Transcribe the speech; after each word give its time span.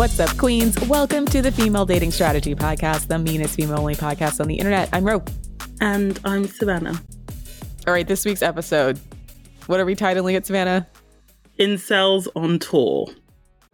What's 0.00 0.18
up, 0.18 0.34
queens? 0.38 0.80
Welcome 0.88 1.26
to 1.26 1.42
the 1.42 1.52
Female 1.52 1.84
Dating 1.84 2.10
Strategy 2.10 2.54
Podcast, 2.54 3.08
the 3.08 3.18
meanest 3.18 3.54
female 3.54 3.80
only 3.80 3.94
podcast 3.94 4.40
on 4.40 4.48
the 4.48 4.54
internet. 4.54 4.88
I'm 4.94 5.04
Ro. 5.04 5.22
And 5.82 6.18
I'm 6.24 6.46
Savannah. 6.46 6.98
All 7.86 7.92
right, 7.92 8.08
this 8.08 8.24
week's 8.24 8.40
episode. 8.40 8.98
What 9.66 9.78
are 9.78 9.84
we 9.84 9.94
titling 9.94 10.36
it, 10.36 10.46
Savannah? 10.46 10.88
Incels 11.58 12.28
on 12.34 12.58
Tour. 12.60 13.08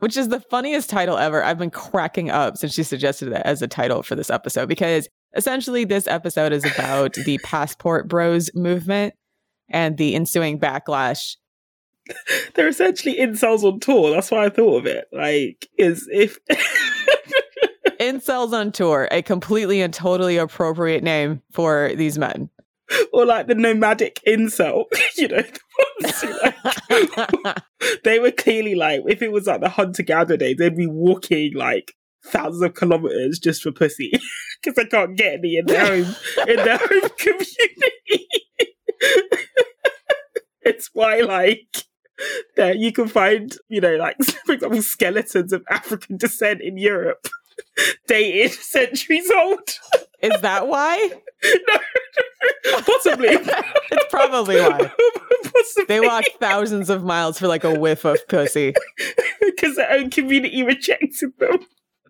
Which 0.01 0.17
is 0.17 0.27
the 0.27 0.41
funniest 0.41 0.91
title 0.91 1.17
ever. 1.17 1.45
I've 1.45 1.59
been 1.59 1.71
cracking 1.71 2.29
up 2.29 2.57
since 2.57 2.75
she 2.75 2.83
suggested 2.83 3.29
it 3.29 3.43
as 3.45 3.63
a 3.63 3.69
title 3.69 4.03
for 4.03 4.17
this 4.17 4.29
episode 4.29 4.69
because 4.69 5.09
essentially 5.37 5.85
this 5.85 6.09
episode 6.09 6.53
is 6.53 6.65
about 6.65 7.13
the 7.13 7.39
passport 7.45 8.09
bros 8.09 8.51
movement 8.53 9.15
and 9.69 9.97
the 9.97 10.17
ensuing 10.17 10.59
backlash 10.59 11.37
they're 12.55 12.69
essentially 12.69 13.17
incels 13.17 13.63
on 13.63 13.81
tour. 13.81 14.11
That's 14.11 14.31
why 14.31 14.47
I 14.47 14.49
thought 14.49 14.79
of 14.79 14.87
it. 14.87 15.07
Like, 15.13 15.69
is 15.79 16.09
if 16.13 16.39
incels 18.01 18.53
on 18.53 18.73
tour, 18.73 19.09
a 19.11 19.23
completely 19.23 19.81
and 19.81 19.93
totally 19.93 20.37
appropriate 20.37 21.03
name 21.03 21.43
for 21.53 21.93
these 21.95 22.19
men. 22.19 22.51
Or 23.13 23.27
like 23.27 23.49
the 23.49 23.57
nomadic 23.57 24.21
incel, 24.27 24.85
you 25.17 25.29
know, 25.29 25.43
the 26.01 27.33
like, 27.45 27.63
they 28.05 28.21
were 28.21 28.31
clearly 28.31 28.77
like, 28.77 29.03
if 29.09 29.23
it 29.23 29.33
was 29.33 29.49
like 29.49 29.61
the 29.61 29.69
hunter 29.69 30.05
gatherer 30.05 30.37
days, 30.37 30.57
they'd 30.59 30.77
be 30.77 30.87
walking 30.87 31.55
like 31.55 31.95
thousands 32.25 32.63
of 32.63 32.75
kilometers 32.75 33.39
just 33.39 33.63
for 33.63 33.73
pussy 33.73 34.13
because 34.63 34.77
they 34.77 34.85
can't 34.85 35.17
get 35.17 35.35
any 35.35 35.57
in 35.57 35.67
their 35.67 35.93
own 35.93 36.17
in 36.49 36.57
their 36.57 36.81
own 36.81 37.09
community. 37.19 38.29
it's 40.63 40.91
why 40.93 41.21
like 41.21 41.85
that 42.57 42.79
you 42.79 42.93
can 42.93 43.09
find, 43.09 43.57
you 43.69 43.81
know, 43.81 43.97
like 43.97 44.17
for 44.47 44.53
example, 44.53 44.83
skeletons 44.83 45.53
of 45.53 45.65
African 45.71 46.17
descent 46.17 46.61
in 46.61 46.77
Europe, 46.79 47.29
dated 48.07 48.53
centuries 48.53 49.31
old. 49.31 49.79
Is 50.23 50.41
that 50.41 50.67
why? 50.67 51.11
no, 51.45 52.81
possibly. 52.81 53.29
it's 53.29 54.07
probably 54.11 54.57
why. 54.57 54.91
Possibly. 55.45 55.85
They 55.87 56.01
walked 56.01 56.31
thousands 56.41 56.91
of 56.91 57.05
miles 57.05 57.39
for 57.39 57.49
like 57.49 57.65
a 57.65 57.79
whiff 57.79 58.05
of 58.05 58.27
pussy 58.29 58.75
because 59.41 59.77
their 59.77 59.93
own 59.93 60.11
community 60.11 60.63
rejected 60.63 61.33
them. 61.39 61.59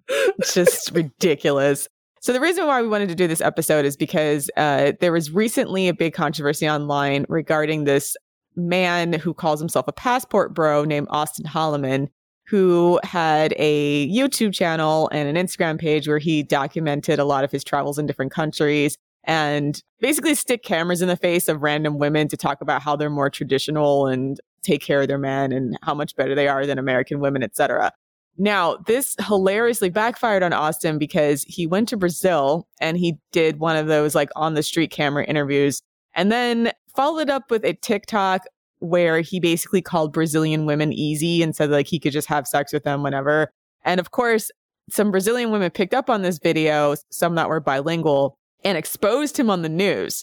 It's 0.08 0.54
just 0.54 0.92
ridiculous. 0.92 1.88
So 2.20 2.32
the 2.32 2.40
reason 2.40 2.66
why 2.66 2.80
we 2.82 2.88
wanted 2.88 3.08
to 3.08 3.14
do 3.14 3.28
this 3.28 3.40
episode 3.40 3.84
is 3.84 3.96
because 3.96 4.50
uh, 4.56 4.92
there 5.00 5.12
was 5.12 5.30
recently 5.30 5.88
a 5.88 5.94
big 5.94 6.14
controversy 6.14 6.68
online 6.68 7.26
regarding 7.28 7.84
this 7.84 8.16
man 8.56 9.12
who 9.12 9.34
calls 9.34 9.60
himself 9.60 9.86
a 9.88 9.92
passport 9.92 10.54
bro 10.54 10.84
named 10.84 11.08
Austin 11.10 11.46
Holloman, 11.46 12.08
who 12.46 12.98
had 13.02 13.54
a 13.56 14.08
YouTube 14.08 14.54
channel 14.54 15.08
and 15.12 15.28
an 15.28 15.46
Instagram 15.46 15.78
page 15.78 16.08
where 16.08 16.18
he 16.18 16.42
documented 16.42 17.18
a 17.18 17.24
lot 17.24 17.44
of 17.44 17.50
his 17.50 17.64
travels 17.64 17.98
in 17.98 18.06
different 18.06 18.32
countries 18.32 18.96
and 19.24 19.82
basically 20.00 20.34
stick 20.34 20.62
cameras 20.62 21.02
in 21.02 21.08
the 21.08 21.16
face 21.16 21.48
of 21.48 21.62
random 21.62 21.98
women 21.98 22.28
to 22.28 22.36
talk 22.36 22.60
about 22.60 22.82
how 22.82 22.94
they're 22.94 23.10
more 23.10 23.28
traditional 23.28 24.06
and 24.06 24.40
take 24.62 24.80
care 24.80 25.02
of 25.02 25.08
their 25.08 25.18
men 25.18 25.52
and 25.52 25.76
how 25.82 25.94
much 25.94 26.14
better 26.16 26.34
they 26.34 26.46
are 26.46 26.64
than 26.64 26.78
American 26.78 27.18
women, 27.18 27.42
etc. 27.42 27.92
Now, 28.38 28.76
this 28.86 29.16
hilariously 29.26 29.90
backfired 29.90 30.42
on 30.42 30.52
Austin 30.52 30.98
because 30.98 31.42
he 31.44 31.66
went 31.66 31.88
to 31.88 31.96
Brazil 31.96 32.68
and 32.80 32.96
he 32.96 33.18
did 33.32 33.58
one 33.58 33.76
of 33.76 33.86
those 33.86 34.14
like 34.14 34.30
on 34.36 34.54
the 34.54 34.62
street 34.62 34.90
camera 34.90 35.24
interviews 35.24 35.82
and 36.16 36.32
then 36.32 36.72
followed 36.96 37.30
up 37.30 37.50
with 37.50 37.64
a 37.64 37.74
TikTok 37.74 38.42
where 38.78 39.20
he 39.20 39.40
basically 39.40 39.82
called 39.82 40.12
Brazilian 40.12 40.66
women 40.66 40.92
easy 40.92 41.42
and 41.42 41.54
said 41.54 41.70
like 41.70 41.86
he 41.86 41.98
could 41.98 42.12
just 42.12 42.28
have 42.28 42.46
sex 42.46 42.72
with 42.72 42.84
them 42.84 43.02
whenever. 43.02 43.52
And 43.84 44.00
of 44.00 44.10
course, 44.10 44.50
some 44.90 45.10
Brazilian 45.10 45.50
women 45.50 45.70
picked 45.70 45.94
up 45.94 46.10
on 46.10 46.22
this 46.22 46.38
video, 46.38 46.94
some 47.10 47.34
that 47.36 47.48
were 47.48 47.60
bilingual, 47.60 48.36
and 48.64 48.76
exposed 48.76 49.38
him 49.38 49.50
on 49.50 49.62
the 49.62 49.68
news. 49.68 50.22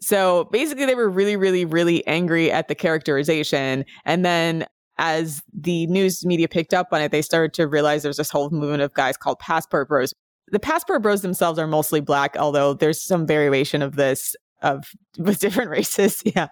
So 0.00 0.44
basically, 0.52 0.86
they 0.86 0.94
were 0.94 1.10
really, 1.10 1.36
really, 1.36 1.64
really 1.64 2.06
angry 2.06 2.50
at 2.52 2.68
the 2.68 2.74
characterization. 2.74 3.84
And 4.04 4.24
then 4.24 4.66
as 4.98 5.42
the 5.52 5.86
news 5.88 6.24
media 6.24 6.48
picked 6.48 6.74
up 6.74 6.88
on 6.92 7.00
it, 7.00 7.10
they 7.10 7.22
started 7.22 7.54
to 7.54 7.66
realize 7.66 8.02
there's 8.02 8.16
this 8.16 8.30
whole 8.30 8.50
movement 8.50 8.82
of 8.82 8.94
guys 8.94 9.16
called 9.16 9.38
passport 9.38 9.88
bros. 9.88 10.14
The 10.50 10.60
passport 10.60 11.02
bros 11.02 11.22
themselves 11.22 11.58
are 11.58 11.66
mostly 11.66 12.00
black, 12.00 12.36
although 12.38 12.74
there's 12.74 13.02
some 13.02 13.26
variation 13.26 13.82
of 13.82 13.96
this 13.96 14.34
of 14.62 14.84
with 15.18 15.40
different 15.40 15.70
races. 15.78 16.22
Yeah. 16.24 16.48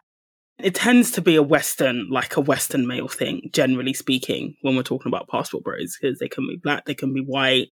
It 0.58 0.74
tends 0.74 1.10
to 1.12 1.20
be 1.20 1.36
a 1.36 1.42
Western, 1.42 2.08
like 2.10 2.36
a 2.36 2.40
Western 2.40 2.86
male 2.86 3.08
thing, 3.08 3.50
generally 3.52 3.92
speaking, 3.92 4.56
when 4.62 4.74
we're 4.74 4.82
talking 4.82 5.10
about 5.10 5.28
passport 5.28 5.64
bros, 5.64 5.98
because 6.00 6.18
they 6.18 6.28
can 6.28 6.46
be 6.46 6.56
black, 6.56 6.86
they 6.86 6.94
can 6.94 7.12
be 7.12 7.20
white. 7.20 7.68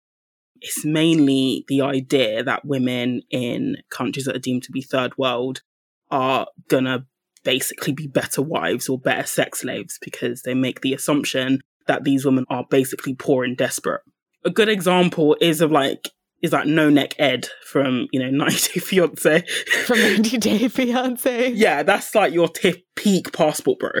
It's 0.61 0.83
mainly 0.83 1.63
the 1.67 1.81
idea 1.81 2.43
that 2.43 2.65
women 2.65 3.21
in 3.29 3.77
countries 3.91 4.25
that 4.25 4.35
are 4.35 4.39
deemed 4.39 4.63
to 4.63 4.71
be 4.71 4.81
third 4.81 5.15
world 5.17 5.61
are 6.09 6.47
gonna 6.69 7.05
basically 7.43 7.93
be 7.93 8.07
better 8.07 8.41
wives 8.41 8.89
or 8.89 8.99
better 8.99 9.27
sex 9.27 9.61
slaves 9.61 9.97
because 10.01 10.41
they 10.41 10.53
make 10.53 10.81
the 10.81 10.93
assumption 10.93 11.61
that 11.87 12.03
these 12.03 12.25
women 12.25 12.45
are 12.49 12.65
basically 12.69 13.13
poor 13.13 13.43
and 13.43 13.57
desperate. 13.57 14.01
A 14.43 14.49
good 14.49 14.69
example 14.69 15.37
is 15.39 15.61
of 15.61 15.71
like 15.71 16.09
is 16.41 16.51
like 16.51 16.67
no 16.67 16.89
neck 16.89 17.15
Ed 17.19 17.47
from 17.65 18.07
you 18.11 18.19
know 18.19 18.29
90 18.45 18.73
Day 18.73 18.79
Fiance. 18.79 19.43
From 19.85 19.99
90 19.99 20.37
Day 20.37 20.67
Fiance. 20.67 21.51
yeah, 21.51 21.83
that's 21.83 22.15
like 22.15 22.33
your 22.33 22.47
tip 22.47 22.83
peak 22.95 23.31
passport 23.33 23.79
bro. 23.79 23.91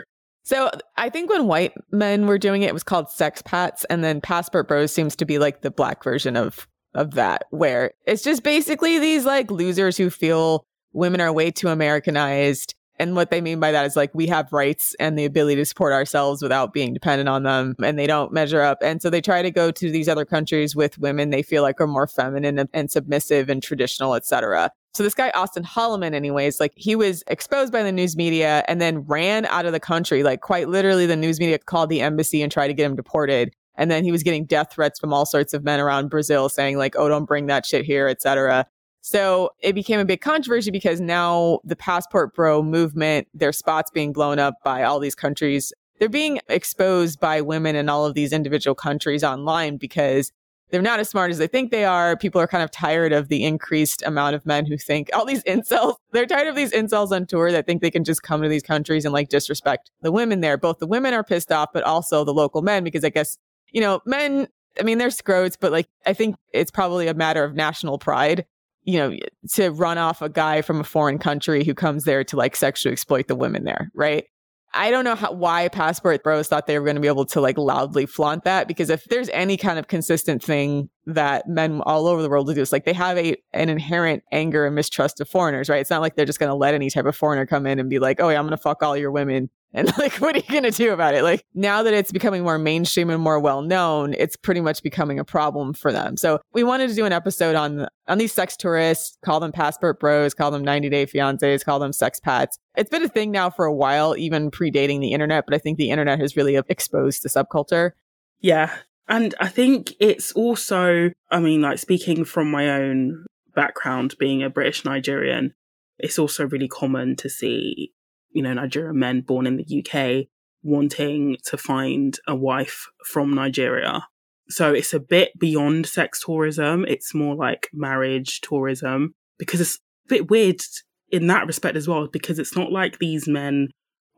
So 0.43 0.69
I 0.97 1.09
think 1.09 1.29
when 1.29 1.45
white 1.47 1.73
men 1.91 2.25
were 2.25 2.39
doing 2.39 2.63
it, 2.63 2.67
it 2.67 2.73
was 2.73 2.83
called 2.83 3.09
sex 3.09 3.41
pats, 3.43 3.85
and 3.85 4.03
then 4.03 4.21
passport 4.21 4.67
bros 4.67 4.91
seems 4.91 5.15
to 5.17 5.25
be 5.25 5.37
like 5.39 5.61
the 5.61 5.71
black 5.71 6.03
version 6.03 6.35
of 6.35 6.67
of 6.93 7.11
that, 7.11 7.43
where 7.51 7.91
it's 8.05 8.23
just 8.23 8.43
basically 8.43 8.99
these 8.99 9.25
like 9.25 9.49
losers 9.51 9.97
who 9.97 10.09
feel 10.09 10.65
women 10.93 11.21
are 11.21 11.31
way 11.31 11.51
too 11.51 11.69
Americanized 11.69 12.73
and 12.99 13.15
what 13.15 13.31
they 13.31 13.41
mean 13.41 13.59
by 13.59 13.71
that 13.71 13.85
is 13.85 13.95
like 13.95 14.13
we 14.13 14.27
have 14.27 14.53
rights 14.53 14.95
and 14.99 15.17
the 15.17 15.25
ability 15.25 15.55
to 15.55 15.65
support 15.65 15.91
ourselves 15.91 16.41
without 16.41 16.71
being 16.71 16.93
dependent 16.93 17.29
on 17.29 17.43
them 17.43 17.75
and 17.83 17.97
they 17.97 18.05
don't 18.05 18.31
measure 18.31 18.61
up. 18.61 18.77
And 18.81 19.01
so 19.01 19.09
they 19.09 19.21
try 19.21 19.41
to 19.41 19.49
go 19.49 19.71
to 19.71 19.91
these 19.91 20.07
other 20.07 20.25
countries 20.25 20.75
with 20.75 20.99
women 20.99 21.31
they 21.31 21.41
feel 21.41 21.63
like 21.63 21.81
are 21.81 21.87
more 21.87 22.05
feminine 22.05 22.67
and, 22.73 22.91
submissive 22.91 23.49
and 23.49 23.63
traditional, 23.63 24.13
etc. 24.13 24.71
So 24.93 25.03
this 25.03 25.13
guy, 25.13 25.31
Austin 25.33 25.63
Holloman, 25.63 26.13
anyways, 26.13 26.59
like 26.59 26.73
he 26.75 26.95
was 26.95 27.23
exposed 27.27 27.71
by 27.71 27.81
the 27.81 27.91
news 27.91 28.15
media 28.15 28.63
and 28.67 28.79
then 28.79 28.99
ran 28.99 29.45
out 29.45 29.65
of 29.65 29.71
the 29.71 29.79
country. 29.79 30.21
Like 30.21 30.41
quite 30.41 30.67
literally, 30.67 31.05
the 31.05 31.15
news 31.15 31.39
media 31.39 31.57
called 31.57 31.89
the 31.89 32.01
embassy 32.01 32.41
and 32.43 32.51
tried 32.51 32.67
to 32.67 32.73
get 32.73 32.85
him 32.85 32.95
deported. 32.95 33.51
And 33.75 33.89
then 33.89 34.03
he 34.03 34.11
was 34.11 34.21
getting 34.21 34.45
death 34.45 34.73
threats 34.73 34.99
from 34.99 35.13
all 35.13 35.25
sorts 35.25 35.53
of 35.53 35.63
men 35.63 35.79
around 35.79 36.09
Brazil 36.09 36.49
saying 36.49 36.77
like, 36.77 36.95
oh, 36.97 37.07
don't 37.07 37.25
bring 37.25 37.47
that 37.47 37.65
shit 37.65 37.85
here, 37.85 38.07
etc. 38.07 38.67
So 39.01 39.49
it 39.59 39.73
became 39.73 39.99
a 39.99 40.05
big 40.05 40.21
controversy 40.21 40.69
because 40.69 41.01
now 41.01 41.59
the 41.63 41.75
passport 41.75 42.35
bro 42.35 42.61
movement, 42.61 43.27
their 43.33 43.51
spots 43.51 43.89
being 43.91 44.13
blown 44.13 44.37
up 44.37 44.55
by 44.63 44.83
all 44.83 44.99
these 44.99 45.15
countries. 45.15 45.73
They're 45.99 46.07
being 46.07 46.39
exposed 46.47 47.19
by 47.19 47.41
women 47.41 47.75
in 47.75 47.89
all 47.89 48.05
of 48.05 48.13
these 48.13 48.31
individual 48.31 48.75
countries 48.75 49.23
online 49.23 49.77
because 49.77 50.31
they're 50.69 50.81
not 50.81 50.99
as 50.99 51.09
smart 51.09 51.31
as 51.31 51.39
they 51.39 51.47
think 51.47 51.71
they 51.71 51.83
are. 51.83 52.15
People 52.15 52.39
are 52.39 52.47
kind 52.47 52.63
of 52.63 52.71
tired 52.71 53.11
of 53.11 53.27
the 53.27 53.43
increased 53.43 54.03
amount 54.03 54.35
of 54.35 54.45
men 54.45 54.65
who 54.65 54.77
think 54.77 55.09
all 55.13 55.25
these 55.25 55.43
incels, 55.47 55.95
they're 56.11 56.27
tired 56.27 56.47
of 56.47 56.55
these 56.55 56.71
incels 56.71 57.11
on 57.11 57.25
tour 57.25 57.51
that 57.51 57.65
think 57.65 57.81
they 57.81 57.91
can 57.91 58.03
just 58.03 58.21
come 58.21 58.41
to 58.43 58.49
these 58.49 58.63
countries 58.63 59.03
and 59.03 59.13
like 59.13 59.29
disrespect 59.29 59.89
the 60.01 60.11
women 60.11 60.41
there. 60.41 60.57
Both 60.57 60.77
the 60.77 60.87
women 60.87 61.13
are 61.13 61.23
pissed 61.23 61.51
off, 61.51 61.69
but 61.73 61.83
also 61.83 62.23
the 62.23 62.33
local 62.33 62.61
men 62.61 62.83
because 62.83 63.03
I 63.03 63.09
guess, 63.09 63.37
you 63.71 63.81
know, 63.81 64.01
men, 64.05 64.47
I 64.79 64.83
mean, 64.83 64.99
they're 64.99 65.09
scrotes, 65.09 65.57
but 65.59 65.71
like, 65.71 65.89
I 66.05 66.13
think 66.13 66.35
it's 66.53 66.71
probably 66.71 67.07
a 67.07 67.15
matter 67.15 67.43
of 67.43 67.55
national 67.55 67.97
pride 67.97 68.45
you 68.83 68.97
know, 68.97 69.15
to 69.53 69.69
run 69.69 69.97
off 69.97 70.21
a 70.21 70.29
guy 70.29 70.61
from 70.61 70.79
a 70.79 70.83
foreign 70.83 71.17
country 71.17 71.63
who 71.63 71.73
comes 71.73 72.03
there 72.03 72.23
to 72.23 72.35
like 72.35 72.55
sexually 72.55 72.93
exploit 72.93 73.27
the 73.27 73.35
women 73.35 73.63
there, 73.63 73.91
right? 73.93 74.25
I 74.73 74.89
don't 74.89 75.03
know 75.03 75.15
how, 75.15 75.33
why 75.33 75.67
Passport 75.67 76.23
Bros 76.23 76.47
thought 76.47 76.65
they 76.65 76.79
were 76.79 76.85
going 76.85 76.95
to 76.95 77.01
be 77.01 77.07
able 77.07 77.25
to 77.25 77.41
like 77.41 77.57
loudly 77.57 78.05
flaunt 78.05 78.45
that 78.45 78.69
because 78.69 78.89
if 78.89 79.03
there's 79.05 79.27
any 79.29 79.57
kind 79.57 79.77
of 79.77 79.89
consistent 79.89 80.41
thing 80.41 80.89
that 81.05 81.47
men 81.47 81.81
all 81.81 82.07
over 82.07 82.21
the 82.21 82.29
world 82.29 82.47
do, 82.47 82.61
it's 82.61 82.71
like 82.71 82.85
they 82.85 82.93
have 82.93 83.17
a 83.17 83.35
an 83.53 83.67
inherent 83.67 84.23
anger 84.31 84.65
and 84.65 84.73
mistrust 84.73 85.19
of 85.19 85.27
foreigners, 85.27 85.67
right? 85.67 85.81
It's 85.81 85.89
not 85.89 86.01
like 86.01 86.15
they're 86.15 86.25
just 86.25 86.39
going 86.39 86.49
to 86.51 86.55
let 86.55 86.73
any 86.73 86.89
type 86.89 87.05
of 87.05 87.17
foreigner 87.17 87.45
come 87.45 87.67
in 87.67 87.79
and 87.79 87.89
be 87.89 87.99
like, 87.99 88.21
"Oh, 88.21 88.29
yeah, 88.29 88.39
I'm 88.39 88.45
going 88.45 88.51
to 88.51 88.57
fuck 88.57 88.81
all 88.81 88.95
your 88.95 89.11
women 89.11 89.49
and 89.73 89.91
like, 89.97 90.13
what 90.15 90.35
are 90.35 90.39
you 90.39 90.49
going 90.49 90.63
to 90.63 90.71
do 90.71 90.91
about 90.93 91.13
it? 91.13 91.23
Like, 91.23 91.45
now 91.53 91.83
that 91.83 91.93
it's 91.93 92.11
becoming 92.11 92.43
more 92.43 92.57
mainstream 92.57 93.09
and 93.09 93.21
more 93.21 93.39
well 93.39 93.61
known, 93.61 94.13
it's 94.17 94.35
pretty 94.35 94.61
much 94.61 94.83
becoming 94.83 95.19
a 95.19 95.25
problem 95.25 95.73
for 95.73 95.91
them. 95.91 96.17
So 96.17 96.39
we 96.53 96.63
wanted 96.63 96.89
to 96.89 96.95
do 96.95 97.05
an 97.05 97.13
episode 97.13 97.55
on 97.55 97.87
on 98.07 98.17
these 98.17 98.33
sex 98.33 98.57
tourists, 98.57 99.17
call 99.23 99.39
them 99.39 99.51
passport 99.51 99.99
bros, 99.99 100.33
call 100.33 100.51
them 100.51 100.63
90 100.63 100.89
day 100.89 101.05
fiancés, 101.05 101.63
call 101.63 101.79
them 101.79 101.93
sex 101.93 102.19
pats. 102.19 102.57
It's 102.75 102.89
been 102.89 103.03
a 103.03 103.09
thing 103.09 103.31
now 103.31 103.49
for 103.49 103.65
a 103.65 103.73
while, 103.73 104.15
even 104.17 104.51
predating 104.51 104.99
the 104.99 105.13
internet, 105.13 105.45
but 105.45 105.55
I 105.55 105.57
think 105.57 105.77
the 105.77 105.91
internet 105.91 106.19
has 106.19 106.35
really 106.35 106.55
exposed 106.55 107.23
the 107.23 107.29
subculture. 107.29 107.91
Yeah. 108.39 108.73
And 109.07 109.35
I 109.39 109.47
think 109.47 109.93
it's 109.99 110.31
also, 110.33 111.11
I 111.29 111.39
mean, 111.39 111.61
like 111.61 111.79
speaking 111.79 112.23
from 112.23 112.49
my 112.49 112.69
own 112.69 113.25
background, 113.55 114.15
being 114.19 114.41
a 114.41 114.49
British 114.49 114.85
Nigerian, 114.85 115.53
it's 115.99 116.17
also 116.17 116.47
really 116.47 116.67
common 116.67 117.15
to 117.17 117.29
see 117.29 117.93
you 118.33 118.41
know, 118.41 118.53
Nigerian 118.53 118.97
men 118.99 119.21
born 119.21 119.47
in 119.47 119.57
the 119.57 119.83
UK 119.85 120.27
wanting 120.63 121.37
to 121.45 121.57
find 121.57 122.19
a 122.27 122.35
wife 122.35 122.87
from 123.05 123.33
Nigeria. 123.33 124.07
So 124.49 124.73
it's 124.73 124.93
a 124.93 124.99
bit 124.99 125.37
beyond 125.39 125.87
sex 125.87 126.21
tourism. 126.23 126.85
It's 126.87 127.13
more 127.13 127.35
like 127.35 127.69
marriage 127.73 128.41
tourism 128.41 129.13
because 129.39 129.61
it's 129.61 129.75
a 129.75 130.09
bit 130.09 130.29
weird 130.29 130.61
in 131.09 131.27
that 131.27 131.47
respect 131.47 131.77
as 131.77 131.87
well, 131.87 132.07
because 132.07 132.39
it's 132.39 132.55
not 132.55 132.71
like 132.71 132.99
these 132.99 133.27
men 133.27 133.69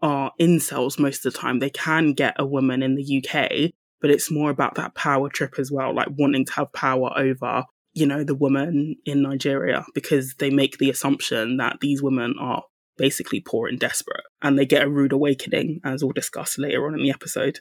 are 0.01 0.31
incels 0.39 1.00
most 1.00 1.25
of 1.25 1.33
the 1.33 1.39
time. 1.39 1.60
They 1.60 1.69
can 1.69 2.13
get 2.13 2.36
a 2.38 2.45
woman 2.45 2.83
in 2.83 2.95
the 2.95 3.24
UK, 3.24 3.71
but 4.01 4.12
it's 4.12 4.30
more 4.30 4.50
about 4.50 4.75
that 4.75 4.95
power 4.95 5.30
trip 5.30 5.57
as 5.57 5.71
well, 5.71 5.95
like 5.95 6.10
wanting 6.18 6.45
to 6.45 6.54
have 6.54 6.74
power 6.74 7.12
over, 7.15 7.63
you 7.94 8.06
know, 8.06 8.24
the 8.24 8.36
woman 8.36 8.95
in 9.06 9.21
Nigeria 9.21 9.86
because 9.94 10.36
they 10.39 10.50
make 10.50 10.77
the 10.77 10.89
assumption 10.89 11.57
that 11.57 11.77
these 11.80 12.04
women 12.04 12.36
are 12.39 12.63
basically 12.98 13.40
poor 13.42 13.68
and 13.68 13.80
desperate 13.80 14.24
and 14.42 14.57
they 14.57 14.66
get 14.66 14.84
a 14.84 14.90
rude 14.90 15.13
awakening, 15.13 15.80
as 15.84 16.04
we'll 16.04 16.13
discuss 16.13 16.57
later 16.57 16.86
on 16.86 16.94
in 16.94 17.04
the 17.04 17.12
episode. 17.12 17.60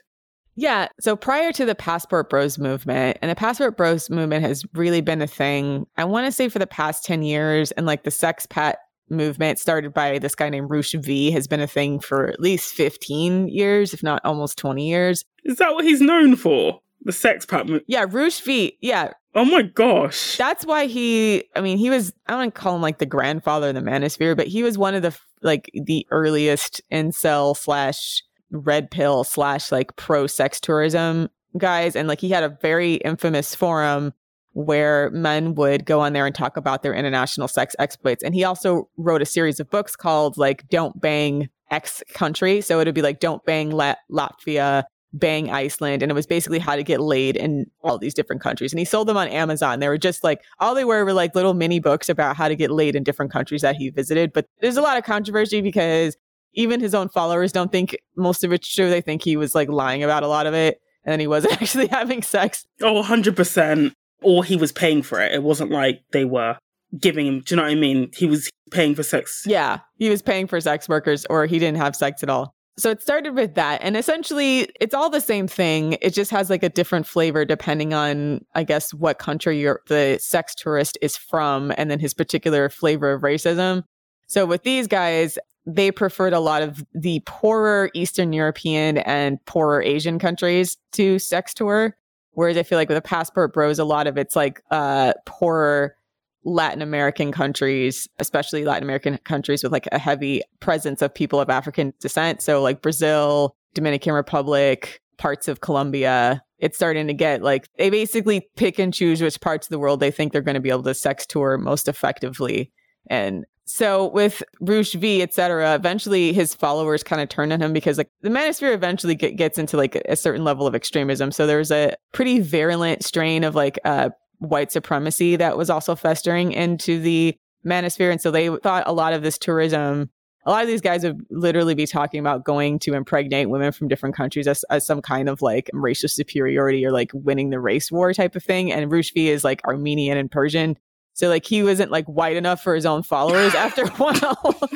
Yeah. 0.55 0.87
So 0.99 1.15
prior 1.15 1.51
to 1.53 1.65
the 1.65 1.73
Passport 1.73 2.29
Bros 2.29 2.59
movement, 2.59 3.17
and 3.21 3.31
the 3.31 3.35
Passport 3.35 3.75
Bros 3.75 4.09
movement 4.09 4.45
has 4.45 4.63
really 4.73 5.01
been 5.01 5.21
a 5.21 5.27
thing, 5.27 5.87
I 5.97 6.05
want 6.05 6.27
to 6.27 6.31
say 6.31 6.49
for 6.49 6.59
the 6.59 6.67
past 6.67 7.05
10 7.05 7.23
years, 7.23 7.71
and 7.71 7.85
like 7.85 8.03
the 8.03 8.11
sex 8.11 8.45
pat 8.45 8.77
movement 9.09 9.59
started 9.59 9.93
by 9.93 10.19
this 10.19 10.35
guy 10.35 10.49
named 10.49 10.69
Roosh 10.69 10.93
V 10.93 11.31
has 11.31 11.47
been 11.47 11.59
a 11.59 11.67
thing 11.67 11.99
for 11.99 12.27
at 12.27 12.39
least 12.39 12.73
15 12.75 13.47
years, 13.47 13.93
if 13.93 14.03
not 14.03 14.21
almost 14.23 14.57
20 14.57 14.87
years. 14.87 15.25
Is 15.43 15.57
that 15.57 15.73
what 15.73 15.85
he's 15.85 16.01
known 16.01 16.35
for? 16.35 16.79
The 17.03 17.11
sex 17.11 17.45
movement? 17.51 17.83
Yeah, 17.87 18.05
Roosh 18.09 18.41
V. 18.41 18.77
Yeah. 18.81 19.11
Oh 19.35 19.45
my 19.45 19.63
gosh. 19.63 20.37
That's 20.37 20.65
why 20.65 20.85
he, 20.85 21.43
I 21.55 21.61
mean, 21.61 21.77
he 21.77 21.89
was, 21.89 22.13
I 22.27 22.31
don't 22.31 22.39
want 22.41 22.55
to 22.55 22.61
call 22.61 22.75
him 22.75 22.81
like 22.81 22.99
the 22.99 23.05
grandfather 23.05 23.69
of 23.69 23.75
the 23.75 23.81
manosphere, 23.81 24.37
but 24.37 24.47
he 24.47 24.63
was 24.63 24.77
one 24.77 24.95
of 24.95 25.01
the, 25.01 25.17
like, 25.41 25.69
the 25.73 26.05
earliest 26.11 26.81
incel 26.91 27.57
slash 27.57 28.21
red 28.51 28.91
pill 28.91 29.23
slash 29.23 29.71
like 29.71 29.95
pro 29.95 30.27
sex 30.27 30.59
tourism 30.59 31.29
guys. 31.57 31.95
And 31.95 32.07
like 32.07 32.21
he 32.21 32.29
had 32.29 32.43
a 32.43 32.57
very 32.61 32.95
infamous 32.95 33.55
forum 33.55 34.13
where 34.51 35.09
men 35.09 35.55
would 35.55 35.85
go 35.85 35.99
on 35.99 36.13
there 36.13 36.27
and 36.27 36.35
talk 36.35 36.55
about 36.55 36.83
their 36.83 36.93
international 36.93 37.47
sex 37.47 37.75
exploits. 37.79 38.23
And 38.23 38.35
he 38.35 38.43
also 38.43 38.87
wrote 38.97 39.23
a 39.23 39.25
series 39.25 39.59
of 39.59 39.69
books 39.69 39.95
called 39.95 40.37
like 40.37 40.67
Don't 40.69 41.01
Bang 41.01 41.49
X 41.71 42.03
Country. 42.13 42.61
So 42.61 42.79
it 42.79 42.85
would 42.85 42.93
be 42.93 43.01
like 43.01 43.19
Don't 43.19 43.43
Bang 43.45 43.71
La- 43.71 43.95
Latvia, 44.11 44.83
Bang 45.13 45.51
Iceland. 45.51 46.01
And 46.01 46.11
it 46.11 46.15
was 46.15 46.25
basically 46.25 46.59
how 46.59 46.75
to 46.75 46.83
get 46.83 46.99
laid 46.99 47.35
in 47.35 47.69
all 47.81 47.97
these 47.97 48.13
different 48.13 48.41
countries. 48.41 48.73
And 48.73 48.79
he 48.79 48.85
sold 48.85 49.07
them 49.07 49.17
on 49.17 49.27
Amazon. 49.27 49.79
They 49.79 49.87
were 49.87 49.97
just 49.97 50.23
like, 50.23 50.41
all 50.59 50.73
they 50.73 50.85
were 50.85 51.05
were 51.05 51.13
like 51.13 51.35
little 51.35 51.53
mini 51.53 51.79
books 51.79 52.09
about 52.09 52.35
how 52.35 52.47
to 52.47 52.55
get 52.55 52.71
laid 52.71 52.95
in 52.95 53.03
different 53.03 53.31
countries 53.31 53.61
that 53.61 53.75
he 53.75 53.89
visited. 53.89 54.33
But 54.33 54.47
there's 54.59 54.77
a 54.77 54.81
lot 54.81 54.97
of 54.97 55.03
controversy 55.03 55.61
because 55.61 56.17
even 56.53 56.79
his 56.79 56.95
own 56.95 57.09
followers 57.09 57.51
don't 57.51 57.71
think 57.71 57.95
most 58.15 58.43
of 58.43 58.51
it's 58.51 58.67
true. 58.67 58.89
They 58.89 59.01
think 59.01 59.23
he 59.23 59.37
was 59.37 59.55
like 59.55 59.69
lying 59.69 60.03
about 60.03 60.23
a 60.23 60.27
lot 60.27 60.47
of 60.47 60.53
it 60.53 60.81
and 61.05 61.21
he 61.21 61.27
wasn't 61.27 61.53
actually 61.61 61.87
having 61.87 62.23
sex. 62.23 62.65
Oh, 62.81 63.01
100%. 63.03 63.93
Or 64.21 64.43
he 64.43 64.55
was 64.55 64.71
paying 64.71 65.03
for 65.03 65.21
it. 65.21 65.33
It 65.33 65.43
wasn't 65.43 65.71
like 65.71 66.01
they 66.11 66.25
were 66.25 66.57
giving 66.99 67.27
him, 67.27 67.39
do 67.41 67.53
you 67.53 67.57
know 67.57 67.63
what 67.63 67.71
I 67.71 67.75
mean? 67.75 68.09
He 68.15 68.25
was 68.25 68.49
paying 68.71 68.95
for 68.95 69.03
sex. 69.03 69.43
Yeah, 69.45 69.79
he 69.97 70.09
was 70.09 70.21
paying 70.21 70.47
for 70.47 70.59
sex 70.61 70.87
workers 70.87 71.25
or 71.29 71.45
he 71.45 71.59
didn't 71.59 71.77
have 71.77 71.95
sex 71.95 72.23
at 72.23 72.29
all. 72.29 72.55
So 72.77 72.89
it 72.89 73.01
started 73.01 73.35
with 73.35 73.53
that. 73.53 73.81
And 73.83 73.95
essentially, 73.95 74.67
it's 74.79 74.95
all 74.95 75.09
the 75.09 75.21
same 75.21 75.47
thing. 75.47 75.97
It 76.01 76.11
just 76.11 76.31
has 76.31 76.49
like 76.49 76.63
a 76.63 76.69
different 76.69 77.05
flavor 77.05 77.45
depending 77.45 77.93
on, 77.93 78.43
I 78.55 78.63
guess, 78.63 78.93
what 78.93 79.19
country 79.19 79.59
you're, 79.59 79.81
the 79.87 80.17
sex 80.19 80.55
tourist 80.55 80.97
is 81.01 81.15
from 81.15 81.71
and 81.77 81.91
then 81.91 81.99
his 81.99 82.13
particular 82.13 82.69
flavor 82.69 83.13
of 83.13 83.21
racism. 83.21 83.83
So 84.25 84.47
with 84.47 84.63
these 84.63 84.87
guys, 84.87 85.37
they 85.65 85.91
preferred 85.91 86.33
a 86.33 86.39
lot 86.39 86.63
of 86.63 86.83
the 86.93 87.21
poorer 87.25 87.91
Eastern 87.93 88.33
European 88.33 88.97
and 88.97 89.43
poorer 89.45 89.81
Asian 89.81 90.17
countries 90.17 90.77
to 90.93 91.19
sex 91.19 91.53
tour. 91.53 91.95
Whereas 92.31 92.57
I 92.57 92.63
feel 92.63 92.79
like 92.79 92.89
with 92.89 92.97
the 92.97 93.01
passport 93.03 93.53
bros, 93.53 93.77
a 93.77 93.85
lot 93.85 94.07
of 94.07 94.17
it's 94.17 94.35
like 94.35 94.63
uh, 94.71 95.13
poorer 95.25 95.95
Latin 96.45 96.81
American 96.81 97.31
countries, 97.31 98.07
especially 98.19 98.65
Latin 98.65 98.83
American 98.83 99.17
countries 99.19 99.63
with 99.63 99.71
like 99.71 99.87
a 99.91 99.99
heavy 99.99 100.41
presence 100.59 101.01
of 101.01 101.13
people 101.13 101.39
of 101.39 101.49
African 101.49 101.93
descent. 101.99 102.41
So 102.41 102.61
like 102.61 102.81
Brazil, 102.81 103.55
Dominican 103.73 104.13
Republic, 104.13 105.01
parts 105.17 105.47
of 105.47 105.61
Colombia. 105.61 106.43
It's 106.59 106.77
starting 106.77 107.07
to 107.07 107.13
get 107.13 107.41
like 107.41 107.67
they 107.77 107.89
basically 107.89 108.47
pick 108.55 108.79
and 108.79 108.93
choose 108.93 109.21
which 109.21 109.41
parts 109.41 109.67
of 109.67 109.69
the 109.71 109.79
world 109.79 109.99
they 109.99 110.11
think 110.11 110.31
they're 110.31 110.41
going 110.41 110.55
to 110.55 110.61
be 110.61 110.69
able 110.69 110.83
to 110.83 110.93
sex 110.93 111.25
tour 111.25 111.57
most 111.57 111.87
effectively. 111.87 112.71
And 113.09 113.45
so 113.65 114.09
with 114.09 114.43
Roosh 114.59 114.93
V, 114.93 115.21
et 115.21 115.33
cetera, 115.33 115.75
eventually 115.75 116.33
his 116.33 116.53
followers 116.53 117.03
kind 117.03 117.21
of 117.21 117.29
turn 117.29 117.51
on 117.51 117.61
him 117.61 117.71
because 117.71 117.97
like 117.97 118.09
the 118.21 118.29
manosphere 118.29 118.73
eventually 118.73 119.15
get, 119.15 119.37
gets 119.37 119.57
into 119.57 119.77
like 119.77 119.95
a 119.95 120.17
certain 120.17 120.43
level 120.43 120.67
of 120.67 120.75
extremism. 120.75 121.31
So 121.31 121.47
there's 121.47 121.71
a 121.71 121.95
pretty 122.11 122.39
virulent 122.39 123.05
strain 123.05 123.45
of 123.45 123.55
like 123.55 123.79
uh, 123.85 124.09
white 124.43 124.71
supremacy 124.71 125.35
that 125.35 125.57
was 125.57 125.69
also 125.69 125.95
festering 125.95 126.51
into 126.51 126.99
the 126.99 127.35
manosphere. 127.65 128.11
And 128.11 128.21
so 128.21 128.31
they 128.31 128.49
thought 128.57 128.83
a 128.85 128.93
lot 128.93 129.13
of 129.13 129.21
this 129.21 129.37
tourism, 129.37 130.09
a 130.45 130.51
lot 130.51 130.61
of 130.61 130.67
these 130.67 130.81
guys 130.81 131.03
would 131.03 131.25
literally 131.29 131.75
be 131.75 131.85
talking 131.85 132.19
about 132.19 132.43
going 132.43 132.79
to 132.79 132.93
impregnate 132.93 133.49
women 133.49 133.71
from 133.71 133.87
different 133.87 134.15
countries 134.15 134.47
as, 134.47 134.63
as 134.69 134.85
some 134.85 135.01
kind 135.01 135.29
of 135.29 135.41
like 135.41 135.69
racial 135.73 136.09
superiority 136.09 136.85
or 136.85 136.91
like 136.91 137.11
winning 137.13 137.49
the 137.49 137.59
race 137.59 137.91
war 137.91 138.13
type 138.13 138.35
of 138.35 138.43
thing. 138.43 138.71
And 138.71 138.91
Roosh 138.91 139.13
V 139.13 139.29
is 139.29 139.43
like 139.43 139.63
Armenian 139.65 140.17
and 140.17 140.29
Persian. 140.29 140.77
So 141.13 141.29
like 141.29 141.45
he 141.45 141.63
wasn't 141.63 141.91
like 141.91 142.05
white 142.05 142.35
enough 142.35 142.61
for 142.61 142.75
his 142.75 142.85
own 142.85 143.03
followers 143.03 143.55
after 143.55 143.83
a 143.83 143.89
while. 143.91 144.59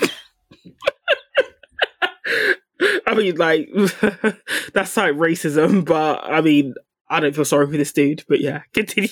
I 3.07 3.15
mean, 3.15 3.35
like 3.37 3.69
that's 4.73 4.95
like 4.97 5.13
racism, 5.13 5.83
but 5.83 6.23
I 6.23 6.41
mean, 6.41 6.75
I 7.09 7.19
don't 7.19 7.35
feel 7.35 7.45
sorry 7.45 7.65
for 7.67 7.77
this 7.77 7.91
dude. 7.93 8.23
But 8.27 8.41
yeah, 8.41 8.61
continue. 8.73 9.09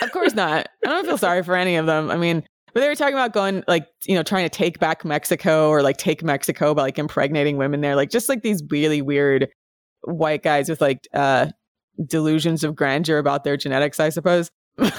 of 0.00 0.12
course 0.12 0.34
not. 0.34 0.68
I 0.84 0.88
don't 0.88 1.06
feel 1.06 1.18
sorry 1.18 1.42
for 1.42 1.56
any 1.56 1.76
of 1.76 1.86
them. 1.86 2.10
I 2.10 2.16
mean, 2.16 2.44
but 2.72 2.80
they 2.80 2.88
were 2.88 2.94
talking 2.94 3.14
about 3.14 3.32
going 3.32 3.64
like 3.66 3.86
you 4.06 4.14
know 4.14 4.22
trying 4.22 4.44
to 4.44 4.56
take 4.56 4.78
back 4.78 5.04
Mexico 5.04 5.68
or 5.68 5.82
like 5.82 5.96
take 5.96 6.22
Mexico 6.22 6.74
by 6.74 6.82
like 6.82 6.98
impregnating 6.98 7.56
women 7.56 7.80
there, 7.80 7.96
like 7.96 8.10
just 8.10 8.28
like 8.28 8.42
these 8.42 8.62
really 8.70 9.02
weird 9.02 9.48
white 10.02 10.42
guys 10.42 10.68
with 10.68 10.80
like 10.80 11.06
uh 11.14 11.46
delusions 12.06 12.64
of 12.64 12.74
grandeur 12.74 13.18
about 13.18 13.44
their 13.44 13.56
genetics, 13.56 14.00
I 14.00 14.08
suppose. 14.08 14.50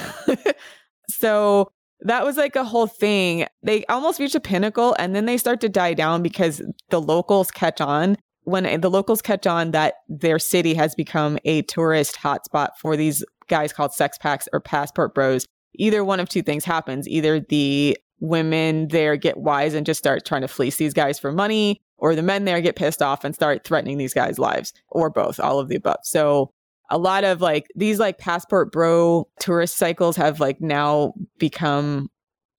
So 1.12 1.72
that 2.02 2.26
was 2.26 2.38
like 2.38 2.56
a 2.56 2.64
whole 2.64 2.88
thing. 2.88 3.46
They 3.62 3.86
almost 3.86 4.20
reach 4.20 4.34
a 4.34 4.40
pinnacle 4.40 4.96
and 4.98 5.16
then 5.16 5.26
they 5.26 5.38
start 5.38 5.62
to 5.62 5.70
die 5.70 5.94
down 5.94 6.24
because 6.24 6.62
the 6.90 7.02
locals 7.02 7.52
catch 7.52 7.80
on. 7.82 8.18
When 8.44 8.82
the 8.82 8.90
locals 8.90 9.22
catch 9.22 9.46
on 9.46 9.72
that 9.72 9.96
their 10.10 10.40
city 10.40 10.74
has 10.74 10.96
become 10.96 11.38
a 11.46 11.62
tourist 11.64 12.16
hotspot 12.16 12.70
for 12.78 12.98
these 12.98 13.24
guys 13.48 13.72
called 13.72 13.94
sex 13.94 14.18
pats 14.18 14.48
or 14.52 14.60
passport 14.60 15.14
bros, 15.14 15.46
either 15.76 16.04
one 16.04 16.20
of 16.20 16.28
two 16.28 16.42
things 16.42 16.66
happens. 16.66 17.08
Either 17.08 17.40
the 17.40 17.98
women 18.20 18.88
there 18.90 19.16
get 19.16 19.38
wise 19.38 19.74
and 19.74 19.86
just 19.86 20.00
start 20.00 20.26
trying 20.26 20.42
to 20.42 20.48
fleece 20.48 20.78
these 20.78 20.94
guys 20.94 21.20
for 21.20 21.32
money, 21.32 21.82
or 21.98 22.16
the 22.16 22.24
men 22.24 22.46
there 22.46 22.62
get 22.62 22.76
pissed 22.76 23.02
off 23.02 23.24
and 23.24 23.36
start 23.36 23.64
threatening 23.64 23.98
these 23.98 24.14
guys' 24.14 24.40
lives, 24.40 24.74
or 24.90 25.10
both, 25.10 25.40
all 25.40 25.60
of 25.60 25.68
the 25.68 25.76
above. 25.76 26.00
So 26.04 26.52
a 26.90 26.98
lot 26.98 27.24
of 27.24 27.42
like 27.42 27.68
these 27.76 28.00
like 28.00 28.18
passport 28.18 28.72
bro 28.72 29.28
tourist 29.40 29.78
cycles 29.78 30.18
have 30.18 30.40
like 30.40 30.60
now 30.60 31.14
become 31.38 32.10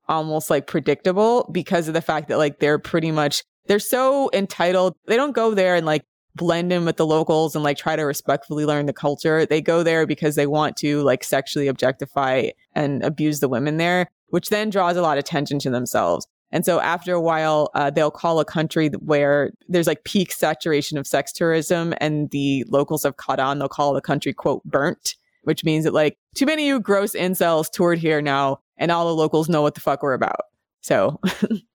almost 0.09 0.49
like 0.51 0.67
predictable 0.67 1.49
because 1.53 1.87
of 1.87 1.95
the 1.95 2.01
fact 2.01 2.29
that 2.29 2.39
like 2.39 2.59
they're 2.59 2.79
pretty 2.79 3.11
much 3.11 3.45
they're 3.67 3.79
so 3.79 4.31
entitled 4.33 4.95
they 5.07 5.17
don't 5.17 5.35
go 5.35 5.55
there 5.55 5.75
and 5.75 5.87
like 5.87 6.05
blend 6.35 6.73
in 6.73 6.85
with 6.85 6.97
the 6.97 7.07
locals 7.07 7.55
and 7.55 7.63
like 7.63 7.77
try 7.77 7.95
to 7.95 8.03
respectfully 8.03 8.65
learn 8.65 8.87
the 8.87 8.93
culture 8.93 9.45
they 9.45 9.61
go 9.61 9.83
there 9.83 10.07
because 10.07 10.35
they 10.35 10.47
want 10.47 10.77
to 10.77 11.03
like 11.03 11.23
sexually 11.23 11.69
objectify 11.69 12.49
and 12.75 13.03
abuse 13.03 13.41
the 13.41 13.49
women 13.49 13.77
there 13.77 14.09
which 14.29 14.49
then 14.49 14.71
draws 14.71 14.97
a 14.97 15.03
lot 15.03 15.19
of 15.19 15.23
attention 15.23 15.59
to 15.59 15.71
themselves 15.71 16.27
and 16.53 16.67
so 16.67 16.81
after 16.81 17.15
a 17.15 17.21
while, 17.21 17.71
uh, 17.75 17.91
they'll 17.91 18.11
call 18.11 18.39
a 18.39 18.45
country 18.45 18.91
where 18.99 19.53
there's 19.69 19.87
like 19.87 20.05
peak 20.05 20.33
saturation 20.33 20.99
of 20.99 21.07
sex 21.07 21.33
tourism 21.33 21.95
and 21.97 22.31
the 22.31 22.65
locals 22.69 23.05
have 23.05 23.17
caught 23.17 23.41
on. 23.41 23.59
They'll 23.59 23.69
call 23.69 23.95
the 23.95 24.03
country, 24.03 24.35
quote, 24.35 24.63
burnt, 24.65 25.17
which 25.45 25.65
means 25.65 25.85
that 25.85 25.95
like 25.95 26.19
too 26.35 26.45
many 26.45 26.65
of 26.65 26.69
you 26.69 26.81
gross 26.81 27.15
incels 27.15 27.71
toured 27.71 27.99
here 27.99 28.21
now 28.21 28.61
and 28.77 28.93
all 28.93 29.07
the 29.07 29.15
locals 29.15 29.49
know 29.49 29.63
what 29.63 29.75
the 29.75 29.81
fuck 29.81 30.03
we're 30.03 30.13
about. 30.13 30.43
So. 30.83 31.19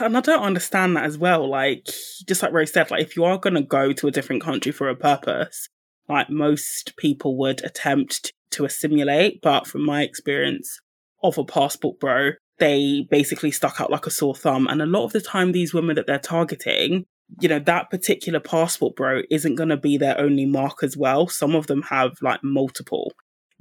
and 0.00 0.16
I 0.16 0.20
don't 0.20 0.42
understand 0.42 0.96
that 0.96 1.04
as 1.04 1.18
well. 1.18 1.48
Like, 1.48 1.86
just 2.26 2.42
like 2.42 2.52
Rose 2.52 2.72
said, 2.72 2.90
like 2.90 3.02
if 3.02 3.16
you 3.16 3.24
are 3.24 3.38
going 3.38 3.54
to 3.54 3.62
go 3.62 3.92
to 3.92 4.06
a 4.06 4.12
different 4.12 4.42
country 4.42 4.72
for 4.72 4.88
a 4.88 4.96
purpose, 4.96 5.68
like 6.08 6.30
most 6.30 6.96
people 6.96 7.36
would 7.38 7.64
attempt 7.64 8.32
to 8.52 8.64
assimilate. 8.64 9.40
But 9.42 9.66
from 9.66 9.84
my 9.84 10.02
experience 10.02 10.80
of 11.22 11.38
a 11.38 11.44
passport 11.44 11.98
bro, 12.00 12.32
they 12.58 13.06
basically 13.10 13.50
stuck 13.50 13.80
out 13.80 13.90
like 13.90 14.06
a 14.06 14.10
sore 14.10 14.34
thumb. 14.34 14.66
And 14.68 14.80
a 14.80 14.86
lot 14.86 15.04
of 15.04 15.12
the 15.12 15.20
time, 15.20 15.52
these 15.52 15.74
women 15.74 15.96
that 15.96 16.06
they're 16.06 16.18
targeting, 16.18 17.06
you 17.40 17.48
know, 17.48 17.58
that 17.60 17.90
particular 17.90 18.40
passport 18.40 18.94
bro 18.94 19.22
isn't 19.30 19.56
going 19.56 19.70
to 19.70 19.76
be 19.76 19.96
their 19.96 20.18
only 20.20 20.46
mark 20.46 20.82
as 20.82 20.96
well. 20.96 21.28
Some 21.28 21.54
of 21.54 21.66
them 21.66 21.82
have 21.82 22.12
like 22.20 22.44
multiple 22.44 23.12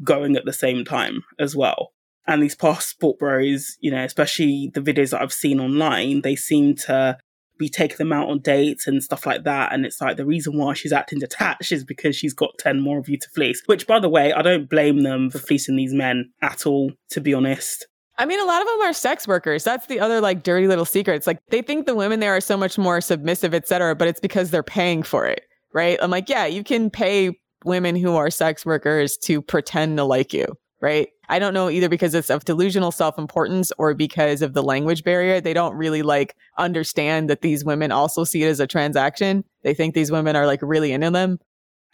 going 0.04 0.36
at 0.36 0.46
the 0.46 0.54
same 0.54 0.84
time 0.86 1.24
as 1.40 1.56
well. 1.56 1.94
And 2.28 2.42
these 2.42 2.56
passport 2.56 3.20
bros, 3.20 3.78
you 3.80 3.92
know, 3.92 4.04
especially 4.04 4.72
the 4.74 4.82
videos 4.82 5.12
that 5.12 5.22
I've 5.22 5.34
seen 5.34 5.60
online, 5.60 6.22
they 6.22 6.36
seem 6.36 6.76
to 6.76 7.18
be 7.58 7.70
taking 7.70 7.98
them 7.98 8.12
out 8.12 8.30
on 8.30 8.40
dates 8.40 8.88
and 8.88 9.04
stuff 9.04 9.26
like 9.26 9.44
that. 9.44 9.72
And 9.72 9.86
it's 9.86 10.02
like 10.02 10.18
the 10.18 10.26
reason 10.26 10.58
why 10.58 10.74
she's 10.74 10.92
acting 10.92 11.20
detached 11.20 11.72
is 11.72 11.84
because 11.84 12.16
she's 12.16 12.34
got 12.34 12.58
10 12.58 12.82
more 12.82 12.98
of 12.98 13.08
you 13.08 13.18
to 13.18 13.30
fleece. 13.30 13.62
Which, 13.68 13.88
by 13.88 14.00
the 14.00 14.10
way, 14.10 14.34
I 14.34 14.42
don't 14.42 14.70
blame 14.70 15.04
them 15.04 15.30
for 15.30 15.38
fleecing 15.38 15.76
these 15.76 15.94
men 15.94 16.32
at 16.42 16.66
all, 16.66 16.92
to 17.12 17.22
be 17.22 17.34
honest. 17.34 17.88
I 18.18 18.26
mean, 18.26 18.40
a 18.40 18.46
lot 18.46 18.62
of 18.62 18.68
them 18.68 18.82
are 18.82 18.94
sex 18.94 19.28
workers. 19.28 19.64
That's 19.64 19.88
the 19.88 20.00
other 20.00 20.22
like 20.22 20.44
dirty 20.44 20.68
little 20.68 20.86
secret. 20.86 21.16
It's 21.16 21.28
like 21.28 21.40
they 21.50 21.62
think 21.62 21.86
the 21.86 21.96
women 21.96 22.20
there 22.20 22.36
are 22.36 22.42
so 22.42 22.58
much 22.58 22.78
more 22.78 23.02
submissive, 23.02 23.54
etc., 23.54 23.96
but 23.96 24.08
it's 24.08 24.20
because 24.20 24.52
they're 24.52 24.64
paying 24.64 25.02
for 25.02 25.26
it, 25.26 25.42
right? 25.74 25.98
I'm 26.02 26.12
like, 26.12 26.30
yeah, 26.30 26.46
you 26.46 26.64
can 26.64 26.90
pay 26.90 27.32
women 27.64 27.96
who 27.96 28.16
are 28.16 28.30
sex 28.30 28.66
workers 28.66 29.18
to 29.24 29.42
pretend 29.42 29.98
to 29.98 30.04
like 30.04 30.34
you, 30.34 30.46
right? 30.82 31.10
I 31.32 31.40
don't 31.40 31.54
know 31.54 31.70
either 31.70 31.88
because 31.88 32.14
it's 32.14 32.30
of 32.30 32.44
delusional 32.44 32.92
self 32.92 33.18
importance 33.18 33.72
or 33.78 33.94
because 33.94 34.42
of 34.42 34.54
the 34.54 34.62
language 34.62 35.06
barrier. 35.06 35.40
They 35.40 35.54
don't 35.54 35.78
really 35.78 36.02
like 36.02 36.36
understand 36.58 37.30
that 37.30 37.40
these 37.40 37.64
women 37.64 37.90
also 37.90 38.26
see 38.26 38.44
it 38.44 38.50
as 38.50 38.60
a 38.60 38.68
transaction. 38.68 39.46
They 39.64 39.74
think 39.74 39.96
these 39.96 40.12
women 40.12 40.36
are 40.36 40.46
like 40.46 40.60
really 40.62 40.92
into 40.92 41.10
them. 41.10 41.40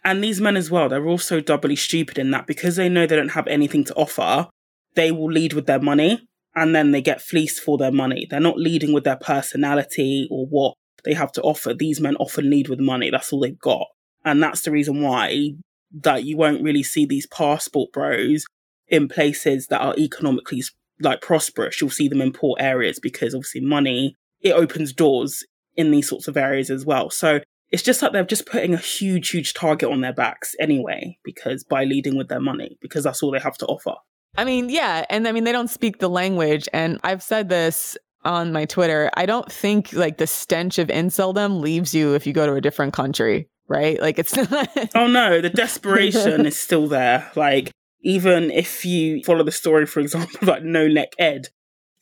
And 0.04 0.24
these 0.24 0.40
men 0.40 0.56
as 0.56 0.72
well, 0.72 0.88
they're 0.88 1.06
also 1.06 1.40
doubly 1.40 1.76
stupid 1.76 2.18
in 2.18 2.32
that 2.32 2.48
because 2.48 2.74
they 2.74 2.88
know 2.88 3.06
they 3.06 3.14
don't 3.14 3.30
have 3.30 3.46
anything 3.46 3.84
to 3.84 3.94
offer, 3.94 4.48
they 4.96 5.12
will 5.12 5.30
lead 5.30 5.52
with 5.52 5.66
their 5.66 5.80
money 5.80 6.26
and 6.56 6.74
then 6.74 6.90
they 6.90 7.00
get 7.00 7.22
fleeced 7.22 7.60
for 7.60 7.78
their 7.78 7.92
money. 7.92 8.26
They're 8.28 8.40
not 8.40 8.58
leading 8.58 8.92
with 8.92 9.04
their 9.04 9.18
personality 9.18 10.26
or 10.32 10.46
what 10.46 10.74
they 11.04 11.14
have 11.14 11.30
to 11.32 11.42
offer. 11.42 11.72
These 11.74 12.00
men 12.00 12.16
often 12.16 12.50
lead 12.50 12.68
with 12.68 12.80
money. 12.80 13.08
That's 13.10 13.32
all 13.32 13.40
they've 13.40 13.56
got. 13.56 13.86
And 14.24 14.42
that's 14.42 14.62
the 14.62 14.72
reason 14.72 15.00
why 15.00 15.50
that 15.92 16.24
you 16.24 16.36
won't 16.36 16.62
really 16.62 16.82
see 16.82 17.06
these 17.06 17.28
passport 17.28 17.92
bros 17.92 18.44
in 18.88 19.08
places 19.08 19.68
that 19.68 19.80
are 19.80 19.94
economically 19.96 20.62
like 21.00 21.20
prosperous. 21.20 21.80
You'll 21.80 21.90
see 21.90 22.08
them 22.08 22.20
in 22.20 22.32
poor 22.32 22.56
areas 22.58 22.98
because 22.98 23.34
obviously 23.34 23.60
money, 23.60 24.14
it 24.40 24.52
opens 24.52 24.92
doors 24.92 25.44
in 25.76 25.90
these 25.90 26.08
sorts 26.08 26.28
of 26.28 26.36
areas 26.36 26.70
as 26.70 26.84
well. 26.84 27.10
So 27.10 27.40
it's 27.70 27.82
just 27.82 28.02
like 28.02 28.12
they're 28.12 28.24
just 28.24 28.46
putting 28.46 28.74
a 28.74 28.78
huge, 28.78 29.30
huge 29.30 29.54
target 29.54 29.90
on 29.90 30.00
their 30.00 30.12
backs 30.12 30.54
anyway, 30.58 31.18
because 31.24 31.64
by 31.64 31.84
leading 31.84 32.16
with 32.16 32.28
their 32.28 32.40
money, 32.40 32.78
because 32.80 33.04
that's 33.04 33.22
all 33.22 33.30
they 33.30 33.38
have 33.38 33.58
to 33.58 33.66
offer. 33.66 33.94
I 34.36 34.44
mean, 34.44 34.68
yeah. 34.68 35.04
And 35.10 35.28
I 35.28 35.32
mean, 35.32 35.44
they 35.44 35.52
don't 35.52 35.68
speak 35.68 35.98
the 35.98 36.08
language. 36.08 36.68
And 36.72 36.98
I've 37.02 37.22
said 37.22 37.48
this 37.48 37.96
on 38.24 38.52
my 38.52 38.64
Twitter. 38.64 39.10
I 39.14 39.26
don't 39.26 39.50
think 39.50 39.92
like 39.92 40.18
the 40.18 40.26
stench 40.26 40.78
of 40.78 40.88
inceldom 40.88 41.60
leaves 41.60 41.94
you 41.94 42.14
if 42.14 42.26
you 42.26 42.32
go 42.32 42.46
to 42.46 42.54
a 42.54 42.60
different 42.60 42.92
country, 42.92 43.48
right? 43.68 44.00
Like 44.00 44.18
it's 44.18 44.36
not. 44.50 44.70
oh 44.94 45.06
no, 45.06 45.40
the 45.40 45.50
desperation 45.50 46.46
is 46.46 46.58
still 46.58 46.86
there. 46.88 47.30
Like 47.36 47.70
even 48.02 48.50
if 48.50 48.84
you 48.84 49.22
follow 49.24 49.44
the 49.44 49.52
story, 49.52 49.86
for 49.86 50.00
example, 50.00 50.38
like 50.42 50.62
No 50.62 50.86
Neck 50.86 51.12
Ed, 51.18 51.48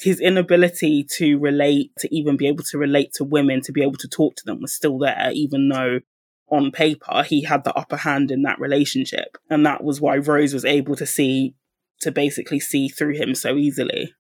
his 0.01 0.21
inability 0.21 1.07
to 1.17 1.39
relate, 1.39 1.91
to 1.99 2.15
even 2.15 2.37
be 2.37 2.47
able 2.47 2.65
to 2.65 2.79
relate 2.79 3.13
to 3.15 3.25
women, 3.25 3.61
to 3.63 3.73
be 3.73 3.83
able 3.83 3.97
to 3.97 4.09
talk 4.09 4.37
to 4.37 4.45
them 4.45 4.61
was 4.61 4.75
still 4.75 4.99
there, 4.99 5.31
even 5.33 5.69
though 5.69 6.01
on 6.49 6.71
paper 6.71 7.25
he 7.25 7.43
had 7.43 7.65
the 7.65 7.75
upper 7.75 7.97
hand 7.97 8.31
in 8.31 8.43
that 8.43 8.61
relationship. 8.61 9.37
And 9.51 9.65
that 9.67 9.83
was 9.83 10.01
why 10.01 10.17
Rose 10.19 10.55
was 10.55 10.65
able 10.65 10.97
to 10.97 11.07
see, 11.07 11.55
to 12.01 12.13
basically 12.13 12.61
see 12.61 12.89
through 12.89 13.15
him 13.15 13.35
so 13.35 13.57
easily. 13.57 14.13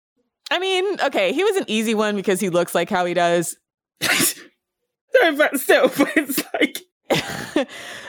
I 0.50 0.58
mean, 0.58 1.00
okay, 1.00 1.32
he 1.32 1.44
was 1.44 1.56
an 1.56 1.64
easy 1.66 1.94
one 1.94 2.16
because 2.16 2.40
he 2.40 2.48
looks 2.48 2.74
like 2.74 2.88
how 2.88 3.04
he 3.04 3.14
does. 3.14 3.56
no, 4.00 5.36
but 5.36 5.58
still, 5.58 5.88
but 5.88 6.10
it's 6.16 6.42
like. 6.54 7.66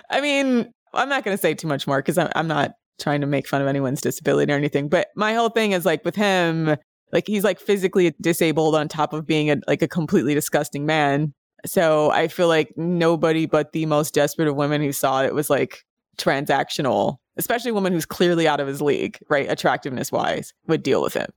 I 0.09 0.21
mean, 0.21 0.71
I'm 0.93 1.09
not 1.09 1.23
going 1.23 1.35
to 1.35 1.41
say 1.41 1.53
too 1.53 1.67
much 1.67 1.85
more 1.87 1.99
because 1.99 2.17
I'm 2.17 2.47
not 2.47 2.71
trying 2.99 3.21
to 3.21 3.27
make 3.27 3.47
fun 3.47 3.61
of 3.61 3.67
anyone's 3.67 4.01
disability 4.01 4.51
or 4.51 4.55
anything. 4.55 4.89
But 4.89 5.09
my 5.15 5.33
whole 5.33 5.49
thing 5.49 5.71
is 5.71 5.85
like 5.85 6.03
with 6.03 6.15
him, 6.15 6.75
like 7.11 7.27
he's 7.27 7.43
like 7.43 7.59
physically 7.59 8.13
disabled 8.19 8.75
on 8.75 8.87
top 8.87 9.13
of 9.13 9.25
being 9.25 9.49
a, 9.49 9.57
like 9.67 9.81
a 9.81 9.87
completely 9.87 10.33
disgusting 10.33 10.85
man. 10.85 11.33
So 11.65 12.11
I 12.11 12.27
feel 12.27 12.47
like 12.47 12.73
nobody 12.77 13.45
but 13.45 13.71
the 13.71 13.85
most 13.85 14.13
desperate 14.13 14.47
of 14.47 14.55
women 14.55 14.81
who 14.81 14.91
saw 14.91 15.23
it 15.23 15.33
was 15.33 15.49
like 15.49 15.83
transactional, 16.17 17.17
especially 17.37 17.71
a 17.71 17.73
woman 17.73 17.93
who's 17.93 18.05
clearly 18.05 18.47
out 18.47 18.59
of 18.59 18.67
his 18.67 18.81
league, 18.81 19.17
right? 19.29 19.49
Attractiveness 19.49 20.11
wise, 20.11 20.53
would 20.67 20.83
deal 20.83 21.01
with 21.01 21.13
him. 21.13 21.31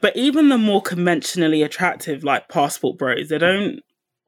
But 0.00 0.16
even 0.16 0.48
the 0.48 0.58
more 0.58 0.82
conventionally 0.82 1.62
attractive, 1.62 2.24
like 2.24 2.48
passport 2.48 2.98
bros, 2.98 3.28
they 3.28 3.38
don't 3.38 3.80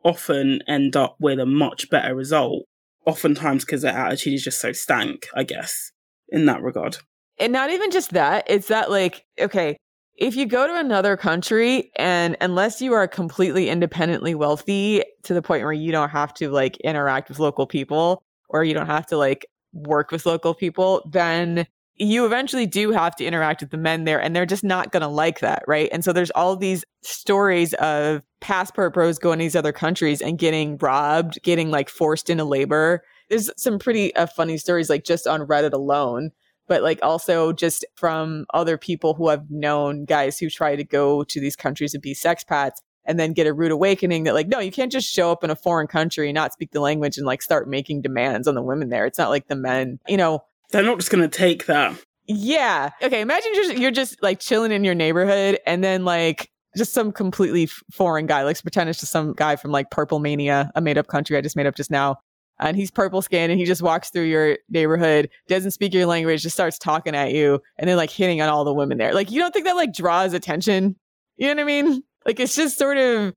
often 0.04 0.60
end 0.68 0.94
up 0.96 1.16
with 1.18 1.40
a 1.40 1.46
much 1.46 1.90
better 1.90 2.14
result. 2.14 2.64
Oftentimes 3.06 3.64
because 3.66 3.82
their 3.82 3.92
attitude 3.92 4.34
is 4.34 4.44
just 4.44 4.60
so 4.60 4.72
stank, 4.72 5.26
I 5.34 5.42
guess 5.42 5.90
in 6.34 6.46
that 6.46 6.62
regard. 6.62 6.98
And 7.38 7.52
not 7.52 7.70
even 7.70 7.90
just 7.90 8.10
that, 8.10 8.44
it's 8.48 8.68
that 8.68 8.90
like, 8.90 9.24
okay, 9.40 9.76
if 10.16 10.36
you 10.36 10.46
go 10.46 10.66
to 10.66 10.78
another 10.78 11.16
country 11.16 11.90
and 11.96 12.36
unless 12.40 12.80
you 12.80 12.92
are 12.92 13.08
completely 13.08 13.68
independently 13.68 14.34
wealthy 14.34 15.02
to 15.22 15.34
the 15.34 15.42
point 15.42 15.62
where 15.62 15.72
you 15.72 15.90
don't 15.90 16.10
have 16.10 16.34
to 16.34 16.50
like 16.50 16.76
interact 16.78 17.28
with 17.28 17.38
local 17.38 17.66
people 17.66 18.22
or 18.48 18.62
you 18.62 18.74
don't 18.74 18.86
have 18.86 19.06
to 19.06 19.16
like 19.16 19.46
work 19.72 20.10
with 20.12 20.26
local 20.26 20.54
people, 20.54 21.08
then 21.10 21.66
you 21.96 22.26
eventually 22.26 22.66
do 22.66 22.90
have 22.90 23.14
to 23.16 23.24
interact 23.24 23.60
with 23.60 23.70
the 23.70 23.76
men 23.76 24.04
there 24.04 24.20
and 24.20 24.34
they're 24.34 24.46
just 24.46 24.64
not 24.64 24.92
going 24.92 25.00
to 25.00 25.08
like 25.08 25.40
that, 25.40 25.62
right? 25.66 25.88
And 25.92 26.04
so 26.04 26.12
there's 26.12 26.30
all 26.32 26.56
these 26.56 26.84
stories 27.02 27.74
of 27.74 28.22
passport 28.40 28.94
bros 28.94 29.18
going 29.18 29.38
to 29.38 29.44
these 29.44 29.56
other 29.56 29.72
countries 29.72 30.20
and 30.20 30.38
getting 30.38 30.76
robbed, 30.78 31.40
getting 31.42 31.70
like 31.70 31.88
forced 31.88 32.30
into 32.30 32.44
labor 32.44 33.02
there's 33.28 33.50
some 33.56 33.78
pretty 33.78 34.14
uh, 34.16 34.26
funny 34.26 34.58
stories 34.58 34.90
like 34.90 35.04
just 35.04 35.26
on 35.26 35.46
Reddit 35.46 35.72
alone, 35.72 36.30
but 36.66 36.82
like 36.82 36.98
also 37.02 37.52
just 37.52 37.84
from 37.94 38.46
other 38.54 38.78
people 38.78 39.14
who 39.14 39.28
have 39.28 39.50
known 39.50 40.04
guys 40.04 40.38
who 40.38 40.48
try 40.48 40.76
to 40.76 40.84
go 40.84 41.24
to 41.24 41.40
these 41.40 41.56
countries 41.56 41.94
and 41.94 42.02
be 42.02 42.14
sexpats 42.14 42.76
and 43.04 43.18
then 43.18 43.32
get 43.32 43.46
a 43.46 43.52
rude 43.52 43.70
awakening 43.70 44.24
that 44.24 44.34
like 44.34 44.48
no 44.48 44.58
you 44.58 44.72
can't 44.72 44.90
just 44.90 45.12
show 45.12 45.30
up 45.30 45.44
in 45.44 45.50
a 45.50 45.56
foreign 45.56 45.86
country 45.86 46.28
and 46.28 46.34
not 46.34 46.52
speak 46.54 46.70
the 46.70 46.80
language 46.80 47.18
and 47.18 47.26
like 47.26 47.42
start 47.42 47.68
making 47.68 48.00
demands 48.00 48.48
on 48.48 48.54
the 48.54 48.62
women 48.62 48.88
there. 48.88 49.06
It's 49.06 49.18
not 49.18 49.30
like 49.30 49.48
the 49.48 49.56
men 49.56 49.98
you 50.08 50.16
know? 50.16 50.40
They're 50.70 50.82
not 50.82 50.98
just 50.98 51.10
going 51.10 51.28
to 51.28 51.36
take 51.36 51.66
that. 51.66 51.94
Yeah. 52.26 52.90
Okay 53.02 53.20
imagine 53.20 53.52
you're 53.54 53.64
just, 53.64 53.78
you're 53.78 53.90
just 53.90 54.22
like 54.22 54.40
chilling 54.40 54.72
in 54.72 54.84
your 54.84 54.94
neighborhood 54.94 55.58
and 55.66 55.84
then 55.84 56.04
like 56.04 56.50
just 56.76 56.92
some 56.92 57.12
completely 57.12 57.66
foreign 57.92 58.26
guy 58.26 58.42
like 58.42 58.60
pretend 58.60 58.90
it's 58.90 59.00
just 59.00 59.12
some 59.12 59.32
guy 59.34 59.54
from 59.56 59.70
like 59.70 59.90
purple 59.90 60.18
mania 60.18 60.72
a 60.74 60.80
made 60.80 60.98
up 60.98 61.06
country 61.06 61.36
i 61.36 61.40
just 61.40 61.54
made 61.54 61.66
up 61.66 61.76
just 61.76 61.90
now 61.90 62.16
and 62.64 62.76
he's 62.76 62.90
purple 62.90 63.20
skinned 63.20 63.52
and 63.52 63.60
he 63.60 63.66
just 63.66 63.82
walks 63.82 64.10
through 64.10 64.24
your 64.24 64.58
neighborhood, 64.70 65.28
doesn't 65.48 65.72
speak 65.72 65.92
your 65.92 66.06
language, 66.06 66.42
just 66.42 66.56
starts 66.56 66.78
talking 66.78 67.14
at 67.14 67.32
you 67.32 67.60
and 67.78 67.88
then 67.88 67.96
like 67.96 68.10
hitting 68.10 68.40
on 68.40 68.48
all 68.48 68.64
the 68.64 68.72
women 68.72 68.98
there. 68.98 69.12
Like 69.12 69.30
you 69.30 69.38
don't 69.38 69.52
think 69.52 69.66
that 69.66 69.76
like 69.76 69.92
draws 69.92 70.32
attention? 70.32 70.96
You 71.36 71.48
know 71.48 71.54
what 71.54 71.60
I 71.60 71.82
mean? 71.82 72.02
Like 72.24 72.40
it's 72.40 72.56
just 72.56 72.78
sort 72.78 72.96
of 72.96 73.34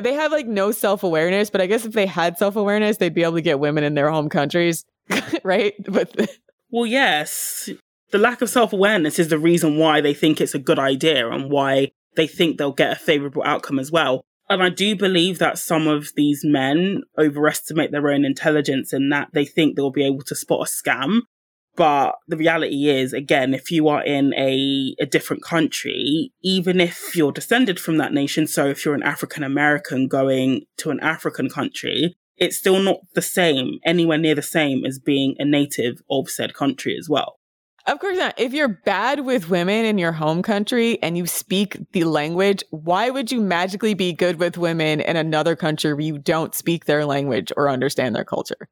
they 0.00 0.14
have 0.14 0.32
like 0.32 0.46
no 0.46 0.72
self-awareness, 0.72 1.50
but 1.50 1.60
I 1.60 1.66
guess 1.66 1.84
if 1.84 1.92
they 1.92 2.06
had 2.06 2.38
self-awareness, 2.38 2.96
they'd 2.96 3.14
be 3.14 3.24
able 3.24 3.34
to 3.34 3.42
get 3.42 3.60
women 3.60 3.84
in 3.84 3.94
their 3.94 4.10
home 4.10 4.30
countries, 4.30 4.86
right? 5.44 5.74
But 5.86 6.30
well, 6.70 6.86
yes. 6.86 7.68
The 8.10 8.18
lack 8.18 8.40
of 8.40 8.48
self-awareness 8.48 9.18
is 9.18 9.28
the 9.28 9.38
reason 9.38 9.76
why 9.76 10.00
they 10.00 10.14
think 10.14 10.40
it's 10.40 10.54
a 10.54 10.58
good 10.58 10.78
idea 10.78 11.28
and 11.28 11.50
why 11.50 11.92
they 12.14 12.26
think 12.26 12.56
they'll 12.56 12.72
get 12.72 12.92
a 12.92 12.96
favorable 12.96 13.42
outcome 13.44 13.78
as 13.78 13.90
well. 13.90 14.24
And 14.52 14.62
I 14.62 14.68
do 14.68 14.94
believe 14.94 15.38
that 15.38 15.56
some 15.56 15.88
of 15.88 16.10
these 16.14 16.42
men 16.44 17.04
overestimate 17.18 17.90
their 17.90 18.10
own 18.10 18.26
intelligence 18.26 18.92
and 18.92 19.10
that 19.10 19.28
they 19.32 19.46
think 19.46 19.76
they'll 19.76 19.90
be 19.90 20.04
able 20.04 20.20
to 20.24 20.34
spot 20.34 20.68
a 20.68 20.70
scam. 20.70 21.20
But 21.74 22.16
the 22.28 22.36
reality 22.36 22.90
is, 22.90 23.14
again, 23.14 23.54
if 23.54 23.70
you 23.70 23.88
are 23.88 24.04
in 24.04 24.34
a, 24.34 24.94
a 25.00 25.06
different 25.06 25.42
country, 25.42 26.32
even 26.42 26.80
if 26.80 27.16
you're 27.16 27.32
descended 27.32 27.80
from 27.80 27.96
that 27.96 28.12
nation, 28.12 28.46
so 28.46 28.66
if 28.66 28.84
you're 28.84 28.94
an 28.94 29.02
African 29.02 29.42
American 29.42 30.06
going 30.06 30.64
to 30.76 30.90
an 30.90 31.00
African 31.00 31.48
country, 31.48 32.14
it's 32.36 32.58
still 32.58 32.78
not 32.78 32.98
the 33.14 33.22
same, 33.22 33.78
anywhere 33.86 34.18
near 34.18 34.34
the 34.34 34.42
same 34.42 34.84
as 34.84 34.98
being 34.98 35.34
a 35.38 35.46
native 35.46 36.02
of 36.10 36.28
said 36.28 36.52
country 36.52 36.94
as 36.94 37.08
well. 37.08 37.38
Of 37.86 37.98
course 37.98 38.16
not. 38.16 38.38
If 38.38 38.52
you're 38.52 38.68
bad 38.68 39.20
with 39.20 39.50
women 39.50 39.84
in 39.84 39.98
your 39.98 40.12
home 40.12 40.42
country 40.42 41.02
and 41.02 41.18
you 41.18 41.26
speak 41.26 41.78
the 41.92 42.04
language, 42.04 42.62
why 42.70 43.10
would 43.10 43.32
you 43.32 43.40
magically 43.40 43.94
be 43.94 44.12
good 44.12 44.38
with 44.38 44.56
women 44.56 45.00
in 45.00 45.16
another 45.16 45.56
country 45.56 45.92
where 45.92 46.02
you 46.02 46.18
don't 46.18 46.54
speak 46.54 46.84
their 46.84 47.04
language 47.04 47.50
or 47.56 47.68
understand 47.68 48.14
their 48.14 48.24
culture? 48.24 48.68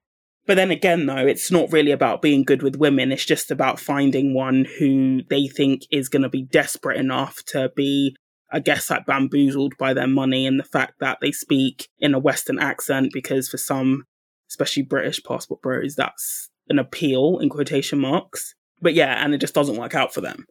But 0.47 0.55
then 0.55 0.71
again, 0.71 1.07
though, 1.07 1.27
it's 1.27 1.51
not 1.51 1.73
really 1.73 1.91
about 1.91 2.23
being 2.23 2.45
good 2.45 2.63
with 2.63 2.77
women. 2.77 3.11
It's 3.11 3.25
just 3.25 3.51
about 3.51 3.81
finding 3.81 4.33
one 4.33 4.65
who 4.79 5.23
they 5.29 5.49
think 5.49 5.83
is 5.91 6.09
going 6.09 6.23
to 6.23 6.29
be 6.29 6.43
desperate 6.43 6.99
enough 6.99 7.43
to 7.49 7.71
be, 7.75 8.17
I 8.51 8.61
guess, 8.61 8.91
like 8.91 9.07
bamboozled 9.07 9.77
by 9.77 9.93
their 9.93 10.07
money 10.07 10.47
and 10.47 10.59
the 10.59 10.65
fact 10.65 10.95
that 11.01 11.19
they 11.21 11.33
speak 11.33 11.89
in 11.99 12.15
a 12.15 12.19
Western 12.19 12.61
accent, 12.61 13.13
because 13.13 13.49
for 13.49 13.59
some, 13.59 14.05
especially 14.49 14.85
British 14.85 15.23
passport 15.23 15.63
bros, 15.63 15.97
that's 15.97 16.49
an 16.69 16.79
appeal 16.79 17.39
in 17.41 17.49
quotation 17.49 17.99
marks. 17.99 18.55
But 18.83 18.95
yeah, 18.95 19.25
and 19.25 19.35
it 19.35 19.39
just 19.39 19.55
doesn't 19.55 19.77
work 19.77 19.95
out 19.95 20.15
for 20.15 20.21
them. 20.21 20.47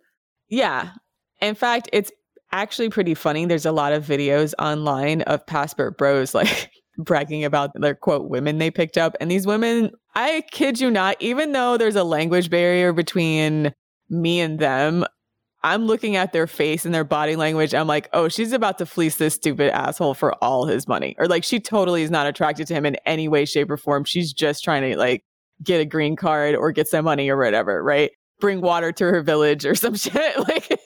Yeah. 0.50 0.92
In 1.42 1.56
fact, 1.56 1.90
it's 1.94 2.12
actually 2.52 2.90
pretty 2.90 3.14
funny. 3.14 3.46
There's 3.46 3.66
a 3.66 3.72
lot 3.72 3.94
of 3.94 4.06
videos 4.06 4.54
online 4.60 5.22
of 5.24 5.46
passport 5.46 5.98
bros 5.98 6.34
like 6.34 6.72
bragging 6.98 7.44
about 7.44 7.72
their 7.76 7.96
quote 7.96 8.30
women 8.30 8.58
they 8.58 8.72
picked 8.72 8.98
up. 8.98 9.16
And 9.20 9.30
these 9.30 9.48
women, 9.48 9.92
I 10.16 10.44
kid 10.52 10.80
you 10.80 10.92
not, 10.92 11.18
even 11.20 11.52
though 11.52 11.78
there's 11.78 11.96
a 11.96 12.04
language 12.04 12.50
barrier 12.50 12.94
between 12.94 13.74
me 14.10 14.40
and 14.40 14.60
them, 14.60 15.06
I'm 15.62 15.86
looking 15.86 16.16
at 16.16 16.32
their 16.32 16.48
face 16.48 16.86
and 16.86 16.96
their 16.96 17.04
body 17.04 17.36
language. 17.36 17.74
I'm 17.74 17.88
like, 17.88 18.10
oh, 18.14 18.30
she's 18.30 18.54
about 18.54 18.78
to 18.78 18.86
fleece 18.86 19.18
this 19.18 19.34
stupid 19.34 19.72
asshole 19.72 20.14
for 20.14 20.34
all 20.44 20.66
his 20.66 20.88
money. 20.88 21.16
Or 21.20 21.28
like, 21.28 21.44
she 21.44 21.60
totally 21.60 22.02
is 22.02 22.12
not 22.12 22.28
attracted 22.28 22.68
to 22.68 22.74
him 22.74 22.86
in 22.86 22.96
any 23.06 23.28
way, 23.28 23.44
shape, 23.46 23.70
or 23.70 23.78
form. 23.78 24.06
She's 24.06 24.32
just 24.32 24.64
trying 24.64 24.90
to 24.90 24.98
like 24.98 25.24
get 25.62 25.82
a 25.82 25.86
green 25.86 26.16
card 26.16 26.56
or 26.56 26.72
get 26.72 26.88
some 26.88 27.06
money 27.06 27.30
or 27.30 27.38
whatever, 27.38 27.84
right? 27.84 28.12
Bring 28.40 28.62
water 28.62 28.92
to 28.92 29.04
her 29.06 29.22
village 29.22 29.66
or 29.66 29.76
some 29.76 29.96
shit. 29.96 30.38
Like, 30.40 30.80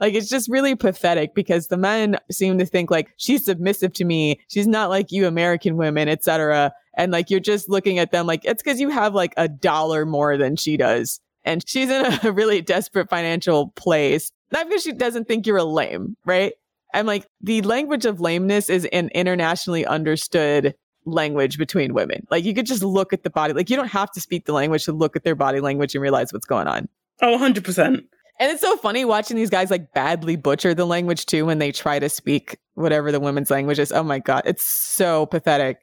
like 0.00 0.14
it's 0.14 0.28
just 0.28 0.48
really 0.50 0.74
pathetic 0.74 1.34
because 1.34 1.68
the 1.68 1.76
men 1.76 2.16
seem 2.30 2.58
to 2.58 2.66
think 2.66 2.90
like 2.90 3.12
she's 3.16 3.44
submissive 3.44 3.92
to 3.94 4.04
me. 4.04 4.40
She's 4.48 4.66
not 4.66 4.90
like 4.90 5.12
you 5.12 5.26
American 5.26 5.76
women, 5.76 6.08
etc. 6.08 6.72
And 6.96 7.12
like 7.12 7.30
you're 7.30 7.40
just 7.40 7.68
looking 7.68 7.98
at 7.98 8.10
them 8.10 8.26
like 8.26 8.44
it's 8.44 8.62
because 8.62 8.80
you 8.80 8.88
have 8.90 9.14
like 9.14 9.34
a 9.36 9.48
dollar 9.48 10.04
more 10.06 10.36
than 10.36 10.56
she 10.56 10.76
does 10.76 11.20
and 11.44 11.66
she's 11.66 11.90
in 11.90 12.18
a 12.22 12.32
really 12.32 12.62
desperate 12.62 13.08
financial 13.08 13.68
place. 13.70 14.32
Not 14.52 14.68
because 14.68 14.82
she 14.82 14.92
doesn't 14.92 15.28
think 15.28 15.46
you're 15.46 15.56
a 15.56 15.64
lame, 15.64 16.16
right? 16.24 16.52
I'm 16.92 17.06
like, 17.06 17.26
the 17.40 17.62
language 17.62 18.04
of 18.04 18.20
lameness 18.20 18.68
is 18.68 18.84
an 18.86 19.10
internationally 19.14 19.86
understood 19.86 20.74
language 21.04 21.58
between 21.58 21.94
women. 21.94 22.26
Like, 22.30 22.44
you 22.44 22.54
could 22.54 22.66
just 22.66 22.82
look 22.82 23.12
at 23.12 23.22
the 23.22 23.30
body. 23.30 23.52
Like, 23.52 23.70
you 23.70 23.76
don't 23.76 23.88
have 23.88 24.10
to 24.12 24.20
speak 24.20 24.46
the 24.46 24.52
language 24.52 24.84
to 24.84 24.92
look 24.92 25.16
at 25.16 25.24
their 25.24 25.34
body 25.34 25.60
language 25.60 25.94
and 25.94 26.02
realize 26.02 26.32
what's 26.32 26.46
going 26.46 26.66
on. 26.66 26.88
Oh, 27.22 27.36
100%. 27.38 27.86
And 27.86 28.50
it's 28.50 28.62
so 28.62 28.76
funny 28.78 29.04
watching 29.04 29.36
these 29.36 29.50
guys 29.50 29.70
like 29.70 29.92
badly 29.92 30.36
butcher 30.36 30.72
the 30.72 30.86
language 30.86 31.26
too 31.26 31.44
when 31.44 31.58
they 31.58 31.72
try 31.72 31.98
to 31.98 32.08
speak 32.08 32.58
whatever 32.72 33.12
the 33.12 33.20
women's 33.20 33.50
language 33.50 33.78
is. 33.78 33.92
Oh 33.92 34.02
my 34.02 34.18
God. 34.18 34.42
It's 34.46 34.64
so 34.64 35.26
pathetic. 35.26 35.76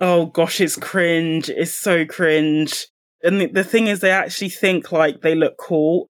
Oh 0.00 0.26
gosh, 0.26 0.60
it's 0.60 0.74
cringe. 0.74 1.48
It's 1.48 1.70
so 1.70 2.04
cringe 2.04 2.88
and 3.22 3.40
the, 3.40 3.46
the 3.46 3.64
thing 3.64 3.86
is, 3.86 4.00
they 4.00 4.10
actually 4.10 4.50
think 4.50 4.92
like 4.92 5.22
they 5.22 5.34
look 5.34 5.56
cool. 5.58 6.08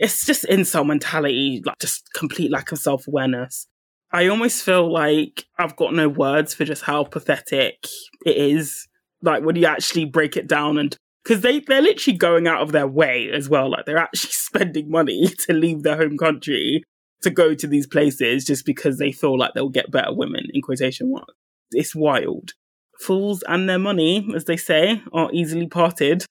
It's 0.00 0.26
just 0.26 0.44
incel 0.46 0.86
mentality, 0.86 1.62
like 1.64 1.78
just 1.78 2.08
complete 2.14 2.50
lack 2.50 2.72
of 2.72 2.78
self 2.78 3.06
awareness. 3.06 3.66
I 4.14 4.28
almost 4.28 4.62
feel 4.62 4.92
like 4.92 5.44
I've 5.58 5.74
got 5.74 5.92
no 5.92 6.08
words 6.08 6.54
for 6.54 6.64
just 6.64 6.84
how 6.84 7.02
pathetic 7.02 7.88
it 8.24 8.36
is. 8.36 8.86
Like 9.22 9.42
when 9.42 9.56
you 9.56 9.66
actually 9.66 10.04
break 10.04 10.36
it 10.36 10.46
down 10.46 10.78
and 10.78 10.96
because 11.24 11.40
they 11.40 11.58
they're 11.58 11.82
literally 11.82 12.16
going 12.16 12.46
out 12.46 12.62
of 12.62 12.70
their 12.70 12.86
way 12.86 13.28
as 13.32 13.48
well. 13.48 13.68
Like 13.72 13.86
they're 13.86 13.98
actually 13.98 14.30
spending 14.30 14.88
money 14.88 15.26
to 15.46 15.52
leave 15.52 15.82
their 15.82 15.96
home 15.96 16.16
country 16.16 16.84
to 17.22 17.30
go 17.30 17.54
to 17.54 17.66
these 17.66 17.88
places 17.88 18.44
just 18.44 18.64
because 18.64 18.98
they 18.98 19.10
feel 19.10 19.36
like 19.36 19.52
they'll 19.54 19.68
get 19.68 19.90
better 19.90 20.14
women 20.14 20.46
in 20.54 20.62
quotation 20.62 21.10
marks. 21.10 21.34
It's 21.72 21.92
wild. 21.92 22.52
Fools 23.00 23.42
and 23.48 23.68
their 23.68 23.80
money, 23.80 24.28
as 24.36 24.44
they 24.44 24.56
say, 24.56 25.02
are 25.12 25.28
easily 25.32 25.66
parted. 25.66 26.24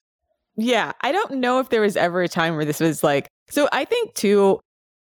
Yeah, 0.55 0.93
I 1.01 1.11
don't 1.11 1.33
know 1.33 1.59
if 1.59 1.67
there 1.67 1.81
was 1.81 1.97
ever 1.97 2.21
a 2.21 2.29
time 2.29 2.55
where 2.55 2.63
this 2.63 2.79
was 2.79 3.03
like. 3.03 3.27
So 3.49 3.67
I 3.73 3.83
think 3.83 4.13
too, 4.13 4.61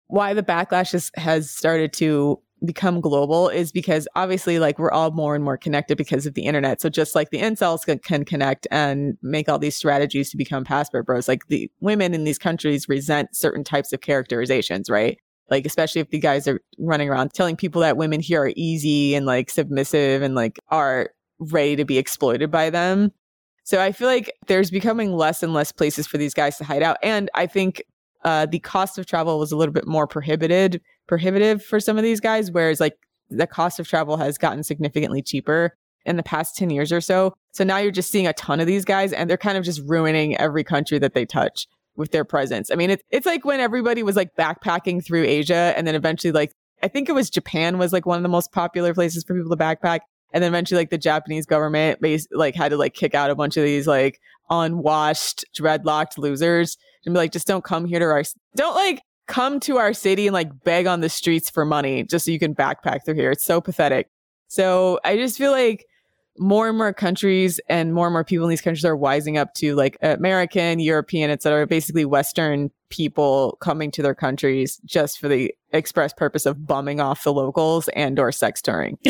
why 0.07 0.33
the 0.33 0.43
backlash 0.43 1.11
has 1.17 1.51
started 1.51 1.91
to 1.93 2.39
become 2.65 3.01
global 3.01 3.49
is 3.49 3.71
because 3.71 4.07
obviously 4.15 4.59
like 4.59 4.79
we're 4.79 4.91
all 4.91 5.11
more 5.11 5.35
and 5.35 5.43
more 5.43 5.57
connected 5.57 5.97
because 5.97 6.25
of 6.25 6.33
the 6.33 6.43
internet. 6.43 6.81
So 6.81 6.89
just 6.89 7.15
like 7.15 7.29
the 7.29 7.39
incels 7.39 7.85
can, 7.85 7.99
can 7.99 8.25
connect 8.25 8.67
and 8.71 9.17
make 9.21 9.47
all 9.47 9.59
these 9.59 9.75
strategies 9.75 10.29
to 10.31 10.37
become 10.37 10.63
passport 10.63 11.05
bros, 11.05 11.27
like 11.27 11.47
the 11.47 11.71
women 11.79 12.13
in 12.13 12.23
these 12.23 12.37
countries 12.37 12.89
resent 12.89 13.35
certain 13.35 13.63
types 13.63 13.93
of 13.93 14.01
characterizations, 14.01 14.89
right? 14.89 15.17
Like 15.49 15.65
especially 15.65 16.01
if 16.01 16.09
the 16.09 16.19
guys 16.19 16.47
are 16.47 16.61
running 16.77 17.09
around 17.09 17.33
telling 17.33 17.55
people 17.55 17.81
that 17.81 17.97
women 17.97 18.19
here 18.19 18.43
are 18.43 18.53
easy 18.55 19.15
and 19.15 19.25
like 19.25 19.49
submissive 19.49 20.21
and 20.21 20.35
like 20.35 20.59
are 20.69 21.09
ready 21.39 21.75
to 21.75 21.85
be 21.85 21.97
exploited 21.97 22.51
by 22.51 22.69
them. 22.69 23.11
So 23.63 23.81
I 23.81 23.91
feel 23.91 24.07
like 24.07 24.33
there's 24.47 24.71
becoming 24.71 25.13
less 25.13 25.43
and 25.43 25.53
less 25.53 25.71
places 25.71 26.07
for 26.07 26.17
these 26.17 26.33
guys 26.33 26.57
to 26.57 26.63
hide 26.63 26.83
out. 26.83 26.97
And 27.03 27.29
I 27.35 27.45
think 27.45 27.83
uh, 28.23 28.45
the 28.45 28.59
cost 28.59 28.97
of 28.97 29.05
travel 29.05 29.39
was 29.39 29.51
a 29.51 29.55
little 29.55 29.73
bit 29.73 29.87
more 29.87 30.07
prohibited, 30.07 30.81
prohibitive 31.07 31.63
for 31.63 31.79
some 31.79 31.97
of 31.97 32.03
these 32.03 32.19
guys, 32.19 32.51
whereas 32.51 32.79
like 32.79 32.97
the 33.29 33.47
cost 33.47 33.79
of 33.79 33.87
travel 33.87 34.17
has 34.17 34.37
gotten 34.37 34.63
significantly 34.63 35.21
cheaper 35.21 35.75
in 36.05 36.17
the 36.17 36.23
past 36.23 36.55
10 36.55 36.69
years 36.69 36.91
or 36.91 37.01
so. 37.01 37.33
So 37.51 37.63
now 37.63 37.77
you're 37.77 37.91
just 37.91 38.11
seeing 38.11 38.27
a 38.27 38.33
ton 38.33 38.59
of 38.59 38.67
these 38.67 38.85
guys 38.85 39.13
and 39.13 39.29
they're 39.29 39.37
kind 39.37 39.57
of 39.57 39.63
just 39.63 39.81
ruining 39.85 40.37
every 40.37 40.63
country 40.63 40.99
that 40.99 41.13
they 41.13 41.25
touch 41.25 41.67
with 41.95 42.11
their 42.11 42.23
presence. 42.23 42.71
I 42.71 42.75
mean, 42.75 42.89
it's, 42.89 43.03
it's 43.09 43.25
like 43.25 43.45
when 43.45 43.59
everybody 43.59 44.03
was 44.03 44.15
like 44.15 44.35
backpacking 44.35 45.05
through 45.05 45.23
Asia 45.23 45.73
and 45.75 45.85
then 45.85 45.95
eventually 45.95 46.31
like, 46.31 46.53
I 46.81 46.87
think 46.87 47.09
it 47.09 47.13
was 47.13 47.29
Japan 47.29 47.77
was 47.77 47.91
like 47.91 48.05
one 48.05 48.17
of 48.17 48.23
the 48.23 48.29
most 48.29 48.51
popular 48.51 48.93
places 48.93 49.23
for 49.23 49.35
people 49.35 49.55
to 49.55 49.61
backpack. 49.61 49.99
And 50.31 50.43
then 50.43 50.51
eventually 50.51 50.79
like 50.79 50.91
the 50.91 50.97
Japanese 50.97 51.45
government 51.45 51.99
base, 51.99 52.27
like 52.31 52.55
had 52.55 52.69
to 52.69 52.77
like 52.77 52.93
kick 52.93 53.13
out 53.15 53.31
a 53.31 53.35
bunch 53.35 53.57
of 53.57 53.63
these 53.63 53.87
like 53.87 54.19
unwashed, 54.49 55.43
dreadlocked 55.57 56.17
losers 56.17 56.77
and 57.05 57.13
be 57.13 57.17
like, 57.17 57.31
just 57.31 57.47
don't 57.47 57.63
come 57.63 57.85
here 57.85 57.99
to 57.99 58.05
our, 58.05 58.23
don't 58.55 58.75
like 58.75 59.01
come 59.27 59.59
to 59.61 59.77
our 59.77 59.93
city 59.93 60.27
and 60.27 60.33
like 60.33 60.63
beg 60.63 60.87
on 60.87 61.01
the 61.01 61.09
streets 61.09 61.49
for 61.49 61.63
money 61.63 62.03
just 62.03 62.25
so 62.25 62.31
you 62.31 62.39
can 62.39 62.55
backpack 62.55 63.05
through 63.05 63.13
here. 63.13 63.31
It's 63.31 63.45
so 63.45 63.61
pathetic. 63.61 64.09
So 64.47 64.99
I 65.05 65.15
just 65.15 65.37
feel 65.37 65.51
like 65.51 65.85
more 66.39 66.69
and 66.69 66.77
more 66.77 66.93
countries 66.93 67.59
and 67.69 67.93
more 67.93 68.07
and 68.07 68.13
more 68.13 68.23
people 68.23 68.45
in 68.45 68.49
these 68.49 68.61
countries 68.61 68.85
are 68.85 68.97
wising 68.97 69.37
up 69.37 69.53
to 69.55 69.75
like 69.75 69.97
American, 70.01 70.79
European, 70.79 71.29
et 71.29 71.43
cetera, 71.43 71.67
basically 71.67 72.05
Western 72.05 72.71
people 72.89 73.57
coming 73.61 73.91
to 73.91 74.01
their 74.01 74.15
countries 74.15 74.79
just 74.85 75.19
for 75.19 75.27
the 75.27 75.53
express 75.73 76.13
purpose 76.13 76.45
of 76.45 76.65
bumming 76.65 76.99
off 76.99 77.23
the 77.23 77.33
locals 77.33 77.87
and 77.89 78.19
or 78.19 78.31
sex 78.31 78.61
touring. 78.61 78.97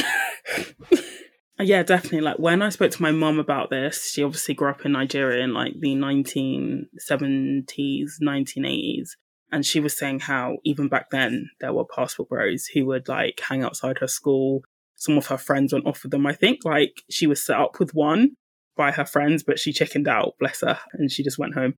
yeah, 1.59 1.83
definitely. 1.83 2.21
Like 2.21 2.39
when 2.39 2.61
I 2.61 2.69
spoke 2.69 2.91
to 2.91 3.01
my 3.01 3.11
mom 3.11 3.39
about 3.39 3.69
this, 3.69 4.11
she 4.11 4.23
obviously 4.23 4.53
grew 4.53 4.69
up 4.69 4.85
in 4.85 4.93
Nigeria 4.93 5.43
in 5.43 5.53
like 5.53 5.73
the 5.79 5.95
1970s, 5.95 8.09
1980s. 8.21 9.09
And 9.51 9.65
she 9.65 9.79
was 9.79 9.97
saying 9.97 10.19
how 10.19 10.57
even 10.63 10.89
back 10.89 11.09
then 11.09 11.49
there 11.59 11.73
were 11.73 11.85
passport 11.85 12.29
bros 12.29 12.67
who 12.67 12.85
would 12.85 13.07
like 13.07 13.39
hang 13.39 13.63
outside 13.63 13.97
her 13.97 14.07
school 14.07 14.61
some 14.99 15.17
of 15.17 15.27
her 15.27 15.37
friends 15.37 15.73
went 15.73 15.87
off 15.87 16.03
with 16.03 16.11
them. 16.11 16.27
I 16.27 16.33
think 16.33 16.65
like 16.65 17.01
she 17.09 17.25
was 17.25 17.43
set 17.43 17.57
up 17.57 17.79
with 17.79 17.95
one 17.95 18.35
by 18.75 18.91
her 18.91 19.05
friends, 19.05 19.43
but 19.43 19.57
she 19.57 19.73
chickened 19.73 20.07
out, 20.07 20.35
bless 20.39 20.61
her, 20.61 20.77
and 20.93 21.09
she 21.09 21.23
just 21.23 21.39
went 21.39 21.55
home. 21.55 21.75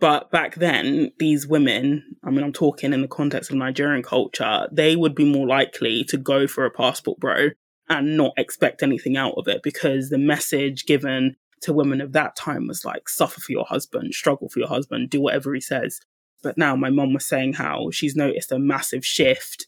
But 0.00 0.30
back 0.30 0.54
then, 0.54 1.12
these 1.18 1.46
women, 1.46 2.16
I 2.24 2.30
mean, 2.30 2.42
I'm 2.42 2.52
talking 2.52 2.92
in 2.92 3.02
the 3.02 3.08
context 3.08 3.50
of 3.50 3.56
Nigerian 3.56 4.02
culture, 4.02 4.68
they 4.72 4.96
would 4.96 5.14
be 5.14 5.24
more 5.24 5.46
likely 5.46 6.04
to 6.04 6.16
go 6.16 6.46
for 6.46 6.64
a 6.64 6.70
passport 6.70 7.18
bro 7.18 7.50
and 7.88 8.16
not 8.16 8.32
expect 8.36 8.82
anything 8.82 9.16
out 9.16 9.34
of 9.36 9.48
it 9.48 9.62
because 9.62 10.10
the 10.10 10.18
message 10.18 10.86
given 10.86 11.36
to 11.62 11.72
women 11.72 12.00
of 12.00 12.12
that 12.12 12.36
time 12.36 12.68
was 12.68 12.84
like, 12.84 13.08
suffer 13.08 13.40
for 13.40 13.52
your 13.52 13.64
husband, 13.64 14.14
struggle 14.14 14.48
for 14.48 14.60
your 14.60 14.68
husband, 14.68 15.10
do 15.10 15.20
whatever 15.20 15.54
he 15.54 15.60
says. 15.60 16.00
But 16.42 16.56
now 16.56 16.76
my 16.76 16.90
mom 16.90 17.14
was 17.14 17.26
saying 17.26 17.54
how 17.54 17.90
she's 17.90 18.14
noticed 18.14 18.52
a 18.52 18.58
massive 18.58 19.04
shift 19.04 19.66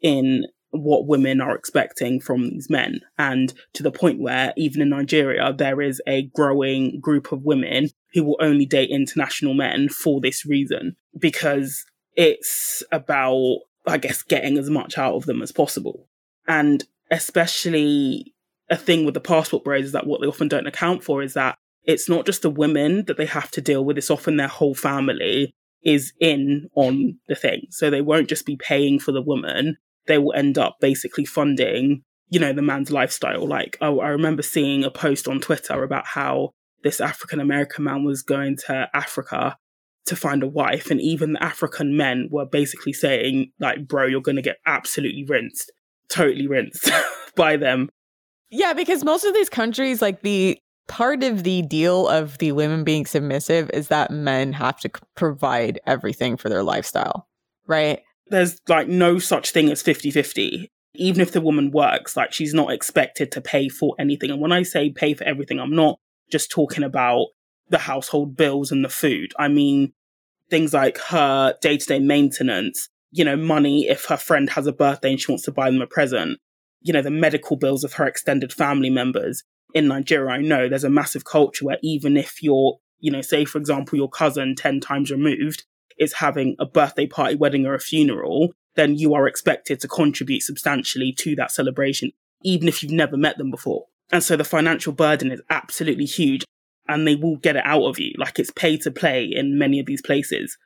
in 0.00 0.46
what 0.70 1.06
women 1.06 1.40
are 1.40 1.54
expecting 1.54 2.20
from 2.20 2.48
these 2.48 2.70
men. 2.70 3.00
And 3.18 3.52
to 3.74 3.82
the 3.82 3.90
point 3.90 4.20
where 4.20 4.54
even 4.56 4.80
in 4.80 4.88
Nigeria, 4.88 5.52
there 5.52 5.82
is 5.82 6.00
a 6.06 6.22
growing 6.34 7.00
group 7.00 7.32
of 7.32 7.42
women 7.42 7.88
who 8.14 8.24
will 8.24 8.38
only 8.40 8.64
date 8.64 8.90
international 8.90 9.54
men 9.54 9.88
for 9.88 10.20
this 10.20 10.46
reason, 10.46 10.96
because 11.18 11.84
it's 12.14 12.82
about, 12.92 13.58
I 13.86 13.98
guess, 13.98 14.22
getting 14.22 14.56
as 14.58 14.70
much 14.70 14.96
out 14.96 15.14
of 15.14 15.26
them 15.26 15.42
as 15.42 15.52
possible. 15.52 16.08
And 16.46 16.84
especially 17.12 18.34
a 18.70 18.76
thing 18.76 19.04
with 19.04 19.14
the 19.14 19.20
passport 19.20 19.62
bros 19.62 19.84
is 19.84 19.92
that 19.92 20.06
what 20.06 20.20
they 20.20 20.26
often 20.26 20.48
don't 20.48 20.66
account 20.66 21.04
for 21.04 21.22
is 21.22 21.34
that 21.34 21.56
it's 21.84 22.08
not 22.08 22.26
just 22.26 22.42
the 22.42 22.50
women 22.50 23.04
that 23.04 23.16
they 23.16 23.26
have 23.26 23.50
to 23.52 23.60
deal 23.60 23.84
with, 23.84 23.98
it's 23.98 24.10
often 24.10 24.36
their 24.36 24.48
whole 24.48 24.74
family 24.74 25.52
is 25.84 26.12
in 26.20 26.68
on 26.74 27.18
the 27.28 27.34
thing. 27.34 27.66
So 27.70 27.90
they 27.90 28.00
won't 28.00 28.28
just 28.28 28.46
be 28.46 28.56
paying 28.56 28.98
for 28.98 29.12
the 29.12 29.22
woman, 29.22 29.76
they 30.06 30.18
will 30.18 30.32
end 30.32 30.58
up 30.58 30.76
basically 30.80 31.24
funding, 31.24 32.02
you 32.28 32.40
know, 32.40 32.52
the 32.52 32.62
man's 32.62 32.90
lifestyle. 32.90 33.46
Like, 33.46 33.76
oh, 33.80 34.00
I 34.00 34.08
remember 34.08 34.42
seeing 34.42 34.84
a 34.84 34.90
post 34.90 35.28
on 35.28 35.40
Twitter 35.40 35.82
about 35.82 36.06
how 36.06 36.50
this 36.82 37.00
African 37.00 37.40
American 37.40 37.84
man 37.84 38.04
was 38.04 38.22
going 38.22 38.56
to 38.68 38.88
Africa 38.94 39.56
to 40.06 40.16
find 40.16 40.42
a 40.42 40.48
wife. 40.48 40.90
And 40.90 41.00
even 41.00 41.34
the 41.34 41.42
African 41.42 41.96
men 41.96 42.28
were 42.30 42.46
basically 42.46 42.92
saying, 42.92 43.52
like, 43.60 43.86
bro, 43.86 44.06
you're 44.06 44.20
going 44.20 44.36
to 44.36 44.42
get 44.42 44.58
absolutely 44.66 45.24
rinsed, 45.28 45.70
totally 46.12 46.46
rinsed 46.46 46.90
by 47.36 47.56
them. 47.56 47.88
Yeah, 48.50 48.74
because 48.74 49.04
most 49.04 49.24
of 49.24 49.34
these 49.34 49.48
countries, 49.48 50.02
like 50.02 50.22
the 50.22 50.58
part 50.88 51.22
of 51.22 51.42
the 51.44 51.62
deal 51.62 52.08
of 52.08 52.38
the 52.38 52.52
women 52.52 52.84
being 52.84 53.06
submissive 53.06 53.70
is 53.72 53.88
that 53.88 54.10
men 54.10 54.52
have 54.52 54.78
to 54.80 54.90
provide 55.14 55.80
everything 55.86 56.36
for 56.36 56.48
their 56.48 56.62
lifestyle, 56.62 57.26
right? 57.66 58.02
there's 58.32 58.60
like 58.68 58.88
no 58.88 59.18
such 59.18 59.52
thing 59.52 59.70
as 59.70 59.82
50 59.82 60.10
50. 60.10 60.68
Even 60.94 61.20
if 61.20 61.32
the 61.32 61.40
woman 61.40 61.70
works, 61.70 62.16
like 62.16 62.32
she's 62.32 62.52
not 62.52 62.72
expected 62.72 63.32
to 63.32 63.40
pay 63.40 63.68
for 63.68 63.94
anything. 63.98 64.30
And 64.30 64.40
when 64.40 64.52
I 64.52 64.62
say 64.62 64.90
pay 64.90 65.14
for 65.14 65.24
everything, 65.24 65.58
I'm 65.58 65.74
not 65.74 65.98
just 66.30 66.50
talking 66.50 66.82
about 66.84 67.28
the 67.68 67.78
household 67.78 68.36
bills 68.36 68.70
and 68.70 68.84
the 68.84 68.90
food. 68.90 69.32
I 69.38 69.48
mean, 69.48 69.92
things 70.50 70.74
like 70.74 70.98
her 70.98 71.54
day 71.62 71.78
to 71.78 71.86
day 71.86 71.98
maintenance, 71.98 72.88
you 73.12 73.24
know, 73.24 73.36
money 73.36 73.88
if 73.88 74.06
her 74.06 74.16
friend 74.16 74.50
has 74.50 74.66
a 74.66 74.72
birthday 74.72 75.10
and 75.10 75.20
she 75.20 75.30
wants 75.30 75.44
to 75.44 75.52
buy 75.52 75.70
them 75.70 75.82
a 75.82 75.86
present, 75.86 76.38
you 76.80 76.92
know, 76.92 77.02
the 77.02 77.10
medical 77.10 77.56
bills 77.56 77.84
of 77.84 77.94
her 77.94 78.06
extended 78.06 78.52
family 78.52 78.90
members. 78.90 79.44
In 79.74 79.88
Nigeria, 79.88 80.32
I 80.32 80.38
know 80.38 80.68
there's 80.68 80.84
a 80.84 80.90
massive 80.90 81.24
culture 81.24 81.64
where 81.64 81.78
even 81.82 82.16
if 82.16 82.42
you're, 82.42 82.78
you 82.98 83.10
know, 83.10 83.22
say 83.22 83.44
for 83.44 83.58
example, 83.58 83.96
your 83.96 84.08
cousin 84.08 84.54
10 84.54 84.80
times 84.80 85.10
removed, 85.10 85.64
is 85.98 86.14
having 86.14 86.56
a 86.58 86.66
birthday 86.66 87.06
party, 87.06 87.36
wedding, 87.36 87.66
or 87.66 87.74
a 87.74 87.80
funeral, 87.80 88.52
then 88.74 88.96
you 88.96 89.14
are 89.14 89.28
expected 89.28 89.80
to 89.80 89.88
contribute 89.88 90.42
substantially 90.42 91.12
to 91.12 91.36
that 91.36 91.50
celebration, 91.50 92.12
even 92.42 92.68
if 92.68 92.82
you've 92.82 92.92
never 92.92 93.16
met 93.16 93.38
them 93.38 93.50
before. 93.50 93.86
And 94.10 94.22
so 94.22 94.36
the 94.36 94.44
financial 94.44 94.92
burden 94.92 95.30
is 95.30 95.42
absolutely 95.50 96.04
huge 96.04 96.44
and 96.88 97.06
they 97.06 97.14
will 97.14 97.36
get 97.36 97.56
it 97.56 97.64
out 97.64 97.84
of 97.84 97.98
you. 97.98 98.12
Like 98.18 98.38
it's 98.38 98.50
pay 98.50 98.76
to 98.78 98.90
play 98.90 99.24
in 99.24 99.58
many 99.58 99.80
of 99.80 99.86
these 99.86 100.02
places. 100.02 100.56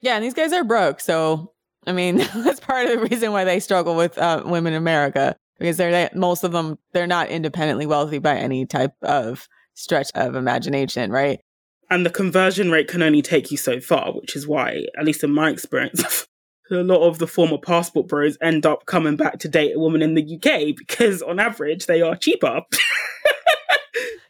Yeah, 0.00 0.16
and 0.16 0.24
these 0.24 0.34
guys 0.34 0.52
are 0.52 0.64
broke. 0.64 1.00
So, 1.00 1.52
I 1.86 1.92
mean, 1.92 2.16
that's 2.34 2.60
part 2.60 2.86
of 2.86 2.92
the 2.92 3.06
reason 3.06 3.32
why 3.32 3.44
they 3.44 3.60
struggle 3.60 3.96
with 3.96 4.18
uh, 4.18 4.42
women 4.44 4.72
in 4.72 4.78
America 4.78 5.36
because 5.58 5.76
they're 5.76 6.10
most 6.14 6.42
of 6.42 6.52
them 6.52 6.78
they're 6.92 7.06
not 7.06 7.28
independently 7.28 7.86
wealthy 7.86 8.18
by 8.18 8.36
any 8.36 8.66
type 8.66 8.94
of 9.02 9.48
stretch 9.74 10.10
of 10.14 10.34
imagination, 10.34 11.10
right? 11.10 11.40
And 11.88 12.04
the 12.06 12.10
conversion 12.10 12.70
rate 12.70 12.88
can 12.88 13.02
only 13.02 13.22
take 13.22 13.50
you 13.50 13.56
so 13.56 13.78
far, 13.80 14.12
which 14.12 14.34
is 14.34 14.46
why, 14.46 14.86
at 14.98 15.04
least 15.04 15.22
in 15.22 15.30
my 15.30 15.50
experience, 15.50 16.26
a 16.70 16.76
lot 16.76 17.06
of 17.06 17.18
the 17.18 17.26
former 17.26 17.58
passport 17.58 18.08
bros 18.08 18.38
end 18.40 18.64
up 18.64 18.86
coming 18.86 19.16
back 19.16 19.38
to 19.40 19.48
date 19.48 19.72
a 19.76 19.78
woman 19.78 20.02
in 20.02 20.14
the 20.14 20.36
UK 20.36 20.74
because, 20.76 21.22
on 21.22 21.38
average, 21.38 21.86
they 21.86 22.00
are 22.00 22.16
cheaper. 22.16 22.62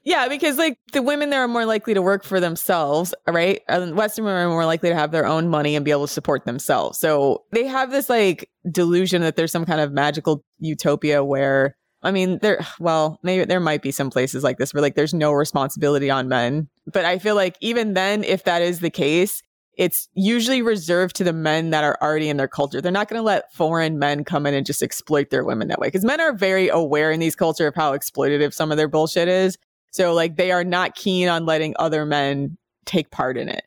Yeah, 0.04 0.28
because 0.28 0.58
like 0.58 0.78
the 0.92 1.02
women 1.02 1.30
there 1.30 1.42
are 1.42 1.48
more 1.48 1.64
likely 1.64 1.94
to 1.94 2.02
work 2.02 2.24
for 2.24 2.40
themselves, 2.40 3.14
right? 3.28 3.60
And 3.68 3.96
Western 3.96 4.24
women 4.24 4.46
are 4.46 4.48
more 4.48 4.66
likely 4.66 4.88
to 4.88 4.96
have 4.96 5.12
their 5.12 5.26
own 5.26 5.48
money 5.48 5.76
and 5.76 5.84
be 5.84 5.92
able 5.92 6.06
to 6.06 6.12
support 6.12 6.44
themselves. 6.44 6.98
So 6.98 7.44
they 7.52 7.66
have 7.66 7.90
this 7.90 8.10
like 8.10 8.50
delusion 8.70 9.22
that 9.22 9.36
there's 9.36 9.52
some 9.52 9.64
kind 9.64 9.80
of 9.80 9.92
magical 9.92 10.44
utopia 10.58 11.22
where, 11.22 11.76
I 12.02 12.10
mean, 12.10 12.38
there, 12.42 12.66
well, 12.80 13.20
maybe 13.22 13.44
there 13.44 13.60
might 13.60 13.82
be 13.82 13.92
some 13.92 14.10
places 14.10 14.42
like 14.42 14.58
this 14.58 14.74
where 14.74 14.82
like 14.82 14.96
there's 14.96 15.14
no 15.14 15.32
responsibility 15.32 16.10
on 16.10 16.28
men. 16.28 16.68
But 16.92 17.04
I 17.04 17.18
feel 17.18 17.36
like 17.36 17.56
even 17.60 17.94
then, 17.94 18.24
if 18.24 18.42
that 18.44 18.60
is 18.60 18.80
the 18.80 18.90
case, 18.90 19.40
it's 19.78 20.08
usually 20.14 20.62
reserved 20.62 21.16
to 21.16 21.24
the 21.24 21.32
men 21.32 21.70
that 21.70 21.84
are 21.84 21.96
already 22.02 22.28
in 22.28 22.36
their 22.36 22.48
culture. 22.48 22.80
They're 22.80 22.92
not 22.92 23.08
going 23.08 23.20
to 23.20 23.24
let 23.24 23.52
foreign 23.54 23.98
men 23.98 24.24
come 24.24 24.46
in 24.46 24.54
and 24.54 24.66
just 24.66 24.82
exploit 24.82 25.30
their 25.30 25.44
women 25.44 25.68
that 25.68 25.78
way 25.78 25.86
because 25.86 26.04
men 26.04 26.20
are 26.20 26.34
very 26.34 26.68
aware 26.68 27.10
in 27.10 27.20
these 27.20 27.36
culture 27.36 27.68
of 27.68 27.74
how 27.74 27.96
exploitative 27.96 28.52
some 28.52 28.70
of 28.70 28.76
their 28.76 28.88
bullshit 28.88 29.28
is. 29.28 29.56
So 29.92 30.12
like 30.12 30.36
they 30.36 30.50
are 30.50 30.64
not 30.64 30.96
keen 30.96 31.28
on 31.28 31.46
letting 31.46 31.74
other 31.78 32.04
men 32.04 32.58
take 32.84 33.10
part 33.10 33.38
in 33.38 33.48
it. 33.48 33.64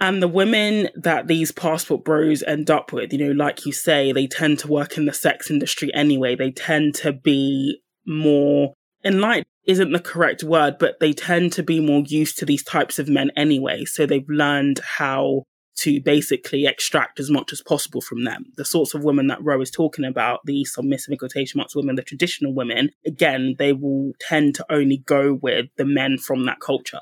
And 0.00 0.22
the 0.22 0.28
women 0.28 0.90
that 0.94 1.26
these 1.26 1.50
passport 1.50 2.04
bros 2.04 2.44
end 2.44 2.70
up 2.70 2.92
with, 2.92 3.12
you 3.12 3.18
know, 3.18 3.32
like 3.32 3.66
you 3.66 3.72
say, 3.72 4.12
they 4.12 4.28
tend 4.28 4.60
to 4.60 4.68
work 4.68 4.96
in 4.96 5.06
the 5.06 5.12
sex 5.12 5.50
industry 5.50 5.92
anyway. 5.92 6.36
They 6.36 6.52
tend 6.52 6.94
to 6.96 7.12
be 7.12 7.80
more 8.06 8.74
enlightened 9.04 9.46
isn't 9.68 9.92
the 9.92 10.00
correct 10.00 10.42
word, 10.42 10.78
but 10.78 10.98
they 10.98 11.12
tend 11.12 11.52
to 11.52 11.62
be 11.62 11.78
more 11.78 12.02
used 12.06 12.38
to 12.38 12.46
these 12.46 12.64
types 12.64 12.98
of 12.98 13.06
men 13.06 13.30
anyway. 13.36 13.84
So 13.84 14.06
they've 14.06 14.28
learned 14.28 14.80
how 14.96 15.44
to 15.78 16.00
basically 16.00 16.66
extract 16.66 17.20
as 17.20 17.30
much 17.30 17.52
as 17.52 17.62
possible 17.62 18.00
from 18.00 18.24
them. 18.24 18.46
The 18.56 18.64
sorts 18.64 18.94
of 18.94 19.04
women 19.04 19.28
that 19.28 19.42
Ro 19.42 19.60
is 19.60 19.70
talking 19.70 20.04
about, 20.04 20.40
the 20.44 20.64
submissive 20.64 21.12
in 21.12 21.18
quotation 21.18 21.58
marks 21.58 21.76
women, 21.76 21.94
the 21.94 22.02
traditional 22.02 22.52
women, 22.52 22.90
again, 23.06 23.54
they 23.58 23.72
will 23.72 24.12
tend 24.20 24.56
to 24.56 24.66
only 24.70 24.98
go 24.98 25.34
with 25.34 25.66
the 25.76 25.84
men 25.84 26.18
from 26.18 26.46
that 26.46 26.60
culture. 26.60 27.00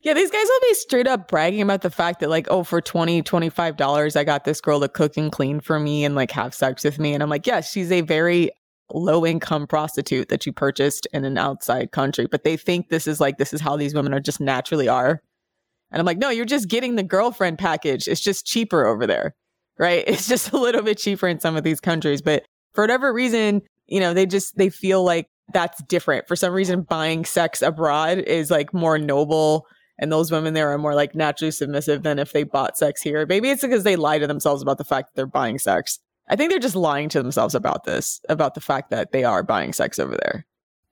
Yeah, 0.00 0.14
these 0.14 0.30
guys 0.30 0.46
will 0.46 0.68
be 0.68 0.74
straight 0.74 1.06
up 1.06 1.28
bragging 1.28 1.62
about 1.62 1.82
the 1.82 1.90
fact 1.90 2.20
that, 2.20 2.28
like, 2.28 2.46
oh, 2.50 2.62
for 2.62 2.80
20 2.80 3.22
$25, 3.22 4.16
I 4.16 4.24
got 4.24 4.44
this 4.44 4.60
girl 4.60 4.80
to 4.80 4.88
cook 4.88 5.16
and 5.16 5.32
clean 5.32 5.60
for 5.60 5.78
me 5.78 6.04
and 6.04 6.14
like 6.14 6.30
have 6.30 6.54
sex 6.54 6.84
with 6.84 6.98
me. 6.98 7.14
And 7.14 7.22
I'm 7.22 7.30
like, 7.30 7.46
yes, 7.46 7.70
she's 7.70 7.90
a 7.90 8.02
very 8.02 8.50
low 8.92 9.24
income 9.24 9.66
prostitute 9.66 10.28
that 10.28 10.44
you 10.44 10.52
purchased 10.52 11.06
in 11.12 11.24
an 11.24 11.38
outside 11.38 11.92
country. 11.92 12.26
But 12.26 12.44
they 12.44 12.56
think 12.56 12.88
this 12.88 13.06
is 13.06 13.18
like, 13.20 13.38
this 13.38 13.54
is 13.54 13.62
how 13.62 13.76
these 13.76 13.94
women 13.94 14.12
are 14.12 14.20
just 14.20 14.40
naturally 14.40 14.88
are. 14.88 15.22
And 15.94 16.00
I'm 16.00 16.06
like, 16.06 16.18
no, 16.18 16.28
you're 16.28 16.44
just 16.44 16.68
getting 16.68 16.96
the 16.96 17.04
girlfriend 17.04 17.56
package. 17.56 18.08
It's 18.08 18.20
just 18.20 18.44
cheaper 18.44 18.84
over 18.84 19.06
there, 19.06 19.36
right? 19.78 20.02
It's 20.08 20.26
just 20.26 20.50
a 20.50 20.58
little 20.58 20.82
bit 20.82 20.98
cheaper 20.98 21.28
in 21.28 21.38
some 21.38 21.54
of 21.54 21.62
these 21.62 21.78
countries. 21.78 22.20
But 22.20 22.44
for 22.72 22.82
whatever 22.82 23.12
reason, 23.12 23.62
you 23.86 24.00
know, 24.00 24.12
they 24.12 24.26
just, 24.26 24.56
they 24.56 24.70
feel 24.70 25.04
like 25.04 25.28
that's 25.52 25.80
different. 25.84 26.26
For 26.26 26.34
some 26.34 26.52
reason, 26.52 26.82
buying 26.82 27.24
sex 27.24 27.62
abroad 27.62 28.18
is 28.18 28.50
like 28.50 28.74
more 28.74 28.98
noble. 28.98 29.68
And 29.96 30.10
those 30.10 30.32
women 30.32 30.54
there 30.54 30.72
are 30.72 30.78
more 30.78 30.96
like 30.96 31.14
naturally 31.14 31.52
submissive 31.52 32.02
than 32.02 32.18
if 32.18 32.32
they 32.32 32.42
bought 32.42 32.76
sex 32.76 33.00
here. 33.00 33.24
Maybe 33.28 33.50
it's 33.50 33.62
because 33.62 33.84
they 33.84 33.94
lie 33.94 34.18
to 34.18 34.26
themselves 34.26 34.62
about 34.62 34.78
the 34.78 34.84
fact 34.84 35.10
that 35.10 35.14
they're 35.14 35.26
buying 35.26 35.60
sex. 35.60 36.00
I 36.28 36.34
think 36.34 36.50
they're 36.50 36.58
just 36.58 36.74
lying 36.74 37.08
to 37.10 37.22
themselves 37.22 37.54
about 37.54 37.84
this, 37.84 38.20
about 38.28 38.54
the 38.54 38.60
fact 38.60 38.90
that 38.90 39.12
they 39.12 39.22
are 39.22 39.44
buying 39.44 39.72
sex 39.72 40.00
over 40.00 40.16
there. 40.20 40.44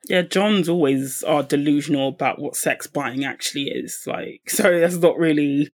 Yeah, 0.09 0.23
Johns 0.23 0.69
always 0.69 1.23
are 1.23 1.43
delusional 1.43 2.09
about 2.09 2.41
what 2.41 2.57
sex 2.57 2.87
buying 2.87 3.25
actually 3.25 3.69
is. 3.69 4.03
Like, 4.07 4.43
so 4.49 4.81
that's 4.81 4.97
not 4.97 5.19
really 5.19 5.71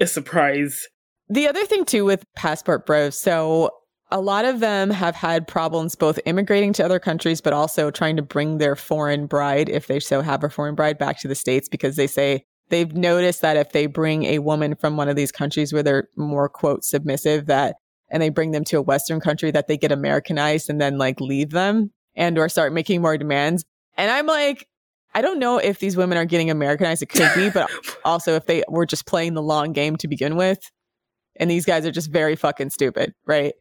a 0.00 0.06
surprise. 0.06 0.86
The 1.28 1.48
other 1.48 1.64
thing 1.64 1.84
too 1.84 2.04
with 2.04 2.24
passport 2.36 2.86
bros, 2.86 3.18
so 3.18 3.70
a 4.10 4.20
lot 4.20 4.44
of 4.44 4.60
them 4.60 4.90
have 4.90 5.16
had 5.16 5.48
problems 5.48 5.94
both 5.94 6.20
immigrating 6.26 6.72
to 6.74 6.84
other 6.84 7.00
countries, 7.00 7.40
but 7.40 7.52
also 7.52 7.90
trying 7.90 8.16
to 8.16 8.22
bring 8.22 8.58
their 8.58 8.76
foreign 8.76 9.26
bride, 9.26 9.68
if 9.68 9.86
they 9.86 9.98
so 9.98 10.20
have 10.20 10.44
a 10.44 10.50
foreign 10.50 10.74
bride, 10.74 10.98
back 10.98 11.18
to 11.20 11.28
the 11.28 11.34
States 11.34 11.68
because 11.68 11.96
they 11.96 12.06
say 12.06 12.44
they've 12.68 12.94
noticed 12.94 13.40
that 13.40 13.56
if 13.56 13.72
they 13.72 13.86
bring 13.86 14.24
a 14.24 14.38
woman 14.40 14.74
from 14.76 14.96
one 14.96 15.08
of 15.08 15.16
these 15.16 15.32
countries 15.32 15.72
where 15.72 15.82
they're 15.82 16.08
more 16.16 16.48
quote 16.48 16.84
submissive, 16.84 17.46
that 17.46 17.76
and 18.10 18.22
they 18.22 18.28
bring 18.28 18.52
them 18.52 18.64
to 18.64 18.78
a 18.78 18.82
Western 18.82 19.18
country 19.20 19.50
that 19.50 19.66
they 19.66 19.76
get 19.76 19.90
Americanized 19.90 20.68
and 20.70 20.80
then 20.80 20.98
like 20.98 21.20
leave 21.20 21.50
them 21.50 21.90
and 22.16 22.38
or 22.38 22.48
start 22.48 22.72
making 22.72 23.02
more 23.02 23.16
demands. 23.16 23.64
And 23.96 24.10
I'm 24.10 24.26
like, 24.26 24.66
I 25.14 25.22
don't 25.22 25.38
know 25.38 25.58
if 25.58 25.78
these 25.78 25.96
women 25.96 26.18
are 26.18 26.24
getting 26.24 26.50
Americanized. 26.50 27.02
It 27.02 27.08
could 27.08 27.30
be, 27.34 27.50
but 27.54 27.70
also 28.04 28.34
if 28.34 28.46
they 28.46 28.64
were 28.68 28.86
just 28.86 29.06
playing 29.06 29.34
the 29.34 29.42
long 29.42 29.72
game 29.72 29.96
to 29.96 30.08
begin 30.08 30.36
with. 30.36 30.58
And 31.36 31.50
these 31.50 31.64
guys 31.64 31.84
are 31.86 31.90
just 31.90 32.10
very 32.10 32.36
fucking 32.36 32.70
stupid, 32.70 33.12
right? 33.26 33.54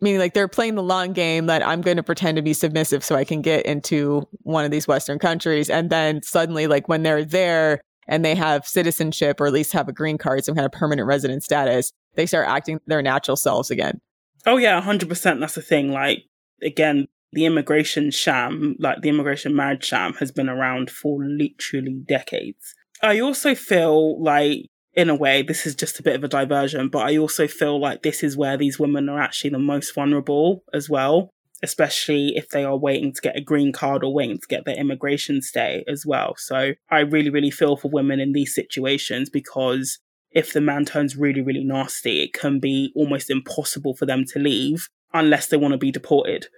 Meaning 0.00 0.20
like 0.20 0.34
they're 0.34 0.48
playing 0.48 0.74
the 0.74 0.82
long 0.82 1.12
game 1.12 1.46
that 1.46 1.66
I'm 1.66 1.80
going 1.80 1.96
to 1.96 2.02
pretend 2.02 2.36
to 2.36 2.42
be 2.42 2.52
submissive 2.52 3.04
so 3.04 3.14
I 3.14 3.24
can 3.24 3.40
get 3.40 3.64
into 3.64 4.28
one 4.42 4.64
of 4.64 4.70
these 4.70 4.86
Western 4.86 5.18
countries. 5.18 5.70
And 5.70 5.88
then 5.88 6.22
suddenly, 6.22 6.66
like 6.66 6.88
when 6.88 7.02
they're 7.02 7.24
there 7.24 7.80
and 8.06 8.24
they 8.24 8.34
have 8.34 8.66
citizenship 8.66 9.40
or 9.40 9.46
at 9.46 9.52
least 9.52 9.72
have 9.72 9.88
a 9.88 9.92
green 9.92 10.18
card, 10.18 10.44
some 10.44 10.54
kind 10.54 10.66
of 10.66 10.72
permanent 10.72 11.06
resident 11.06 11.42
status, 11.42 11.92
they 12.14 12.26
start 12.26 12.48
acting 12.48 12.80
their 12.86 13.00
natural 13.00 13.36
selves 13.36 13.70
again. 13.70 14.00
Oh 14.46 14.58
yeah, 14.58 14.80
100% 14.80 15.40
that's 15.40 15.54
the 15.54 15.62
thing. 15.62 15.92
Like 15.92 16.24
again, 16.60 17.06
the 17.34 17.44
immigration 17.44 18.10
sham, 18.10 18.76
like 18.78 19.02
the 19.02 19.08
immigration 19.08 19.54
marriage 19.54 19.84
sham, 19.84 20.14
has 20.14 20.32
been 20.32 20.48
around 20.48 20.90
for 20.90 21.18
literally 21.22 22.02
decades. 22.06 22.74
I 23.02 23.20
also 23.20 23.54
feel 23.54 24.22
like, 24.22 24.66
in 24.94 25.10
a 25.10 25.14
way, 25.14 25.42
this 25.42 25.66
is 25.66 25.74
just 25.74 25.98
a 25.98 26.02
bit 26.02 26.14
of 26.14 26.24
a 26.24 26.28
diversion, 26.28 26.88
but 26.88 27.06
I 27.06 27.16
also 27.16 27.46
feel 27.46 27.80
like 27.80 28.02
this 28.02 28.22
is 28.22 28.36
where 28.36 28.56
these 28.56 28.78
women 28.78 29.08
are 29.08 29.20
actually 29.20 29.50
the 29.50 29.58
most 29.58 29.94
vulnerable 29.94 30.64
as 30.72 30.88
well, 30.88 31.30
especially 31.62 32.36
if 32.36 32.48
they 32.50 32.64
are 32.64 32.76
waiting 32.76 33.12
to 33.12 33.20
get 33.20 33.36
a 33.36 33.40
green 33.40 33.72
card 33.72 34.04
or 34.04 34.14
waiting 34.14 34.38
to 34.38 34.46
get 34.46 34.64
their 34.64 34.76
immigration 34.76 35.42
stay 35.42 35.84
as 35.88 36.06
well. 36.06 36.34
So 36.36 36.74
I 36.90 37.00
really, 37.00 37.30
really 37.30 37.50
feel 37.50 37.76
for 37.76 37.90
women 37.90 38.20
in 38.20 38.32
these 38.32 38.54
situations 38.54 39.28
because 39.28 39.98
if 40.30 40.52
the 40.52 40.60
man 40.60 40.84
turns 40.84 41.16
really, 41.16 41.40
really 41.40 41.64
nasty, 41.64 42.22
it 42.22 42.32
can 42.32 42.60
be 42.60 42.92
almost 42.94 43.30
impossible 43.30 43.94
for 43.94 44.06
them 44.06 44.24
to 44.26 44.38
leave 44.38 44.88
unless 45.12 45.46
they 45.46 45.56
want 45.56 45.72
to 45.72 45.78
be 45.78 45.92
deported. 45.92 46.48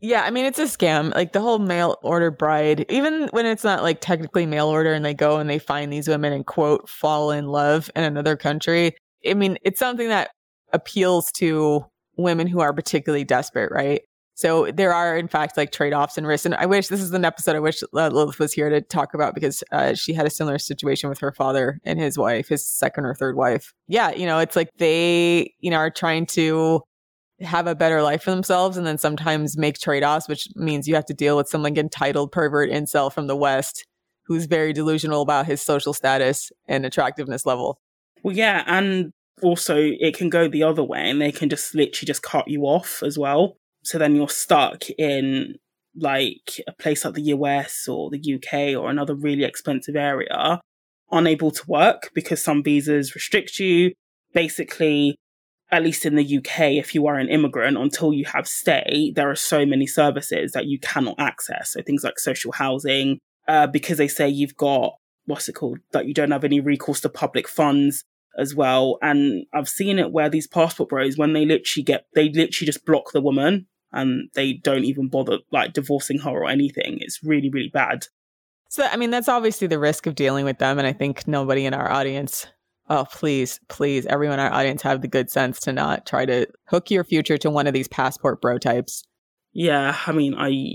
Yeah, 0.00 0.22
I 0.22 0.30
mean 0.30 0.44
it's 0.44 0.58
a 0.58 0.64
scam. 0.64 1.14
Like 1.14 1.32
the 1.32 1.40
whole 1.40 1.58
mail 1.58 1.96
order 2.02 2.30
bride, 2.30 2.84
even 2.88 3.28
when 3.28 3.46
it's 3.46 3.64
not 3.64 3.82
like 3.82 4.00
technically 4.00 4.44
mail 4.44 4.68
order 4.68 4.92
and 4.92 5.04
they 5.04 5.14
go 5.14 5.38
and 5.38 5.48
they 5.48 5.58
find 5.58 5.92
these 5.92 6.08
women 6.08 6.32
and 6.32 6.44
quote 6.46 6.88
fall 6.88 7.30
in 7.30 7.46
love 7.48 7.90
in 7.96 8.04
another 8.04 8.36
country. 8.36 8.96
I 9.26 9.34
mean, 9.34 9.56
it's 9.62 9.78
something 9.78 10.08
that 10.08 10.30
appeals 10.72 11.32
to 11.32 11.86
women 12.16 12.46
who 12.46 12.60
are 12.60 12.72
particularly 12.72 13.24
desperate, 13.24 13.72
right? 13.72 14.02
So 14.34 14.70
there 14.72 14.92
are, 14.92 15.16
in 15.16 15.28
fact, 15.28 15.56
like 15.56 15.70
trade 15.70 15.92
offs 15.92 16.18
and 16.18 16.26
risks. 16.26 16.44
And 16.44 16.56
I 16.56 16.66
wish 16.66 16.88
this 16.88 17.00
is 17.00 17.12
an 17.12 17.24
episode 17.24 17.54
I 17.54 17.60
wish 17.60 17.82
Lilith 17.92 18.40
was 18.40 18.52
here 18.52 18.68
to 18.68 18.80
talk 18.80 19.14
about 19.14 19.32
because 19.34 19.62
uh, 19.70 19.94
she 19.94 20.12
had 20.12 20.26
a 20.26 20.30
similar 20.30 20.58
situation 20.58 21.08
with 21.08 21.20
her 21.20 21.32
father 21.32 21.78
and 21.84 22.00
his 22.00 22.18
wife, 22.18 22.48
his 22.48 22.66
second 22.66 23.06
or 23.06 23.14
third 23.14 23.36
wife. 23.36 23.72
Yeah, 23.86 24.10
you 24.10 24.26
know, 24.26 24.40
it's 24.40 24.56
like 24.56 24.70
they, 24.76 25.54
you 25.60 25.70
know, 25.70 25.76
are 25.76 25.90
trying 25.90 26.26
to 26.26 26.82
have 27.40 27.66
a 27.66 27.74
better 27.74 28.02
life 28.02 28.22
for 28.22 28.30
themselves 28.30 28.76
and 28.76 28.86
then 28.86 28.98
sometimes 28.98 29.56
make 29.56 29.78
trade-offs 29.78 30.28
which 30.28 30.48
means 30.54 30.86
you 30.86 30.94
have 30.94 31.04
to 31.04 31.14
deal 31.14 31.36
with 31.36 31.48
some 31.48 31.62
like 31.62 31.76
entitled 31.76 32.30
pervert 32.30 32.70
incel 32.70 33.12
from 33.12 33.26
the 33.26 33.36
west 33.36 33.86
who's 34.26 34.46
very 34.46 34.72
delusional 34.72 35.22
about 35.22 35.46
his 35.46 35.60
social 35.60 35.92
status 35.92 36.50
and 36.66 36.86
attractiveness 36.86 37.44
level. 37.44 37.78
Well 38.22 38.36
yeah 38.36 38.62
and 38.66 39.12
also 39.42 39.76
it 39.76 40.16
can 40.16 40.30
go 40.30 40.48
the 40.48 40.62
other 40.62 40.84
way 40.84 41.10
and 41.10 41.20
they 41.20 41.32
can 41.32 41.48
just 41.48 41.74
literally 41.74 42.06
just 42.06 42.22
cut 42.22 42.48
you 42.48 42.62
off 42.62 43.02
as 43.02 43.18
well. 43.18 43.56
So 43.82 43.98
then 43.98 44.14
you're 44.16 44.28
stuck 44.28 44.88
in 44.90 45.56
like 45.96 46.60
a 46.66 46.72
place 46.72 47.04
like 47.04 47.14
the 47.14 47.22
US 47.22 47.86
or 47.88 48.10
the 48.10 48.34
UK 48.34 48.80
or 48.80 48.90
another 48.90 49.14
really 49.14 49.44
expensive 49.44 49.96
area 49.96 50.60
unable 51.10 51.50
to 51.50 51.62
work 51.68 52.10
because 52.14 52.42
some 52.42 52.62
visas 52.62 53.14
restrict 53.14 53.58
you. 53.58 53.92
Basically 54.32 55.16
at 55.74 55.82
least 55.82 56.06
in 56.06 56.14
the 56.14 56.38
UK, 56.38 56.72
if 56.72 56.94
you 56.94 57.06
are 57.06 57.16
an 57.16 57.28
immigrant, 57.28 57.76
until 57.76 58.12
you 58.12 58.24
have 58.26 58.46
stay, 58.46 59.12
there 59.16 59.28
are 59.30 59.36
so 59.36 59.66
many 59.66 59.86
services 59.86 60.52
that 60.52 60.66
you 60.66 60.78
cannot 60.78 61.16
access. 61.18 61.72
So 61.72 61.82
things 61.82 62.04
like 62.04 62.18
social 62.18 62.52
housing, 62.52 63.18
uh, 63.48 63.66
because 63.66 63.98
they 63.98 64.08
say 64.08 64.28
you've 64.28 64.56
got, 64.56 64.94
what's 65.26 65.48
it 65.48 65.54
called, 65.54 65.78
that 65.92 66.06
you 66.06 66.14
don't 66.14 66.30
have 66.30 66.44
any 66.44 66.60
recourse 66.60 67.00
to 67.00 67.08
public 67.08 67.48
funds. 67.48 68.04
as 68.36 68.54
well. 68.54 68.98
And 69.02 69.46
I've 69.52 69.68
seen 69.68 69.98
it 69.98 70.12
where 70.12 70.28
these 70.28 70.46
passport 70.46 70.88
bros, 70.88 71.16
when 71.16 71.32
they 71.32 71.44
literally 71.44 71.84
get, 71.84 72.06
they 72.14 72.28
literally 72.28 72.66
just 72.66 72.84
block 72.84 73.12
the 73.12 73.20
woman 73.20 73.66
and 73.92 74.28
they 74.34 74.54
don't 74.54 74.84
even 74.84 75.08
bother 75.08 75.38
like 75.52 75.72
divorcing 75.72 76.18
her 76.18 76.30
or 76.30 76.48
anything. 76.48 76.98
It's 77.00 77.20
really, 77.22 77.50
really 77.50 77.70
bad. 77.72 78.06
So, 78.68 78.84
I 78.84 78.96
mean, 78.96 79.10
that's 79.10 79.28
obviously 79.28 79.68
the 79.68 79.78
risk 79.78 80.06
of 80.06 80.16
dealing 80.16 80.44
with 80.44 80.58
them. 80.58 80.78
And 80.78 80.86
I 80.86 80.92
think 80.92 81.28
nobody 81.28 81.64
in 81.64 81.74
our 81.74 81.90
audience, 81.90 82.46
oh, 82.88 83.06
please, 83.10 83.60
please, 83.68 84.06
everyone 84.06 84.38
in 84.38 84.46
our 84.46 84.52
audience 84.52 84.82
have 84.82 85.00
the 85.00 85.08
good 85.08 85.30
sense 85.30 85.60
to 85.60 85.72
not 85.72 86.06
try 86.06 86.26
to 86.26 86.46
hook 86.66 86.90
your 86.90 87.04
future 87.04 87.38
to 87.38 87.50
one 87.50 87.66
of 87.66 87.74
these 87.74 87.88
passport 87.88 88.40
bro 88.40 88.58
types. 88.58 89.04
Yeah. 89.52 89.96
I 90.06 90.12
mean, 90.12 90.34
I 90.36 90.74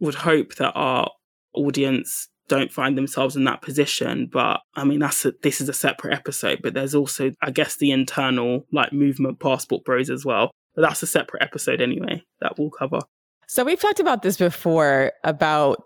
would 0.00 0.14
hope 0.14 0.56
that 0.56 0.72
our 0.72 1.10
audience 1.54 2.28
don't 2.48 2.72
find 2.72 2.98
themselves 2.98 3.36
in 3.36 3.44
that 3.44 3.62
position. 3.62 4.28
But 4.30 4.60
I 4.74 4.84
mean, 4.84 5.00
that's 5.00 5.24
a, 5.24 5.32
this 5.42 5.60
is 5.60 5.68
a 5.68 5.74
separate 5.74 6.14
episode. 6.14 6.60
But 6.62 6.74
there's 6.74 6.94
also, 6.94 7.32
I 7.40 7.50
guess, 7.50 7.76
the 7.76 7.90
internal 7.90 8.66
like 8.72 8.92
movement 8.92 9.40
passport 9.40 9.84
bros 9.84 10.10
as 10.10 10.24
well. 10.24 10.50
But 10.74 10.82
that's 10.82 11.02
a 11.02 11.06
separate 11.06 11.42
episode 11.42 11.80
anyway 11.80 12.22
that 12.40 12.58
we'll 12.58 12.70
cover. 12.70 13.00
So 13.46 13.64
we've 13.64 13.80
talked 13.80 14.00
about 14.00 14.22
this 14.22 14.36
before 14.36 15.12
about 15.22 15.82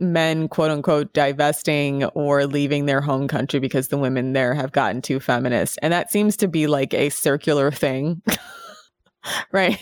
men 0.00 0.48
quote 0.48 0.70
unquote 0.70 1.12
divesting 1.12 2.04
or 2.06 2.46
leaving 2.46 2.86
their 2.86 3.00
home 3.00 3.28
country 3.28 3.60
because 3.60 3.88
the 3.88 3.98
women 3.98 4.32
there 4.32 4.54
have 4.54 4.72
gotten 4.72 5.02
too 5.02 5.20
feminist. 5.20 5.78
And 5.82 5.92
that 5.92 6.10
seems 6.10 6.36
to 6.38 6.48
be 6.48 6.66
like 6.66 6.94
a 6.94 7.10
circular 7.10 7.70
thing. 7.70 8.22
right? 9.52 9.78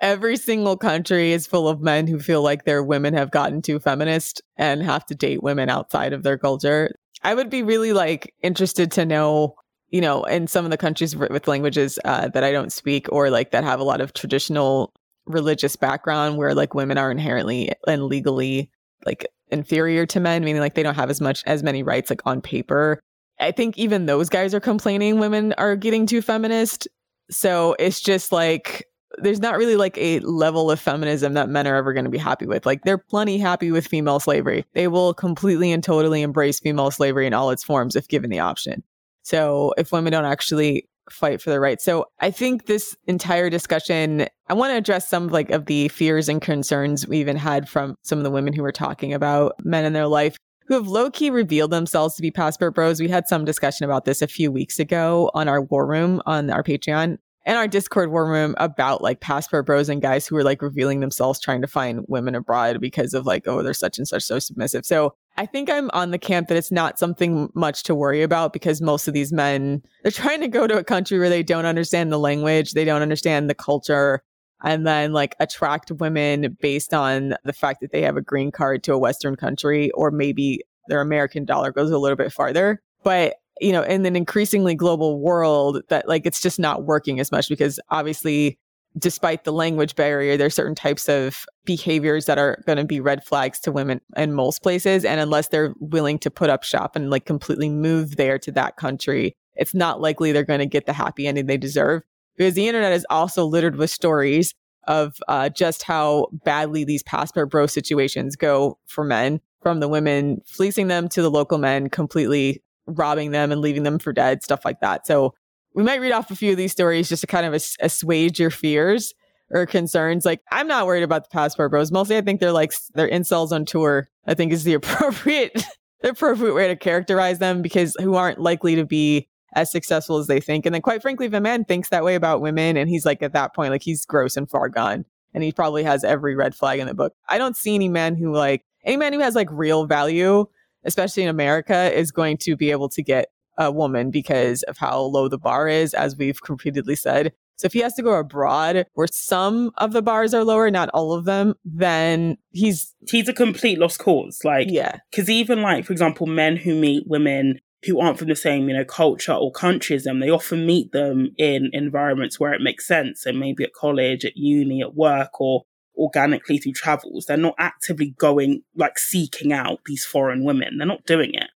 Every 0.00 0.36
single 0.36 0.76
country 0.76 1.32
is 1.32 1.46
full 1.46 1.68
of 1.68 1.80
men 1.80 2.06
who 2.06 2.18
feel 2.18 2.42
like 2.42 2.64
their 2.64 2.82
women 2.82 3.14
have 3.14 3.30
gotten 3.30 3.62
too 3.62 3.78
feminist 3.78 4.42
and 4.56 4.82
have 4.82 5.04
to 5.06 5.14
date 5.14 5.42
women 5.42 5.68
outside 5.68 6.12
of 6.12 6.22
their 6.22 6.38
culture. 6.38 6.94
I 7.22 7.34
would 7.34 7.50
be 7.50 7.62
really 7.62 7.92
like 7.92 8.32
interested 8.42 8.90
to 8.92 9.04
know, 9.04 9.54
you 9.88 10.00
know, 10.00 10.24
in 10.24 10.46
some 10.46 10.64
of 10.64 10.70
the 10.70 10.76
countries 10.76 11.16
with 11.16 11.48
languages 11.48 11.98
uh, 12.04 12.28
that 12.28 12.44
I 12.44 12.52
don't 12.52 12.72
speak 12.72 13.06
or 13.10 13.30
like 13.30 13.50
that 13.50 13.64
have 13.64 13.80
a 13.80 13.84
lot 13.84 14.00
of 14.00 14.12
traditional 14.12 14.92
religious 15.26 15.74
background 15.76 16.36
where 16.36 16.54
like 16.54 16.74
women 16.74 16.98
are 16.98 17.10
inherently 17.10 17.72
and 17.86 18.04
legally 18.04 18.70
like 19.04 19.26
inferior 19.50 20.06
to 20.06 20.20
men, 20.20 20.44
meaning 20.44 20.60
like 20.60 20.74
they 20.74 20.82
don't 20.82 20.94
have 20.94 21.10
as 21.10 21.20
much 21.20 21.42
as 21.46 21.62
many 21.62 21.82
rights 21.82 22.10
like 22.10 22.22
on 22.24 22.40
paper. 22.40 23.00
I 23.38 23.52
think 23.52 23.76
even 23.76 24.06
those 24.06 24.28
guys 24.28 24.54
are 24.54 24.60
complaining 24.60 25.18
women 25.18 25.52
are 25.58 25.76
getting 25.76 26.06
too 26.06 26.22
feminist. 26.22 26.88
So 27.30 27.76
it's 27.78 28.00
just 28.00 28.32
like 28.32 28.86
there's 29.18 29.40
not 29.40 29.56
really 29.56 29.76
like 29.76 29.96
a 29.98 30.20
level 30.20 30.70
of 30.70 30.80
feminism 30.80 31.34
that 31.34 31.48
men 31.48 31.66
are 31.66 31.76
ever 31.76 31.92
going 31.92 32.04
to 32.04 32.10
be 32.10 32.18
happy 32.18 32.46
with. 32.46 32.66
Like 32.66 32.82
they're 32.82 32.98
plenty 32.98 33.38
happy 33.38 33.70
with 33.70 33.86
female 33.86 34.20
slavery. 34.20 34.64
They 34.74 34.88
will 34.88 35.14
completely 35.14 35.72
and 35.72 35.82
totally 35.82 36.22
embrace 36.22 36.60
female 36.60 36.90
slavery 36.90 37.26
in 37.26 37.34
all 37.34 37.50
its 37.50 37.64
forms 37.64 37.96
if 37.96 38.08
given 38.08 38.30
the 38.30 38.40
option. 38.40 38.82
So 39.22 39.74
if 39.76 39.92
women 39.92 40.12
don't 40.12 40.24
actually 40.24 40.88
fight 41.10 41.40
for 41.40 41.50
their 41.50 41.60
rights. 41.60 41.84
So 41.84 42.06
I 42.20 42.30
think 42.30 42.66
this 42.66 42.96
entire 43.06 43.50
discussion, 43.50 44.26
I 44.48 44.54
want 44.54 44.72
to 44.72 44.76
address 44.76 45.08
some 45.08 45.28
like 45.28 45.50
of 45.50 45.66
the 45.66 45.88
fears 45.88 46.28
and 46.28 46.40
concerns 46.40 47.06
we 47.06 47.18
even 47.18 47.36
had 47.36 47.68
from 47.68 47.96
some 48.02 48.18
of 48.18 48.24
the 48.24 48.30
women 48.30 48.52
who 48.52 48.62
were 48.62 48.72
talking 48.72 49.12
about 49.12 49.54
men 49.64 49.84
in 49.84 49.92
their 49.92 50.06
life 50.06 50.36
who 50.66 50.74
have 50.74 50.88
low 50.88 51.10
key 51.10 51.30
revealed 51.30 51.70
themselves 51.70 52.16
to 52.16 52.22
be 52.22 52.30
passport 52.30 52.74
bros. 52.74 53.00
We 53.00 53.08
had 53.08 53.28
some 53.28 53.44
discussion 53.44 53.84
about 53.84 54.04
this 54.04 54.20
a 54.20 54.26
few 54.26 54.50
weeks 54.50 54.78
ago 54.78 55.30
on 55.32 55.48
our 55.48 55.62
war 55.62 55.86
room 55.86 56.20
on 56.26 56.50
our 56.50 56.62
Patreon 56.62 57.18
and 57.46 57.56
our 57.56 57.68
Discord 57.68 58.10
war 58.10 58.28
room 58.28 58.54
about 58.58 59.00
like 59.00 59.20
passport 59.20 59.66
bros 59.66 59.88
and 59.88 60.02
guys 60.02 60.26
who 60.26 60.34
were 60.34 60.42
like 60.42 60.60
revealing 60.60 61.00
themselves 61.00 61.40
trying 61.40 61.62
to 61.62 61.68
find 61.68 62.04
women 62.08 62.34
abroad 62.34 62.80
because 62.80 63.14
of 63.14 63.24
like, 63.24 63.46
oh, 63.46 63.62
they're 63.62 63.72
such 63.72 63.98
and 63.98 64.08
such 64.08 64.24
so 64.24 64.40
submissive. 64.40 64.84
So 64.84 65.14
I 65.38 65.46
think 65.46 65.68
I'm 65.68 65.90
on 65.92 66.10
the 66.10 66.18
camp 66.18 66.48
that 66.48 66.56
it's 66.56 66.72
not 66.72 66.98
something 66.98 67.50
much 67.54 67.82
to 67.84 67.94
worry 67.94 68.22
about 68.22 68.52
because 68.52 68.80
most 68.80 69.06
of 69.06 69.14
these 69.14 69.32
men, 69.32 69.82
they're 70.02 70.12
trying 70.12 70.40
to 70.40 70.48
go 70.48 70.66
to 70.66 70.78
a 70.78 70.84
country 70.84 71.18
where 71.18 71.28
they 71.28 71.42
don't 71.42 71.66
understand 71.66 72.10
the 72.10 72.18
language, 72.18 72.72
they 72.72 72.84
don't 72.84 73.02
understand 73.02 73.50
the 73.50 73.54
culture, 73.54 74.22
and 74.64 74.86
then 74.86 75.12
like 75.12 75.36
attract 75.38 75.92
women 75.92 76.56
based 76.60 76.94
on 76.94 77.34
the 77.44 77.52
fact 77.52 77.80
that 77.80 77.92
they 77.92 78.02
have 78.02 78.16
a 78.16 78.22
green 78.22 78.50
card 78.50 78.82
to 78.84 78.94
a 78.94 78.98
Western 78.98 79.36
country 79.36 79.90
or 79.92 80.10
maybe 80.10 80.62
their 80.88 81.00
American 81.00 81.44
dollar 81.44 81.70
goes 81.70 81.90
a 81.90 81.98
little 81.98 82.16
bit 82.16 82.32
farther. 82.32 82.80
But 83.02 83.36
you 83.60 83.72
know, 83.72 83.82
in 83.82 84.04
an 84.04 84.16
increasingly 84.16 84.74
global 84.74 85.20
world 85.20 85.82
that 85.88 86.08
like 86.08 86.26
it's 86.26 86.42
just 86.42 86.58
not 86.58 86.84
working 86.84 87.20
as 87.20 87.32
much 87.32 87.48
because 87.48 87.80
obviously 87.90 88.58
despite 88.98 89.44
the 89.44 89.52
language 89.52 89.94
barrier, 89.94 90.36
there's 90.36 90.54
certain 90.54 90.74
types 90.74 91.08
of 91.08 91.44
behaviors 91.64 92.26
that 92.26 92.38
are 92.38 92.62
going 92.66 92.78
to 92.78 92.84
be 92.84 93.00
red 93.00 93.24
flags 93.24 93.60
to 93.60 93.72
women 93.72 94.00
in 94.16 94.32
most 94.32 94.62
places. 94.62 95.04
And 95.04 95.20
unless 95.20 95.48
they're 95.48 95.74
willing 95.80 96.18
to 96.20 96.30
put 96.30 96.50
up 96.50 96.62
shop 96.62 96.96
and 96.96 97.10
like 97.10 97.26
completely 97.26 97.68
move 97.68 98.16
there 98.16 98.38
to 98.38 98.52
that 98.52 98.76
country, 98.76 99.34
it's 99.54 99.74
not 99.74 100.00
likely 100.00 100.32
they're 100.32 100.44
going 100.44 100.60
to 100.60 100.66
get 100.66 100.86
the 100.86 100.92
happy 100.92 101.26
ending 101.26 101.46
they 101.46 101.56
deserve 101.56 102.02
because 102.36 102.54
the 102.54 102.68
internet 102.68 102.92
is 102.92 103.06
also 103.10 103.44
littered 103.44 103.76
with 103.76 103.90
stories 103.90 104.54
of 104.86 105.16
uh, 105.28 105.48
just 105.48 105.82
how 105.82 106.28
badly 106.44 106.84
these 106.84 107.02
passport 107.02 107.50
bro 107.50 107.66
situations 107.66 108.36
go 108.36 108.78
for 108.86 109.04
men 109.04 109.40
from 109.62 109.80
the 109.80 109.88
women 109.88 110.40
fleecing 110.46 110.86
them 110.86 111.08
to 111.08 111.22
the 111.22 111.30
local 111.30 111.58
men 111.58 111.88
completely 111.88 112.62
robbing 112.86 113.32
them 113.32 113.50
and 113.50 113.60
leaving 113.60 113.82
them 113.82 113.98
for 113.98 114.12
dead, 114.12 114.42
stuff 114.42 114.64
like 114.64 114.80
that. 114.80 115.06
So 115.06 115.34
we 115.76 115.82
might 115.82 116.00
read 116.00 116.12
off 116.12 116.30
a 116.30 116.36
few 116.36 116.52
of 116.52 116.56
these 116.56 116.72
stories 116.72 117.08
just 117.08 117.20
to 117.20 117.26
kind 117.26 117.46
of 117.46 117.54
ass- 117.54 117.76
assuage 117.80 118.40
your 118.40 118.50
fears 118.50 119.14
or 119.50 119.66
concerns. 119.66 120.24
Like 120.24 120.40
I'm 120.50 120.66
not 120.66 120.86
worried 120.86 121.02
about 121.02 121.24
the 121.24 121.30
passport 121.30 121.70
bros. 121.70 121.92
Mostly 121.92 122.16
I 122.16 122.22
think 122.22 122.40
they're 122.40 122.50
like 122.50 122.72
they're 122.94 123.10
incels 123.10 123.52
on 123.52 123.66
tour. 123.66 124.08
I 124.26 124.34
think 124.34 124.52
is 124.52 124.64
the 124.64 124.74
appropriate 124.74 125.62
the 126.00 126.08
appropriate 126.08 126.54
way 126.54 126.66
to 126.68 126.76
characterize 126.76 127.38
them 127.38 127.60
because 127.62 127.94
who 128.00 128.14
aren't 128.14 128.40
likely 128.40 128.74
to 128.74 128.86
be 128.86 129.28
as 129.54 129.70
successful 129.70 130.16
as 130.16 130.26
they 130.26 130.40
think. 130.40 130.66
And 130.66 130.74
then 130.74 130.82
quite 130.82 131.02
frankly, 131.02 131.26
if 131.26 131.32
a 131.34 131.40
man 131.40 131.64
thinks 131.64 131.90
that 131.90 132.04
way 132.04 132.14
about 132.14 132.40
women 132.40 132.76
and 132.78 132.88
he's 132.88 133.04
like 133.04 133.22
at 133.22 133.34
that 133.34 133.54
point, 133.54 133.70
like 133.70 133.82
he's 133.82 134.06
gross 134.06 134.36
and 134.36 134.50
far 134.50 134.70
gone 134.70 135.04
and 135.34 135.44
he 135.44 135.52
probably 135.52 135.84
has 135.84 136.04
every 136.04 136.34
red 136.34 136.54
flag 136.54 136.80
in 136.80 136.86
the 136.86 136.94
book. 136.94 137.12
I 137.28 137.36
don't 137.36 137.56
see 137.56 137.74
any 137.74 137.90
man 137.90 138.16
who 138.16 138.34
like 138.34 138.64
any 138.82 138.96
man 138.96 139.12
who 139.12 139.20
has 139.20 139.34
like 139.34 139.48
real 139.52 139.84
value 139.84 140.46
especially 140.86 141.24
in 141.24 141.28
America, 141.28 141.92
is 141.92 142.10
going 142.10 142.38
to 142.38 142.56
be 142.56 142.70
able 142.70 142.88
to 142.88 143.02
get 143.02 143.28
a 143.58 143.70
woman 143.70 144.10
because 144.10 144.62
of 144.64 144.78
how 144.78 145.00
low 145.00 145.28
the 145.28 145.38
bar 145.38 145.68
is, 145.68 145.94
as 145.94 146.16
we've 146.16 146.38
repeatedly 146.48 146.96
said. 146.96 147.32
So 147.56 147.66
if 147.66 147.72
he 147.72 147.80
has 147.80 147.94
to 147.94 148.02
go 148.02 148.12
abroad 148.14 148.86
where 148.94 149.06
some 149.10 149.72
of 149.78 149.92
the 149.92 150.02
bars 150.02 150.34
are 150.34 150.44
lower, 150.44 150.70
not 150.70 150.90
all 150.90 151.12
of 151.12 151.24
them, 151.24 151.54
then 151.64 152.36
he's 152.50 152.94
he's 153.08 153.28
a 153.28 153.32
complete 153.32 153.78
lost 153.78 153.98
cause. 153.98 154.40
Like 154.44 154.68
yeah, 154.70 154.98
because 155.10 155.30
even 155.30 155.62
like 155.62 155.86
for 155.86 155.92
example, 155.92 156.26
men 156.26 156.56
who 156.56 156.74
meet 156.74 157.04
women 157.06 157.58
who 157.84 158.00
aren't 158.00 158.18
from 158.18 158.28
the 158.28 158.36
same 158.36 158.68
you 158.68 158.76
know 158.76 158.84
culture 158.84 159.32
or 159.32 159.50
country 159.50 159.96
as 159.96 160.04
them, 160.04 160.20
they 160.20 160.28
often 160.30 160.66
meet 160.66 160.92
them 160.92 161.30
in 161.38 161.70
environments 161.72 162.38
where 162.38 162.52
it 162.52 162.60
makes 162.60 162.86
sense, 162.86 163.24
and 163.24 163.40
maybe 163.40 163.64
at 163.64 163.72
college, 163.72 164.24
at 164.26 164.36
uni, 164.36 164.82
at 164.82 164.94
work, 164.94 165.40
or 165.40 165.62
organically 165.96 166.58
through 166.58 166.72
travels. 166.72 167.24
They're 167.24 167.38
not 167.38 167.54
actively 167.58 168.14
going, 168.18 168.62
like 168.74 168.98
seeking 168.98 169.52
out 169.52 169.80
these 169.86 170.04
foreign 170.04 170.44
women. 170.44 170.76
They're 170.76 170.86
not 170.86 171.06
doing 171.06 171.32
it. 171.32 171.48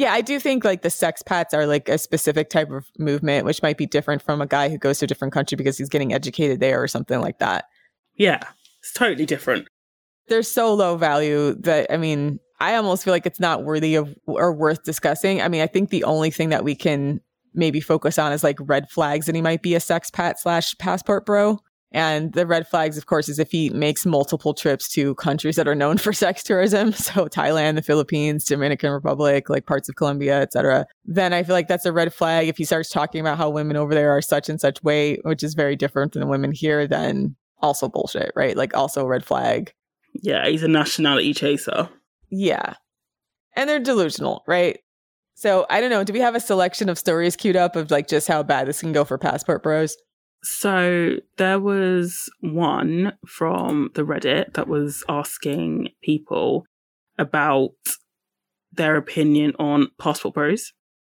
Yeah, 0.00 0.14
I 0.14 0.22
do 0.22 0.40
think 0.40 0.64
like 0.64 0.80
the 0.80 0.88
sex 0.88 1.20
pats 1.20 1.52
are 1.52 1.66
like 1.66 1.90
a 1.90 1.98
specific 1.98 2.48
type 2.48 2.70
of 2.70 2.86
movement, 2.98 3.44
which 3.44 3.62
might 3.62 3.76
be 3.76 3.84
different 3.84 4.22
from 4.22 4.40
a 4.40 4.46
guy 4.46 4.70
who 4.70 4.78
goes 4.78 5.00
to 5.00 5.04
a 5.04 5.06
different 5.06 5.34
country 5.34 5.56
because 5.56 5.76
he's 5.76 5.90
getting 5.90 6.14
educated 6.14 6.58
there 6.58 6.82
or 6.82 6.88
something 6.88 7.20
like 7.20 7.38
that. 7.40 7.66
Yeah, 8.14 8.40
it's 8.78 8.94
totally 8.94 9.26
different. 9.26 9.68
They're 10.26 10.42
so 10.42 10.72
low 10.72 10.96
value 10.96 11.52
that, 11.56 11.92
I 11.92 11.98
mean, 11.98 12.40
I 12.60 12.76
almost 12.76 13.04
feel 13.04 13.12
like 13.12 13.26
it's 13.26 13.40
not 13.40 13.64
worthy 13.64 13.94
of 13.94 14.16
or 14.24 14.54
worth 14.54 14.84
discussing. 14.84 15.42
I 15.42 15.48
mean, 15.48 15.60
I 15.60 15.66
think 15.66 15.90
the 15.90 16.04
only 16.04 16.30
thing 16.30 16.48
that 16.48 16.64
we 16.64 16.74
can 16.74 17.20
maybe 17.52 17.82
focus 17.82 18.18
on 18.18 18.32
is 18.32 18.42
like 18.42 18.56
red 18.58 18.88
flags 18.88 19.28
and 19.28 19.36
he 19.36 19.42
might 19.42 19.60
be 19.60 19.74
a 19.74 19.80
sex 19.80 20.10
pat 20.10 20.40
slash 20.40 20.74
passport 20.78 21.26
bro. 21.26 21.58
And 21.92 22.32
the 22.34 22.46
red 22.46 22.68
flags, 22.68 22.96
of 22.96 23.06
course, 23.06 23.28
is 23.28 23.38
if 23.38 23.50
he 23.50 23.68
makes 23.70 24.06
multiple 24.06 24.54
trips 24.54 24.88
to 24.90 25.14
countries 25.16 25.56
that 25.56 25.66
are 25.66 25.74
known 25.74 25.98
for 25.98 26.12
sex 26.12 26.42
tourism, 26.42 26.92
so 26.94 27.26
Thailand, 27.26 27.76
the 27.76 27.82
Philippines, 27.82 28.44
Dominican 28.44 28.92
Republic, 28.92 29.50
like 29.50 29.66
parts 29.66 29.88
of 29.88 29.96
Colombia, 29.96 30.40
etc. 30.40 30.86
Then 31.04 31.32
I 31.32 31.42
feel 31.42 31.54
like 31.54 31.68
that's 31.68 31.86
a 31.86 31.92
red 31.92 32.14
flag. 32.14 32.48
If 32.48 32.58
he 32.58 32.64
starts 32.64 32.90
talking 32.90 33.20
about 33.20 33.38
how 33.38 33.50
women 33.50 33.76
over 33.76 33.94
there 33.94 34.16
are 34.16 34.22
such 34.22 34.48
and 34.48 34.60
such 34.60 34.82
way, 34.82 35.18
which 35.22 35.42
is 35.42 35.54
very 35.54 35.74
different 35.74 36.12
than 36.12 36.20
the 36.20 36.28
women 36.28 36.52
here, 36.52 36.86
then 36.86 37.34
also 37.60 37.88
bullshit, 37.88 38.32
right? 38.36 38.56
Like 38.56 38.76
also 38.76 39.04
red 39.06 39.24
flag. 39.24 39.72
Yeah, 40.14 40.48
he's 40.48 40.62
a 40.62 40.68
nationality 40.68 41.34
chaser. 41.34 41.88
Yeah. 42.30 42.74
And 43.56 43.68
they're 43.68 43.80
delusional, 43.80 44.44
right? 44.46 44.78
So 45.34 45.66
I 45.70 45.80
don't 45.80 45.90
know. 45.90 46.04
Do 46.04 46.12
we 46.12 46.20
have 46.20 46.34
a 46.34 46.40
selection 46.40 46.88
of 46.88 46.98
stories 46.98 47.34
queued 47.34 47.56
up 47.56 47.74
of 47.74 47.90
like 47.90 48.08
just 48.08 48.28
how 48.28 48.42
bad 48.42 48.68
this 48.68 48.80
can 48.80 48.92
go 48.92 49.04
for 49.04 49.18
passport 49.18 49.62
bros? 49.62 49.96
So 50.42 51.16
there 51.36 51.60
was 51.60 52.30
one 52.40 53.12
from 53.26 53.90
the 53.94 54.02
Reddit 54.02 54.54
that 54.54 54.68
was 54.68 55.04
asking 55.08 55.90
people 56.02 56.64
about 57.18 57.72
their 58.72 58.96
opinion 58.96 59.52
on 59.58 59.88
passport 59.98 60.34
bros. 60.34 60.72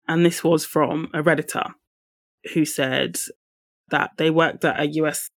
And 0.09 0.27
this 0.27 0.43
was 0.43 0.65
from 0.65 1.09
a 1.15 1.23
Redditor 1.23 1.75
who 2.55 2.65
said 2.65 3.19
that 3.91 4.11
they 4.17 4.31
worked 4.31 4.65
at 4.65 4.81
a 4.81 4.87
US 4.87 5.29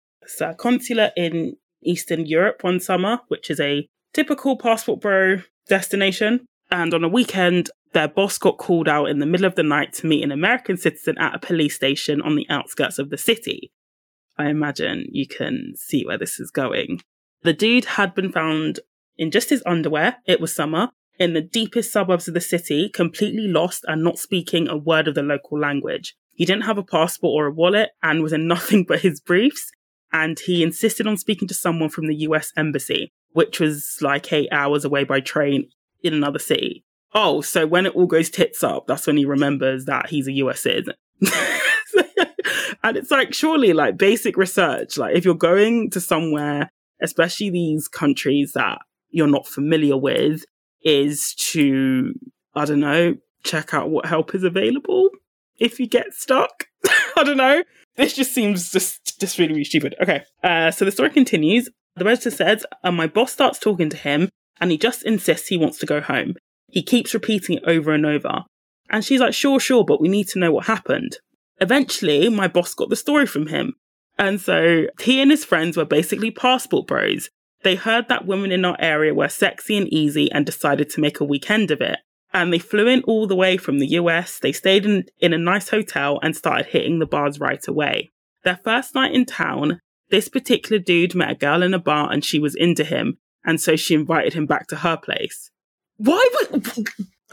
consulate 0.57 1.13
in 1.15 1.57
Eastern 1.83 2.25
Europe 2.25 2.63
one 2.63 2.79
summer, 2.79 3.19
which 3.27 3.51
is 3.51 3.59
a 3.59 3.87
typical 4.13 4.57
passport 4.57 5.01
bro 5.01 5.41
destination. 5.69 6.45
And 6.71 6.93
on 6.93 7.03
a 7.03 7.09
weekend, 7.09 7.69
their 7.93 8.07
boss 8.07 8.37
got 8.37 8.57
called 8.57 8.87
out 8.87 9.05
in 9.05 9.19
the 9.19 9.25
middle 9.25 9.45
of 9.45 9.55
the 9.55 9.63
night 9.63 9.93
to 9.93 10.07
meet 10.07 10.23
an 10.23 10.31
American 10.31 10.77
citizen 10.77 11.17
at 11.17 11.35
a 11.35 11.39
police 11.39 11.75
station 11.75 12.21
on 12.21 12.35
the 12.35 12.47
outskirts 12.49 12.99
of 12.99 13.09
the 13.09 13.17
city. 13.17 13.71
I 14.37 14.49
imagine 14.49 15.07
you 15.11 15.27
can 15.27 15.73
see 15.77 16.05
where 16.05 16.17
this 16.17 16.39
is 16.39 16.51
going. 16.51 17.01
The 17.43 17.53
dude 17.53 17.85
had 17.85 18.13
been 18.13 18.31
found 18.31 18.79
in 19.17 19.31
just 19.31 19.49
his 19.49 19.63
underwear. 19.65 20.17
It 20.25 20.41
was 20.41 20.53
summer 20.53 20.89
in 21.17 21.33
the 21.33 21.41
deepest 21.41 21.91
suburbs 21.91 22.27
of 22.27 22.33
the 22.33 22.41
city, 22.41 22.89
completely 22.89 23.47
lost 23.47 23.85
and 23.87 24.03
not 24.03 24.19
speaking 24.19 24.67
a 24.67 24.77
word 24.77 25.07
of 25.07 25.15
the 25.15 25.23
local 25.23 25.59
language. 25.59 26.15
He 26.33 26.45
didn't 26.45 26.63
have 26.63 26.77
a 26.77 26.83
passport 26.83 27.31
or 27.31 27.47
a 27.47 27.53
wallet 27.53 27.91
and 28.03 28.21
was 28.21 28.33
in 28.33 28.47
nothing 28.49 28.83
but 28.83 29.01
his 29.01 29.21
briefs. 29.21 29.71
And 30.11 30.39
he 30.39 30.63
insisted 30.63 31.07
on 31.07 31.17
speaking 31.17 31.47
to 31.47 31.53
someone 31.53 31.89
from 31.89 32.07
the 32.07 32.15
US 32.17 32.51
embassy, 32.57 33.11
which 33.31 33.59
was 33.59 33.97
like 34.01 34.31
eight 34.31 34.49
hours 34.51 34.85
away 34.85 35.03
by 35.03 35.19
train 35.19 35.69
in 36.05 36.13
another 36.13 36.39
city. 36.39 36.83
Oh, 37.13 37.41
so 37.41 37.65
when 37.65 37.85
it 37.85 37.95
all 37.95 38.07
goes 38.07 38.29
tits 38.29 38.63
up, 38.63 38.87
that's 38.87 39.07
when 39.07 39.17
he 39.17 39.25
remembers 39.25 39.85
that 39.85 40.09
he's 40.09 40.27
a 40.27 40.33
US 40.33 40.61
citizen. 40.61 40.95
and 42.83 42.97
it's 42.97 43.11
like, 43.11 43.33
surely, 43.33 43.73
like 43.73 43.97
basic 43.97 44.35
research, 44.37 44.97
like 44.97 45.15
if 45.15 45.23
you're 45.23 45.33
going 45.33 45.89
to 45.91 46.01
somewhere, 46.01 46.69
especially 47.01 47.49
these 47.49 47.87
countries 47.87 48.51
that 48.53 48.79
you're 49.09 49.27
not 49.27 49.47
familiar 49.47 49.97
with, 49.97 50.43
is 50.83 51.33
to, 51.35 52.13
I 52.53 52.65
don't 52.65 52.81
know, 52.81 53.15
check 53.43 53.73
out 53.73 53.89
what 53.89 54.05
help 54.05 54.35
is 54.35 54.43
available 54.43 55.09
if 55.57 55.79
you 55.79 55.87
get 55.87 56.13
stuck. 56.13 56.65
I 57.17 57.23
don't 57.23 57.37
know. 57.37 57.63
This 57.95 58.13
just 58.13 58.33
seems 58.33 58.71
just, 58.71 59.19
just 59.21 59.39
really, 59.39 59.53
really 59.53 59.63
stupid. 59.63 59.95
Okay. 60.01 60.23
Uh, 60.43 60.69
so 60.69 60.83
the 60.83 60.91
story 60.91 61.11
continues. 61.11 61.69
The 61.95 62.03
redditor 62.03 62.33
says, 62.33 62.65
and 62.83 62.97
my 62.97 63.07
boss 63.07 63.31
starts 63.31 63.57
talking 63.57 63.89
to 63.89 63.97
him 63.97 64.29
and 64.59 64.71
he 64.71 64.77
just 64.77 65.03
insists 65.03 65.47
he 65.47 65.57
wants 65.57 65.77
to 65.79 65.85
go 65.85 66.01
home. 66.01 66.35
He 66.67 66.81
keeps 66.81 67.13
repeating 67.13 67.57
it 67.57 67.63
over 67.65 67.91
and 67.91 68.05
over. 68.05 68.43
And 68.89 69.03
she's 69.03 69.19
like, 69.19 69.33
sure, 69.33 69.59
sure, 69.59 69.83
but 69.83 70.01
we 70.01 70.07
need 70.07 70.27
to 70.29 70.39
know 70.39 70.51
what 70.51 70.65
happened. 70.65 71.17
Eventually, 71.59 72.29
my 72.29 72.47
boss 72.47 72.73
got 72.73 72.89
the 72.89 72.95
story 72.95 73.25
from 73.25 73.47
him. 73.47 73.73
And 74.17 74.39
so 74.39 74.87
he 75.01 75.21
and 75.21 75.31
his 75.31 75.45
friends 75.45 75.77
were 75.77 75.85
basically 75.85 76.31
passport 76.31 76.87
bros. 76.87 77.29
They 77.63 77.75
heard 77.75 78.07
that 78.07 78.27
women 78.27 78.51
in 78.51 78.63
our 78.63 78.77
area 78.79 79.13
were 79.13 79.29
sexy 79.29 79.77
and 79.77 79.91
easy 79.91 80.31
and 80.31 80.45
decided 80.45 80.89
to 80.91 81.01
make 81.01 81.19
a 81.19 81.25
weekend 81.25 81.71
of 81.71 81.81
it. 81.81 81.99
And 82.33 82.51
they 82.51 82.59
flew 82.59 82.87
in 82.87 83.01
all 83.03 83.27
the 83.27 83.35
way 83.35 83.57
from 83.57 83.79
the 83.79 83.87
US. 83.87 84.39
They 84.39 84.51
stayed 84.51 84.85
in, 84.85 85.05
in 85.19 85.33
a 85.33 85.37
nice 85.37 85.69
hotel 85.69 86.19
and 86.21 86.35
started 86.35 86.67
hitting 86.67 86.99
the 86.99 87.05
bars 87.05 87.39
right 87.39 87.65
away. 87.67 88.11
Their 88.43 88.59
first 88.63 88.93
night 88.93 89.13
in 89.13 89.25
town, 89.25 89.79
this 90.09 90.27
particular 90.27 90.77
dude 90.77 91.15
met 91.15 91.31
a 91.31 91.35
girl 91.35 91.63
in 91.63 91.73
a 91.73 91.79
bar 91.79 92.11
and 92.11 92.23
she 92.23 92.39
was 92.39 92.55
into 92.55 92.83
him. 92.83 93.17
And 93.45 93.61
so 93.61 93.75
she 93.75 93.93
invited 93.93 94.33
him 94.33 94.45
back 94.45 94.67
to 94.67 94.77
her 94.77 94.97
place. 94.97 95.51
Why 95.97 96.27
would. 96.51 96.67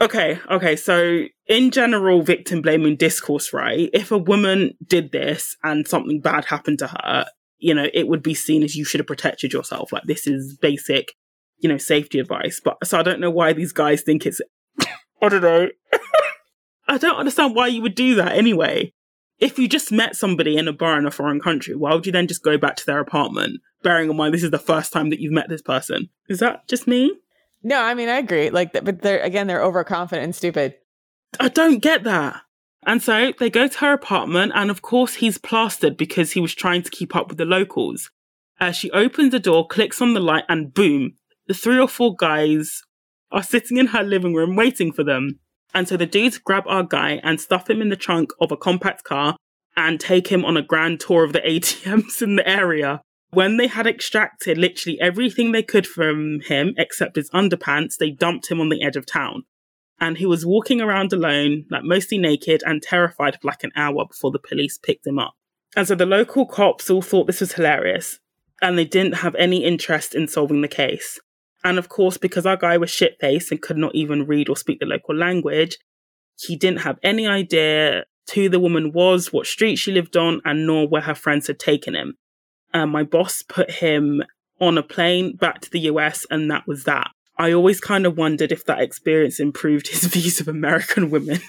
Okay, 0.01 0.39
okay. 0.49 0.75
So, 0.75 1.25
in 1.47 1.71
general, 1.71 2.21
victim 2.21 2.61
blaming 2.61 2.95
discourse, 2.95 3.53
right? 3.53 3.89
If 3.93 4.11
a 4.11 4.17
woman 4.17 4.75
did 4.85 5.11
this 5.11 5.55
and 5.63 5.87
something 5.87 6.19
bad 6.19 6.45
happened 6.45 6.79
to 6.79 6.87
her, 6.87 7.25
you 7.57 7.73
know, 7.73 7.87
it 7.93 8.07
would 8.07 8.23
be 8.23 8.33
seen 8.33 8.63
as 8.63 8.75
you 8.75 8.85
should 8.85 8.99
have 8.99 9.07
protected 9.07 9.53
yourself. 9.53 9.91
Like, 9.91 10.03
this 10.03 10.27
is 10.27 10.57
basic, 10.57 11.13
you 11.59 11.69
know, 11.69 11.77
safety 11.77 12.19
advice. 12.19 12.59
But 12.63 12.85
so 12.85 12.99
I 12.99 13.03
don't 13.03 13.19
know 13.19 13.29
why 13.29 13.53
these 13.53 13.71
guys 13.71 14.01
think 14.01 14.25
it's. 14.25 14.41
I 15.21 15.29
don't 15.29 15.41
know. 15.41 15.69
I 16.87 16.97
don't 16.97 17.17
understand 17.17 17.55
why 17.55 17.67
you 17.67 17.81
would 17.81 17.95
do 17.95 18.15
that 18.15 18.33
anyway. 18.33 18.93
If 19.39 19.59
you 19.59 19.67
just 19.67 19.91
met 19.91 20.15
somebody 20.15 20.57
in 20.57 20.67
a 20.67 20.73
bar 20.73 20.97
in 20.97 21.05
a 21.05 21.11
foreign 21.11 21.39
country, 21.39 21.75
why 21.75 21.93
would 21.93 22.05
you 22.05 22.11
then 22.11 22.27
just 22.27 22.43
go 22.43 22.57
back 22.57 22.75
to 22.77 22.85
their 22.85 22.99
apartment, 22.99 23.59
bearing 23.81 24.09
in 24.09 24.15
mind 24.15 24.33
this 24.33 24.43
is 24.43 24.51
the 24.51 24.59
first 24.59 24.93
time 24.93 25.09
that 25.09 25.19
you've 25.19 25.33
met 25.33 25.49
this 25.49 25.61
person? 25.61 26.09
Is 26.29 26.39
that 26.39 26.67
just 26.67 26.87
me? 26.87 27.13
No, 27.63 27.81
I 27.81 27.93
mean 27.93 28.09
I 28.09 28.17
agree. 28.17 28.49
Like, 28.49 28.73
but 28.73 29.01
they're 29.01 29.21
again, 29.21 29.47
they're 29.47 29.63
overconfident 29.63 30.23
and 30.23 30.35
stupid. 30.35 30.75
I 31.39 31.49
don't 31.49 31.79
get 31.79 32.03
that. 32.03 32.41
And 32.85 33.01
so 33.01 33.31
they 33.39 33.49
go 33.49 33.67
to 33.67 33.77
her 33.79 33.93
apartment, 33.93 34.51
and 34.55 34.69
of 34.69 34.81
course 34.81 35.15
he's 35.15 35.37
plastered 35.37 35.97
because 35.97 36.33
he 36.33 36.41
was 36.41 36.53
trying 36.53 36.83
to 36.83 36.91
keep 36.91 37.15
up 37.15 37.29
with 37.29 37.37
the 37.37 37.45
locals. 37.45 38.11
As 38.59 38.75
she 38.75 38.91
opens 38.91 39.31
the 39.31 39.39
door, 39.39 39.67
clicks 39.67 40.01
on 40.01 40.13
the 40.13 40.19
light, 40.19 40.43
and 40.49 40.73
boom, 40.73 41.13
the 41.47 41.53
three 41.53 41.79
or 41.79 41.87
four 41.87 42.15
guys 42.15 42.83
are 43.31 43.43
sitting 43.43 43.77
in 43.77 43.87
her 43.87 44.03
living 44.03 44.33
room 44.33 44.55
waiting 44.55 44.91
for 44.91 45.03
them. 45.03 45.39
And 45.73 45.87
so 45.87 45.97
the 45.97 46.05
dudes 46.05 46.37
grab 46.37 46.63
our 46.67 46.83
guy 46.83 47.19
and 47.23 47.41
stuff 47.41 47.69
him 47.69 47.81
in 47.81 47.89
the 47.89 47.95
trunk 47.95 48.31
of 48.39 48.51
a 48.51 48.57
compact 48.57 49.03
car 49.03 49.35
and 49.75 49.99
take 49.99 50.27
him 50.27 50.45
on 50.45 50.57
a 50.57 50.61
grand 50.61 50.99
tour 50.99 51.23
of 51.23 51.33
the 51.33 51.39
ATMs 51.45 52.21
in 52.21 52.35
the 52.35 52.47
area 52.47 53.01
when 53.33 53.57
they 53.57 53.67
had 53.67 53.87
extracted 53.87 54.57
literally 54.57 54.99
everything 55.01 55.51
they 55.51 55.63
could 55.63 55.87
from 55.87 56.39
him 56.41 56.73
except 56.77 57.15
his 57.15 57.31
underpants, 57.31 57.97
they 57.97 58.11
dumped 58.11 58.49
him 58.49 58.61
on 58.61 58.69
the 58.69 58.83
edge 58.83 58.95
of 58.95 59.05
town. 59.05 59.43
And 59.99 60.17
he 60.17 60.25
was 60.25 60.45
walking 60.45 60.81
around 60.81 61.13
alone, 61.13 61.65
like 61.71 61.83
mostly 61.83 62.17
naked 62.17 62.61
and 62.65 62.81
terrified 62.81 63.35
for 63.35 63.47
like 63.47 63.63
an 63.63 63.71
hour 63.75 64.05
before 64.05 64.31
the 64.31 64.39
police 64.39 64.77
picked 64.77 65.07
him 65.07 65.17
up. 65.17 65.33
And 65.75 65.87
so 65.87 65.95
the 65.95 66.05
local 66.05 66.45
cops 66.45 66.89
all 66.89 67.01
thought 67.01 67.25
this 67.25 67.39
was 67.39 67.53
hilarious 67.53 68.19
and 68.61 68.77
they 68.77 68.85
didn't 68.85 69.15
have 69.15 69.35
any 69.35 69.63
interest 69.63 70.13
in 70.13 70.27
solving 70.27 70.61
the 70.61 70.67
case. 70.67 71.19
And 71.63 71.77
of 71.77 71.89
course, 71.89 72.17
because 72.17 72.45
our 72.45 72.57
guy 72.57 72.77
was 72.77 72.89
shit 72.89 73.17
faced 73.19 73.51
and 73.51 73.61
could 73.61 73.77
not 73.77 73.95
even 73.95 74.25
read 74.25 74.49
or 74.49 74.57
speak 74.57 74.79
the 74.79 74.85
local 74.85 75.15
language, 75.15 75.77
he 76.37 76.55
didn't 76.55 76.81
have 76.81 76.99
any 77.03 77.25
idea 77.27 78.05
who 78.33 78.49
the 78.49 78.59
woman 78.59 78.91
was, 78.91 79.31
what 79.31 79.47
street 79.47 79.77
she 79.77 79.91
lived 79.91 80.17
on, 80.17 80.41
and 80.45 80.65
nor 80.65 80.87
where 80.87 81.01
her 81.01 81.15
friends 81.15 81.47
had 81.47 81.59
taken 81.59 81.95
him 81.95 82.17
and 82.73 82.91
my 82.91 83.03
boss 83.03 83.41
put 83.43 83.69
him 83.69 84.23
on 84.59 84.77
a 84.77 84.83
plane 84.83 85.35
back 85.35 85.61
to 85.61 85.69
the 85.69 85.81
US, 85.81 86.25
and 86.29 86.49
that 86.49 86.67
was 86.67 86.83
that. 86.85 87.11
I 87.37 87.51
always 87.51 87.79
kind 87.79 88.05
of 88.05 88.17
wondered 88.17 88.51
if 88.51 88.65
that 88.65 88.81
experience 88.81 89.39
improved 89.39 89.87
his 89.87 90.03
views 90.13 90.39
of 90.39 90.47
American 90.47 91.09
women. 91.09 91.39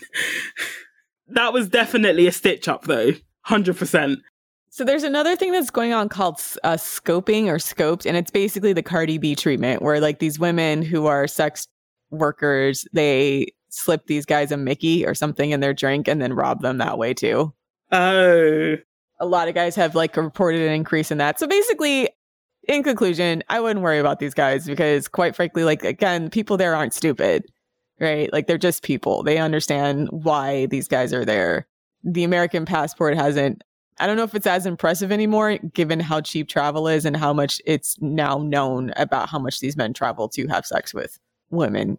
that 1.28 1.52
was 1.52 1.68
definitely 1.68 2.26
a 2.26 2.32
stitch 2.32 2.68
up, 2.68 2.84
though, 2.84 3.12
100%. 3.48 4.16
So 4.74 4.82
there's 4.82 5.04
another 5.04 5.36
thing 5.36 5.52
that's 5.52 5.70
going 5.70 5.92
on 5.92 6.08
called 6.08 6.42
uh, 6.64 6.72
scoping 6.72 7.46
or 7.46 7.58
scoped, 7.58 8.06
and 8.06 8.16
it's 8.16 8.32
basically 8.32 8.72
the 8.72 8.82
Cardi 8.82 9.18
B 9.18 9.36
treatment, 9.36 9.82
where 9.82 10.00
like 10.00 10.18
these 10.18 10.36
women 10.36 10.82
who 10.82 11.06
are 11.06 11.28
sex 11.28 11.68
workers, 12.10 12.84
they 12.92 13.52
slip 13.68 14.08
these 14.08 14.26
guys 14.26 14.50
a 14.50 14.56
Mickey 14.56 15.06
or 15.06 15.14
something 15.14 15.52
in 15.52 15.60
their 15.60 15.74
drink 15.74 16.08
and 16.08 16.20
then 16.20 16.32
rob 16.32 16.60
them 16.60 16.78
that 16.78 16.98
way 16.98 17.14
too. 17.14 17.54
Oh, 17.92 18.76
a 19.20 19.26
lot 19.26 19.46
of 19.46 19.54
guys 19.54 19.76
have 19.76 19.94
like 19.94 20.16
reported 20.16 20.62
an 20.62 20.72
increase 20.72 21.12
in 21.12 21.18
that. 21.18 21.38
So 21.38 21.46
basically, 21.46 22.08
in 22.66 22.82
conclusion, 22.82 23.44
I 23.48 23.60
wouldn't 23.60 23.84
worry 23.84 24.00
about 24.00 24.18
these 24.18 24.34
guys 24.34 24.66
because 24.66 25.06
quite 25.06 25.36
frankly, 25.36 25.62
like 25.62 25.84
again, 25.84 26.30
people 26.30 26.56
there 26.56 26.74
aren't 26.74 26.94
stupid, 26.94 27.44
right? 28.00 28.28
Like 28.32 28.48
they're 28.48 28.58
just 28.58 28.82
people. 28.82 29.22
They 29.22 29.38
understand 29.38 30.08
why 30.10 30.66
these 30.66 30.88
guys 30.88 31.12
are 31.12 31.24
there. 31.24 31.68
The 32.02 32.24
American 32.24 32.64
passport 32.64 33.14
hasn't 33.14 33.62
I 33.98 34.06
don't 34.06 34.16
know 34.16 34.24
if 34.24 34.34
it's 34.34 34.46
as 34.46 34.66
impressive 34.66 35.12
anymore 35.12 35.58
given 35.72 36.00
how 36.00 36.20
cheap 36.20 36.48
travel 36.48 36.88
is 36.88 37.04
and 37.04 37.16
how 37.16 37.32
much 37.32 37.60
it's 37.64 38.00
now 38.00 38.38
known 38.38 38.92
about 38.96 39.28
how 39.28 39.38
much 39.38 39.60
these 39.60 39.76
men 39.76 39.92
travel 39.92 40.28
to 40.30 40.46
have 40.48 40.66
sex 40.66 40.92
with 40.92 41.18
women. 41.50 41.98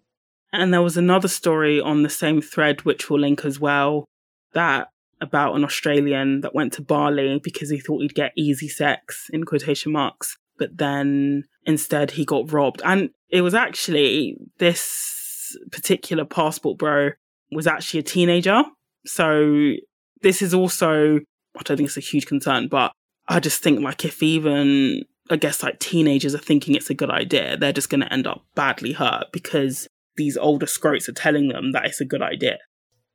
And 0.51 0.73
there 0.73 0.81
was 0.81 0.97
another 0.97 1.27
story 1.27 1.79
on 1.79 2.03
the 2.03 2.10
same 2.10 2.41
thread 2.41 2.81
which 2.81 3.10
we'll 3.10 3.19
link 3.19 3.45
as 3.45 3.60
well 3.60 4.05
that 4.53 4.89
about 5.21 5.55
an 5.55 5.63
Australian 5.63 6.41
that 6.41 6.55
went 6.55 6.73
to 6.73 6.81
Bali 6.81 7.39
because 7.43 7.69
he 7.69 7.79
thought 7.79 8.01
he'd 8.01 8.15
get 8.15 8.34
easy 8.36 8.67
sex 8.67 9.29
in 9.31 9.43
quotation 9.43 9.91
marks, 9.91 10.38
but 10.58 10.77
then 10.77 11.43
instead 11.65 12.12
he 12.12 12.25
got 12.25 12.51
robbed. 12.51 12.81
And 12.84 13.10
it 13.29 13.41
was 13.41 13.53
actually 13.53 14.38
this 14.58 15.55
particular 15.71 16.25
passport 16.25 16.77
bro 16.77 17.12
was 17.51 17.67
actually 17.67 18.01
a 18.01 18.03
teenager. 18.03 18.63
So 19.05 19.73
this 20.21 20.41
is 20.41 20.53
also, 20.53 21.19
I 21.58 21.63
don't 21.63 21.78
think 21.78 21.88
it's 21.88 21.98
a 21.98 22.02
huge 22.02 22.26
concern, 22.26 22.68
but 22.68 22.91
I 23.28 23.39
just 23.39 23.63
think 23.63 23.82
like 23.82 24.06
if 24.06 24.22
even, 24.22 25.04
I 25.30 25.38
guess 25.38 25.63
like 25.63 25.80
teenagers 25.80 26.36
are 26.36 26.39
thinking 26.39 26.76
it's 26.76 26.89
a 26.89 26.94
good 26.94 27.10
idea, 27.10 27.58
they're 27.58 27.74
just 27.74 27.89
going 27.89 28.02
to 28.02 28.13
end 28.13 28.28
up 28.28 28.46
badly 28.56 28.94
hurt 28.94 29.32
because 29.32 29.88
these 30.18 30.38
older 30.38 30.65
scrotes 30.65 31.10
are 31.10 31.13
telling 31.13 31.50
them 31.50 31.72
that 31.72 31.86
it's 31.86 32.02
a 32.02 32.06
good 32.06 32.22
idea. 32.22 32.58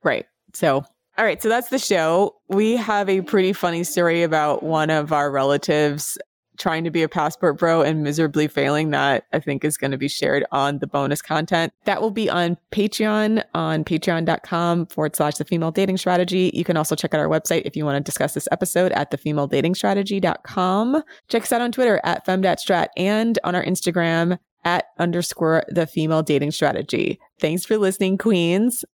Right. 0.03 0.27
So 0.55 0.85
all 1.19 1.27
right, 1.27 1.43
so 1.43 1.51
that's 1.51 1.69
the 1.69 1.79
show. 1.79 2.37
We 2.49 2.77
have 2.77 3.09
a 3.11 3.21
pretty 3.21 3.53
funny 3.53 3.85
story 3.85 4.23
about 4.23 4.63
one 4.63 4.89
of 4.89 5.13
our 5.13 5.31
relatives 5.31 6.17
trying 6.61 6.85
to 6.85 6.91
be 6.91 7.03
a 7.03 7.09
passport 7.09 7.59
bro 7.59 7.83
and 7.83 8.05
miserably 8.05 8.47
failing 8.47 8.91
that 8.91 9.25
I 9.33 9.41
think 9.41 9.65
is 9.65 9.77
going 9.77 9.91
to 9.91 9.99
be 9.99 10.09
shared 10.09 10.45
on 10.53 10.79
the 10.79 10.87
bonus 10.87 11.23
content. 11.23 11.73
That 11.85 12.01
will 12.03 12.11
be 12.11 12.31
on 12.31 12.57
Patreon 12.71 13.43
on 13.55 13.83
patreon.com 13.83 14.87
forward 14.87 15.17
slash 15.17 15.37
the 15.37 15.45
female 15.45 15.73
dating 15.73 15.97
strategy. 15.97 16.51
You 16.55 16.65
can 16.65 16.77
also 16.77 16.95
check 16.95 17.15
out 17.15 17.21
our 17.21 17.29
website 17.29 17.63
if 17.65 17.75
you 17.75 17.85
want 17.85 17.97
to 17.97 18.01
discuss 18.09 18.35
this 18.35 18.47
episode 18.53 18.93
at 18.93 19.11
thefemaledatingstrategy.com. 19.11 21.03
Check 21.29 21.43
us 21.43 21.53
out 21.53 21.63
on 21.63 21.73
Twitter 21.73 22.01
at 22.05 22.27
femdatstrat 22.27 22.89
and 22.97 23.39
on 23.43 23.55
our 23.55 23.65
Instagram 23.65 24.39
at 24.65 24.85
underscore 24.99 25.65
the 25.69 25.87
female 25.87 26.23
dating 26.23 26.51
strategy. 26.51 27.19
Thanks 27.41 27.65
for 27.65 27.79
listening, 27.79 28.19
queens. 28.19 28.85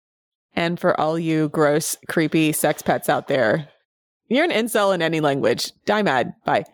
And 0.54 0.78
for 0.80 0.98
all 0.98 1.18
you 1.18 1.48
gross, 1.48 1.96
creepy 2.08 2.52
sex 2.52 2.80
pats 2.80 3.08
out 3.08 3.28
there, 3.28 3.68
you're 4.28 4.44
an 4.44 4.50
incel 4.50 4.94
in 4.94 5.02
any 5.02 5.20
language. 5.20 5.72
Die 5.84 6.02
mad. 6.02 6.32
Bye. 6.44 6.64